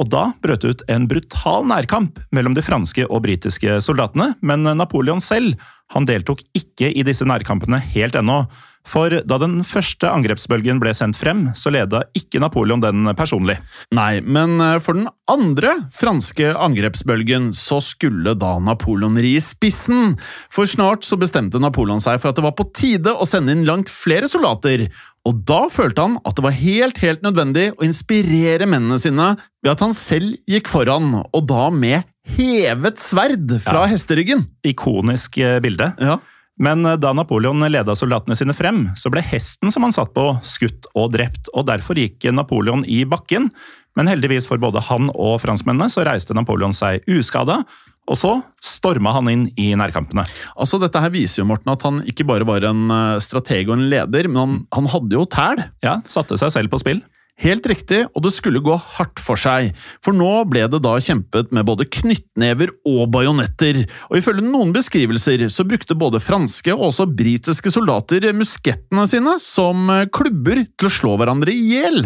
Og 0.00 0.08
da 0.08 0.30
brøt 0.40 0.64
det 0.64 0.72
ut 0.72 0.82
en 0.92 1.06
brutal 1.08 1.66
nærkamp 1.68 2.20
mellom 2.32 2.54
de 2.56 2.64
franske 2.64 3.04
og 3.08 3.24
britiske 3.26 3.76
soldatene, 3.84 4.32
men 4.40 4.64
Napoleon 4.78 5.20
selv 5.20 5.60
han 5.92 6.06
deltok 6.08 6.40
ikke 6.56 6.88
i 6.88 7.04
disse 7.04 7.26
nærkampene 7.28 7.80
helt 7.92 8.16
ennå. 8.16 8.42
For 8.88 9.14
da 9.28 9.38
den 9.38 9.60
første 9.66 10.10
angrepsbølgen 10.10 10.80
ble 10.82 10.92
sendt 10.96 11.18
frem, 11.20 11.46
så 11.58 11.70
leda 11.72 12.02
ikke 12.18 12.40
Napoleon 12.42 12.82
den 12.82 13.06
personlig. 13.18 13.58
Nei, 13.94 14.20
men 14.20 14.58
eh, 14.60 14.78
for 14.82 14.98
den 14.98 15.08
andre 15.30 15.76
franske 15.94 16.50
angrepsbølgen 16.52 17.52
så 17.56 17.78
skulle 17.84 18.34
da 18.38 18.56
Napoleon 18.62 19.16
ri 19.22 19.36
i 19.38 19.44
spissen. 19.44 20.16
For 20.52 20.68
snart 20.68 21.06
så 21.06 21.18
bestemte 21.20 21.62
Napoleon 21.62 22.02
seg 22.02 22.20
for 22.20 22.32
at 22.32 22.40
det 22.40 22.46
var 22.46 22.56
på 22.58 22.68
tide 22.74 23.14
å 23.14 23.28
sende 23.28 23.54
inn 23.54 23.66
langt 23.68 23.92
flere 23.92 24.30
soldater. 24.30 24.88
Og 25.28 25.44
da 25.46 25.68
følte 25.70 26.02
han 26.02 26.18
at 26.26 26.34
det 26.34 26.44
var 26.44 26.56
helt, 26.58 26.98
helt 27.04 27.22
nødvendig 27.22 27.68
å 27.76 27.86
inspirere 27.86 28.66
mennene 28.66 28.98
sine 28.98 29.34
ved 29.62 29.74
at 29.76 29.84
han 29.84 29.94
selv 29.94 30.34
gikk 30.50 30.70
foran, 30.72 31.14
og 31.22 31.46
da 31.46 31.68
med 31.70 32.02
hevet 32.34 32.98
sverd 33.02 33.54
fra 33.62 33.84
ja. 33.84 33.92
hesteryggen. 33.94 34.44
Ikonisk 34.66 35.38
eh, 35.42 35.60
bilde. 35.62 35.92
Ja. 36.02 36.18
Men 36.60 36.84
eh, 36.86 36.98
da 37.00 37.12
Napoleon 37.16 37.62
leda 37.68 37.96
soldatene 37.96 38.36
sine 38.38 38.56
frem, 38.56 38.86
så 38.98 39.12
ble 39.12 39.24
hesten 39.24 39.72
som 39.72 39.86
han 39.86 39.94
satt 39.94 40.12
på, 40.16 40.26
skutt 40.44 40.90
og 40.92 41.12
drept, 41.16 41.52
og 41.54 41.68
derfor 41.70 42.00
gikk 42.00 42.28
Napoleon 42.34 42.84
i 42.84 43.02
bakken. 43.08 43.50
Men 43.96 44.08
heldigvis 44.08 44.48
for 44.48 44.60
både 44.60 44.80
han 44.88 45.10
og 45.12 45.38
franskmennene 45.42 45.92
så 45.92 46.04
reiste 46.08 46.36
Napoleon 46.36 46.72
seg 46.76 47.04
uskada, 47.12 47.62
og 48.10 48.18
så 48.18 48.32
storma 48.64 49.12
han 49.14 49.28
inn 49.30 49.44
i 49.60 49.68
nærkampene. 49.78 50.24
Altså, 50.58 50.80
Dette 50.82 51.00
her 51.02 51.12
viser 51.14 51.42
jo 51.42 51.48
Morten, 51.48 51.70
at 51.70 51.84
han 51.86 52.00
ikke 52.08 52.26
bare 52.28 52.46
var 52.48 52.66
en 52.66 52.88
eh, 52.90 53.20
strateg 53.22 53.70
og 53.70 53.78
en 53.78 53.88
leder, 53.92 54.28
men 54.30 54.42
han, 54.42 54.60
han 54.74 54.90
hadde 54.94 55.18
jo 55.18 55.26
tæl. 55.30 55.62
Ja, 55.84 56.00
satte 56.10 56.40
seg 56.40 56.54
selv 56.54 56.72
på 56.72 56.82
spill. 56.82 57.02
Helt 57.40 57.64
riktig, 57.66 58.04
og 58.12 58.22
det 58.26 58.34
skulle 58.36 58.60
gå 58.62 58.74
hardt 58.76 59.20
for 59.22 59.40
seg, 59.40 59.72
for 60.04 60.14
nå 60.14 60.44
ble 60.50 60.66
det 60.70 60.82
da 60.84 60.92
kjempet 61.00 61.50
med 61.54 61.64
både 61.66 61.88
knyttnever 61.88 62.74
og 62.86 63.08
bajonetter, 63.14 63.80
og 64.10 64.18
ifølge 64.20 64.44
noen 64.44 64.74
beskrivelser 64.76 65.48
så 65.50 65.66
brukte 65.66 65.96
både 65.98 66.20
franske 66.22 66.74
og 66.76 66.90
også 66.90 67.08
britiske 67.08 67.72
soldater 67.72 68.28
muskettene 68.36 69.08
sine 69.10 69.38
som 69.42 69.90
klubber 70.14 70.62
til 70.76 70.90
å 70.90 70.94
slå 71.00 71.16
hverandre 71.18 71.56
i 71.56 71.72
hjel. 71.72 72.04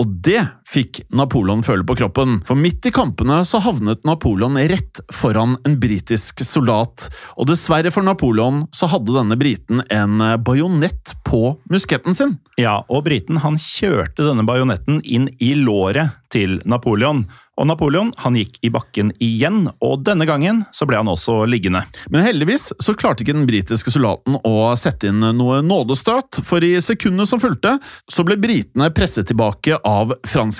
Og 0.00 0.10
det 0.26 0.40
fikk 0.68 1.02
Napoleon 1.14 1.62
føle 1.66 1.84
på 1.86 1.96
kroppen, 1.98 2.38
for 2.48 2.58
midt 2.58 2.88
i 2.88 2.92
kampene 2.94 3.42
så 3.48 3.60
havnet 3.64 4.04
Napoleon 4.08 4.58
rett 4.70 5.02
foran 5.12 5.58
en 5.64 5.76
britisk 5.80 6.44
soldat, 6.46 7.08
og 7.36 7.48
dessverre 7.50 7.92
for 7.94 8.06
Napoleon 8.06 8.64
så 8.74 8.88
hadde 8.92 9.14
denne 9.16 9.38
briten 9.40 9.84
en 9.92 10.24
bajonett 10.44 11.14
på 11.28 11.56
musketten 11.70 12.16
sin. 12.16 12.36
Ja, 12.60 12.80
og 12.88 13.06
briten 13.08 13.40
han 13.42 13.58
kjørte 13.60 14.26
denne 14.26 14.46
bajonetten 14.46 15.00
inn 15.04 15.28
i 15.42 15.54
låret 15.58 16.20
til 16.34 16.60
Napoleon. 16.66 17.24
Og 17.54 17.68
Napoleon 17.70 18.10
han 18.18 18.34
gikk 18.38 18.56
i 18.66 18.70
bakken 18.74 19.12
igjen, 19.22 19.68
og 19.84 20.02
denne 20.06 20.26
gangen 20.26 20.64
så 20.74 20.86
ble 20.90 20.98
han 20.98 21.10
også 21.10 21.44
liggende. 21.46 21.84
Men 22.10 22.26
heldigvis 22.26 22.72
så 22.82 22.96
klarte 22.98 23.22
ikke 23.22 23.36
den 23.36 23.46
britiske 23.46 23.94
soldaten 23.94 24.40
å 24.42 24.72
sette 24.78 25.10
inn 25.10 25.22
noe 25.38 25.60
nådestøt, 25.62 26.40
for 26.46 26.66
i 26.66 26.74
sekundene 26.82 27.28
som 27.30 27.42
fulgte, 27.42 27.76
så 28.10 28.26
ble 28.26 28.38
britene 28.42 28.90
presset 28.94 29.30
tilbake 29.30 29.78
av 29.86 30.16
franskmennene. 30.26 30.53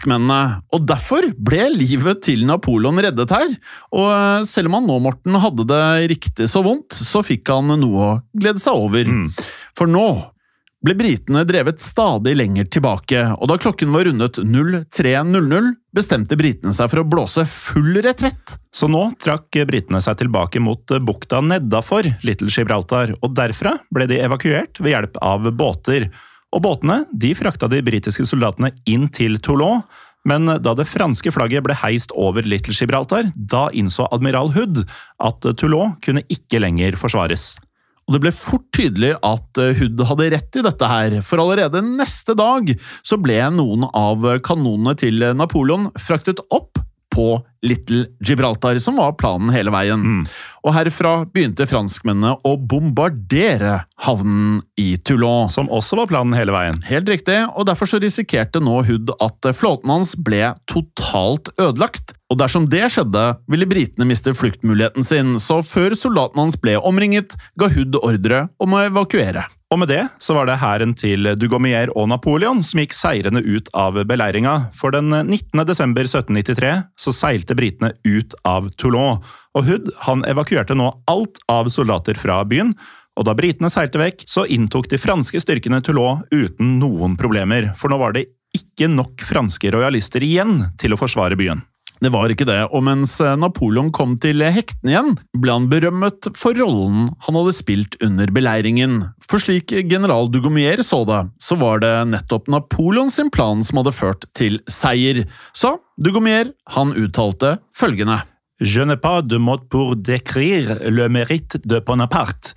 Og 0.74 0.84
derfor 0.88 1.30
ble 1.38 1.68
livet 1.74 2.24
til 2.26 2.44
Napoleon 2.48 2.98
reddet 3.04 3.34
her. 3.34 3.56
Og 3.94 4.10
eh, 4.10 4.44
selv 4.48 4.70
om 4.70 4.78
han 4.80 4.88
nå, 4.90 5.00
Morten, 5.06 5.40
hadde 5.40 5.66
det 5.70 5.82
riktig 6.14 6.50
så 6.50 6.64
vondt, 6.64 6.96
så 6.96 7.24
fikk 7.24 7.52
han 7.54 7.74
noe 7.80 8.06
å 8.08 8.12
glede 8.34 8.62
seg 8.62 8.78
over. 8.86 9.10
Mm. 9.10 9.28
For 9.78 9.90
nå 9.90 10.06
ble 10.84 10.94
britene 10.98 11.44
drevet 11.48 11.80
stadig 11.80 12.34
lenger 12.36 12.66
tilbake, 12.68 13.22
og 13.38 13.48
da 13.48 13.56
klokken 13.60 13.92
var 13.94 14.04
rundet 14.08 14.36
03.00, 14.36 15.70
bestemte 15.96 16.36
britene 16.36 16.74
seg 16.76 16.90
for 16.92 17.00
å 17.00 17.06
blåse 17.08 17.46
full 17.48 18.02
retrett. 18.04 18.58
Så 18.74 18.90
nå 18.90 19.06
trakk 19.22 19.62
britene 19.70 20.02
seg 20.04 20.18
tilbake 20.20 20.60
mot 20.60 20.96
bukta 21.06 21.40
nedafor 21.44 22.10
Little 22.26 22.52
Gibraltar, 22.52 23.14
og 23.22 23.32
derfra 23.38 23.78
ble 23.94 24.10
de 24.10 24.20
evakuert 24.26 24.82
ved 24.82 24.96
hjelp 24.96 25.18
av 25.24 25.48
båter. 25.56 26.10
Og 26.54 26.62
båtene 26.62 27.02
de 27.10 27.32
frakta 27.34 27.68
de 27.70 27.82
britiske 27.84 28.26
soldatene 28.28 28.70
inn 28.86 29.08
til 29.12 29.40
Toulon, 29.42 29.82
men 30.24 30.48
da 30.64 30.72
det 30.78 30.86
franske 30.88 31.32
flagget 31.34 31.66
ble 31.66 31.76
heist 31.76 32.14
over 32.16 32.46
Little 32.46 32.72
Gibraltar, 32.72 33.28
da 33.34 33.66
innså 33.76 34.06
admiral 34.14 34.54
Hood 34.54 34.84
at 35.20 35.50
Toulon 35.60 35.98
kunne 36.04 36.24
ikke 36.32 36.62
lenger 36.62 36.96
forsvares. 37.00 37.52
Og 38.04 38.16
det 38.16 38.20
ble 38.20 38.32
fort 38.36 38.64
tydelig 38.76 39.14
at 39.24 39.60
eh, 39.60 39.74
Hood 39.78 40.00
hadde 40.08 40.30
rett 40.34 40.58
i 40.60 40.64
dette 40.64 40.88
her, 40.88 41.18
for 41.24 41.40
allerede 41.42 41.84
neste 41.84 42.36
dag 42.36 42.72
så 43.04 43.20
ble 43.20 43.38
noen 43.56 43.88
av 43.90 44.26
kanonene 44.44 44.96
til 45.00 45.24
Napoleon 45.36 45.90
fraktet 46.00 46.42
opp 46.52 46.80
på 47.14 47.28
Little 47.62 48.06
Gibraltar, 48.20 48.78
som 48.82 48.98
var 48.98 49.14
planen 49.20 49.52
hele 49.54 49.72
veien. 49.72 50.02
Mm. 50.02 50.22
Og 50.66 50.74
herfra 50.74 51.14
begynte 51.30 51.66
franskmennene 51.70 52.34
å 52.42 52.56
bombardere 52.58 53.84
havnen 54.00 54.62
i 54.80 54.96
Toulon. 54.96 55.48
Som 55.52 55.70
også 55.72 55.98
var 56.00 56.10
planen 56.10 56.36
hele 56.36 56.54
veien. 56.54 56.80
Helt 56.88 57.08
riktig, 57.10 57.38
og 57.54 57.68
derfor 57.68 57.90
så 57.90 58.00
risikerte 58.02 58.62
nå 58.62 58.82
Hood 58.88 59.14
at 59.22 59.50
flåten 59.56 59.92
hans 59.92 60.14
ble 60.16 60.52
totalt 60.70 61.52
ødelagt. 61.58 62.16
Og 62.32 62.40
dersom 62.40 62.66
det 62.72 62.86
skjedde, 62.90 63.24
ville 63.50 63.68
britene 63.70 64.08
miste 64.08 64.32
fluktmuligheten 64.34 65.06
sin, 65.06 65.36
så 65.38 65.60
før 65.62 65.94
soldatene 65.98 66.48
hans 66.48 66.58
ble 66.60 66.78
omringet, 66.80 67.36
ga 67.60 67.70
Hood 67.70 68.00
ordre 68.02 68.48
om 68.62 68.74
å 68.74 68.86
evakuere. 68.88 69.44
Og 69.74 69.80
med 69.82 69.90
det 69.90 70.02
så 70.22 70.36
var 70.36 70.46
det 70.46 70.60
hæren 70.60 70.92
til 70.94 71.26
Dugommier 71.40 71.90
og 71.98 72.06
Napoleon 72.12 72.60
som 72.62 72.78
gikk 72.78 72.92
seirende 72.94 73.42
ut 73.42 73.70
av 73.74 73.96
beleiringa, 74.06 74.68
for 74.76 74.94
den 74.94 75.10
19. 75.10 75.64
desember 75.66 76.06
1793 76.06 76.74
så 77.00 77.14
seilte 77.16 77.56
britene 77.58 77.90
ut 78.06 78.36
av 78.46 78.68
Toulon, 78.78 79.22
og 79.54 79.66
Hood 79.66 79.90
han 80.06 80.22
evakuerte 80.30 80.76
nå 80.78 80.92
alt 81.10 81.42
av 81.50 81.72
soldater 81.74 82.18
fra 82.18 82.42
byen, 82.46 82.74
og 83.14 83.26
da 83.28 83.34
britene 83.38 83.70
seilte 83.70 84.00
vekk, 84.00 84.24
så 84.30 84.46
inntok 84.50 84.88
de 84.90 84.98
franske 85.00 85.40
styrkene 85.42 85.82
Toulon 85.84 86.24
uten 86.34 86.78
noen 86.80 87.18
problemer, 87.20 87.72
for 87.78 87.92
nå 87.92 88.00
var 88.00 88.16
det 88.16 88.28
ikke 88.54 88.88
nok 88.90 89.22
franske 89.26 89.70
rojalister 89.74 90.22
igjen 90.22 90.60
til 90.80 90.94
å 90.94 90.98
forsvare 91.00 91.38
byen. 91.38 91.62
Det 92.02 92.10
var 92.12 92.28
ikke 92.28 92.44
det, 92.44 92.58
og 92.74 92.82
mens 92.84 93.14
eh, 93.22 93.36
Napoleon 93.38 93.88
kom 93.94 94.16
til 94.20 94.42
hektene 94.42 94.92
igjen, 94.92 95.14
ble 95.40 95.54
han 95.54 95.68
berømmet 95.70 96.28
for 96.36 96.56
rollen 96.58 97.06
han 97.24 97.38
hadde 97.38 97.54
spilt 97.56 97.96
under 98.04 98.28
beleiringen. 98.34 98.98
For 99.24 99.40
slik 99.40 99.72
general 99.88 100.28
Dugomier 100.32 100.82
så 100.84 101.04
det, 101.08 101.22
så 101.40 101.56
var 101.60 101.80
det 101.84 101.94
nettopp 102.10 102.50
Napoleon 102.52 103.12
sin 103.14 103.30
plan 103.32 103.64
som 103.64 103.80
hadde 103.80 103.94
ført 103.96 104.28
til 104.36 104.58
seier. 104.68 105.22
Så 105.56 105.78
Dugomier, 105.96 106.52
han 106.74 106.92
uttalte 106.98 107.56
følgende. 107.78 108.20
Je 108.60 108.84
n'ai 108.84 108.96
pas 108.96 109.22
de 109.22 109.38
mot 109.38 109.62
pour 109.70 109.96
décrire 109.96 110.78
le 110.90 111.08
mérite 111.08 111.58
de 111.64 111.80
Bonaparte. 111.80 112.54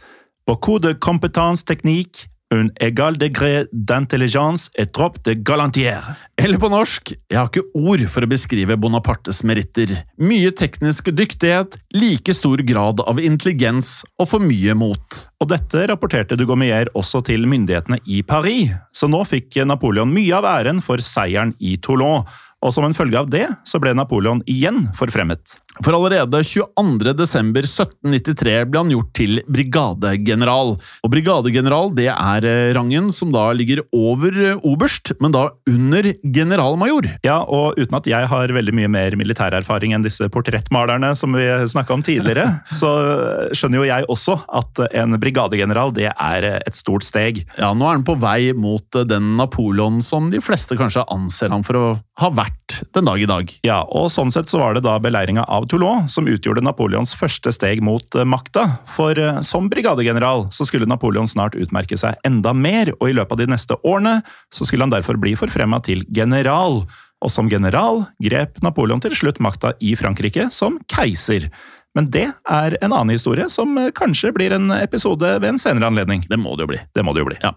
Beaucoup 0.47 0.79
de 0.79 0.93
compétences 0.93 1.65
techniques 1.65 2.29
Un 2.49 2.69
égal 2.79 3.17
degré 3.17 3.65
d'intelligence 3.73 4.69
et 4.75 4.85
trop 4.85 5.11
de 5.25 5.33
galantière. 5.33 6.15
Eller 6.37 6.57
på 6.57 6.69
norsk, 6.71 7.11
jeg 7.27 7.35
har 7.35 7.49
ikke 7.49 7.65
ord 7.75 8.05
for 8.07 8.23
å 8.23 8.29
beskrive 8.31 8.77
Bonapartes 8.79 9.41
meritter. 9.43 9.91
Mye 10.15 10.53
teknisk 10.55 11.11
dyktighet, 11.11 11.75
like 11.91 12.31
stor 12.31 12.63
grad 12.63 13.03
av 13.03 13.19
intelligens 13.19 14.05
og 14.15 14.31
for 14.31 14.39
mye 14.39 14.77
mot. 14.79 15.19
Og 15.43 15.51
dette 15.51 15.89
rapporterte 15.91 16.39
Dugomier 16.39 16.87
også 16.95 17.25
til 17.27 17.43
myndighetene 17.51 17.99
i 18.07 18.23
Paris, 18.23 18.71
så 18.95 19.11
nå 19.11 19.25
fikk 19.27 19.59
Napoleon 19.67 20.15
mye 20.15 20.39
av 20.39 20.47
æren 20.47 20.79
for 20.79 21.03
seieren 21.03 21.51
i 21.59 21.75
Toulon 21.83 22.23
og 22.65 22.73
som 22.73 22.87
en 22.87 22.95
følge 22.97 23.19
av 23.19 23.29
det 23.29 23.45
så 23.67 23.79
ble 23.81 23.93
Napoleon 23.97 24.41
igjen 24.49 24.87
forfremmet. 24.97 25.59
For 25.85 25.93
allerede 25.95 26.39
22.12.1793 26.43 28.65
ble 28.69 28.79
han 28.81 28.91
gjort 28.93 29.11
til 29.17 29.41
brigadegeneral. 29.51 30.69
Og 30.77 31.09
brigadegeneral 31.13 31.91
det 31.97 32.09
er 32.13 32.41
eh, 32.47 32.73
rangen 32.77 33.11
som 33.13 33.31
da 33.33 33.51
ligger 33.55 33.79
over 33.95 34.31
eh, 34.33 34.57
oberst, 34.67 35.05
men 35.23 35.31
da 35.35 35.43
under 35.69 36.03
generalmajor. 36.23 37.05
Ja, 37.25 37.37
og 37.43 37.73
uten 37.79 37.97
at 37.99 38.07
jeg 38.09 38.23
har 38.31 38.55
veldig 38.57 38.73
mye 38.77 38.89
mer 38.91 39.11
militærerfaring 39.19 39.91
enn 39.95 40.05
disse 40.05 40.25
portrettmalerne 40.33 41.09
som 41.17 41.29
vi 41.37 41.45
snakka 41.69 41.91
om 41.97 42.03
tidligere, 42.05 42.45
så 42.79 42.89
eh, 43.03 43.55
skjønner 43.57 43.77
jo 43.81 43.91
jeg 43.91 44.01
også 44.17 44.33
at 44.61 44.73
en 45.03 45.11
brigadegeneral 45.21 45.89
det 45.97 46.09
er 46.11 46.41
et 46.57 46.77
stort 46.77 47.03
steg. 47.07 47.33
Ja, 47.59 47.69
nå 47.73 47.83
er 47.87 47.95
han 47.99 48.07
på 48.07 48.15
vei 48.21 48.41
mot 48.57 48.87
den 49.07 49.25
Napoleon 49.37 50.01
som 50.05 50.31
de 50.33 50.39
fleste 50.43 50.75
kanskje 50.79 51.05
anser 51.13 51.49
ham 51.53 51.63
for 51.65 51.75
å 51.77 51.85
ha 52.17 52.29
vært 52.33 52.79
den 52.95 53.05
dag 53.05 53.21
i 53.21 53.27
dag. 53.29 53.51
Ja, 53.65 53.77
og 53.85 54.09
sånn 54.13 54.31
sett 54.33 54.49
så 54.49 54.59
var 54.61 54.73
det 54.75 54.83
da 54.85 54.95
beleiringa 55.01 55.45
av 55.53 55.67
Toulon 55.69 56.07
som 56.09 56.27
utgjorde 56.29 56.63
Napoleons 56.65 57.13
første 57.17 57.53
steg 57.53 57.83
mot 57.85 58.17
eh, 58.17 58.25
makta. 58.27 58.65
For 58.89 59.17
eh, 59.21 59.41
som 59.45 59.69
brigadegeneral 59.69 60.47
så 60.55 60.65
skulle 60.67 60.89
Napoleon 60.89 61.29
snart 61.29 61.57
utmerke 61.59 61.99
seg 61.99 62.17
enda 62.27 62.55
mer, 62.57 62.93
og 62.97 63.11
i 63.11 63.17
løpet 63.17 63.37
av 63.37 63.43
de 63.43 63.51
neste 63.53 63.77
årene 63.83 64.19
så 64.53 64.65
skulle 64.65 64.87
han 64.87 64.93
derfor 64.93 65.19
bli 65.21 65.35
forfremma 65.37 65.81
til 65.85 66.05
general. 66.13 66.83
Og 67.21 67.33
som 67.33 67.49
general 67.49 68.03
grep 68.21 68.59
Napoleon 68.65 69.01
til 69.01 69.15
slutt 69.17 69.41
makta 69.41 69.73
i 69.81 69.95
Frankrike 69.97 70.49
som 70.53 70.77
keiser. 70.89 71.49
Men 71.97 72.11
det 72.13 72.27
er 72.29 72.77
en 72.77 72.93
annen 72.93 73.15
historie, 73.15 73.47
som 73.49 73.73
eh, 73.81 73.89
kanskje 73.95 74.31
blir 74.35 74.53
en 74.55 74.69
episode 74.77 75.31
ved 75.41 75.49
en 75.49 75.61
senere 75.61 75.89
anledning. 75.89 76.23
Det 76.29 76.37
må 76.39 76.53
det 76.55 76.67
jo 76.67 76.71
bli. 76.73 76.81
Det 76.93 77.05
må 77.05 77.15
det 77.15 77.23
jo 77.23 77.29
bli. 77.31 77.39
Ja. 77.41 77.53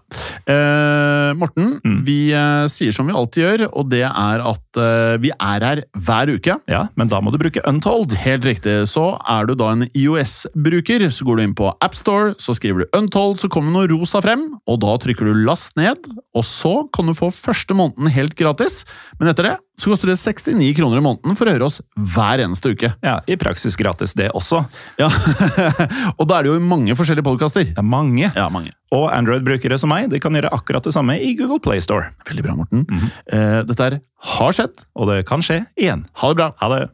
Eh, 0.49 1.31
Morten, 1.37 1.75
mm. 1.85 1.99
vi 2.07 2.19
eh, 2.33 2.65
sier 2.71 2.95
som 2.95 3.09
vi 3.09 3.15
alltid 3.17 3.45
gjør, 3.45 3.65
og 3.69 3.91
det 3.93 4.03
er 4.07 4.43
at 4.51 4.81
eh, 4.81 5.15
vi 5.21 5.33
er 5.35 5.67
her 5.67 5.83
hver 5.93 6.33
uke. 6.33 6.57
Ja, 6.71 6.85
Men 6.97 7.11
da 7.11 7.21
må 7.21 7.33
du 7.33 7.39
bruke 7.41 7.63
Untold. 7.69 8.15
Helt 8.17 8.47
riktig. 8.47 8.73
Så 8.89 9.05
er 9.29 9.47
du 9.47 9.55
da 9.59 9.71
en 9.75 9.85
IOS-bruker, 9.93 11.07
så 11.13 11.27
går 11.27 11.37
du 11.37 11.45
inn 11.45 11.57
på 11.57 11.69
AppStore, 11.83 12.35
så 12.41 12.55
skriver 12.57 12.83
du 12.83 12.97
Untold, 12.97 13.39
så 13.41 13.51
kommer 13.51 13.73
noe 13.75 13.89
rosa 13.91 14.23
frem, 14.23 14.47
og 14.65 14.81
da 14.83 14.97
trykker 15.01 15.29
du 15.29 15.43
last 15.45 15.77
ned, 15.79 16.09
og 16.33 16.47
så 16.47 16.81
kan 16.95 17.09
du 17.09 17.17
få 17.17 17.29
første 17.33 17.77
måneden 17.77 18.09
helt 18.11 18.37
gratis. 18.39 18.81
Men 19.19 19.31
etter 19.31 19.51
det 19.51 19.57
så 19.81 19.89
koster 19.89 20.11
det 20.11 20.19
69 20.19 20.75
kroner 20.77 20.99
i 20.99 21.01
måneden 21.01 21.37
for 21.37 21.49
å 21.49 21.55
høre 21.55 21.65
oss 21.65 21.79
hver 22.13 22.43
eneste 22.43 22.75
uke. 22.75 22.91
Ja, 23.01 23.15
I 23.25 23.37
praksis 23.41 23.77
gratis, 23.79 24.13
det 24.17 24.29
også. 24.37 24.61
Ja, 25.01 25.09
Og 26.19 26.27
da 26.29 26.37
er 26.37 26.45
det 26.45 26.51
jo 26.51 26.59
mange 26.61 26.93
forskjellige 26.97 27.25
podkaster. 27.25 27.65
Ja, 27.71 27.81
mange. 27.81 28.29
Ja, 28.29 28.45
mange. 28.53 28.75
Og 28.93 29.07
Android-brukere 29.09 29.79
som 29.81 29.89
meg 29.89 30.11
de 30.11 30.21
kan 30.21 30.37
gjøre 30.37 30.51
akkurat 30.53 30.85
det 30.85 30.93
samme 30.93 31.17
i 31.17 31.33
Google 31.39 31.61
Play 31.63 31.81
Store. 31.81 32.11
Veldig 32.29 32.45
bra, 32.45 32.55
Morten. 32.59 32.85
Mm 32.85 32.99
-hmm. 32.99 33.11
eh, 33.33 33.59
dette 33.65 33.83
her 33.83 33.99
har 34.37 34.51
skjedd. 34.51 34.85
Og 34.95 35.07
det 35.09 35.25
kan 35.25 35.41
skje 35.41 35.65
igjen. 35.75 36.05
Ha 36.13 36.27
det 36.29 36.35
bra. 36.35 36.53
Ha 36.61 36.69
det. 36.75 36.89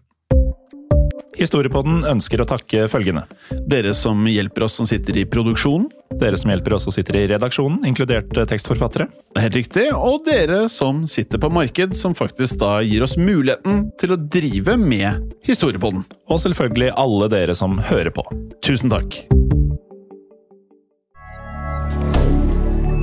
Historiepodden 1.38 2.06
ønsker 2.06 2.42
å 2.42 2.46
takke 2.46 2.88
følgende. 2.88 3.28
Dere 3.68 3.94
som 3.94 4.26
hjelper 4.26 4.64
oss 4.64 4.74
som 4.80 4.86
sitter 4.86 5.18
i 5.18 5.26
produksjonen. 5.26 5.90
Dere 6.18 6.38
som 6.40 6.50
hjelper 6.50 6.74
oss 6.78 6.88
og 6.90 6.96
sitter 6.96 7.20
i 7.20 7.26
redaksjonen, 7.30 7.84
inkludert 7.86 8.34
eh, 8.38 8.48
tekstforfattere. 8.50 9.08
Helt 9.38 9.58
riktig. 9.60 9.88
Og 9.94 10.24
dere 10.26 10.64
som 10.72 11.04
sitter 11.10 11.42
på 11.42 11.52
marked, 11.54 11.94
som 11.98 12.16
faktisk 12.18 12.60
da 12.64 12.80
gir 12.82 13.06
oss 13.06 13.18
muligheten 13.22 13.88
til 14.02 14.16
å 14.16 14.20
drive 14.38 14.78
med 14.82 15.36
Historiepodden. 15.48 16.04
Og 16.32 16.42
selvfølgelig 16.42 16.92
alle 16.98 17.30
dere 17.32 17.56
som 17.58 17.78
hører 17.92 18.14
på. 18.16 18.26
Tusen 18.66 18.92
takk. 18.94 19.22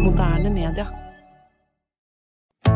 Moderne 0.02 0.50
media. 0.50 0.90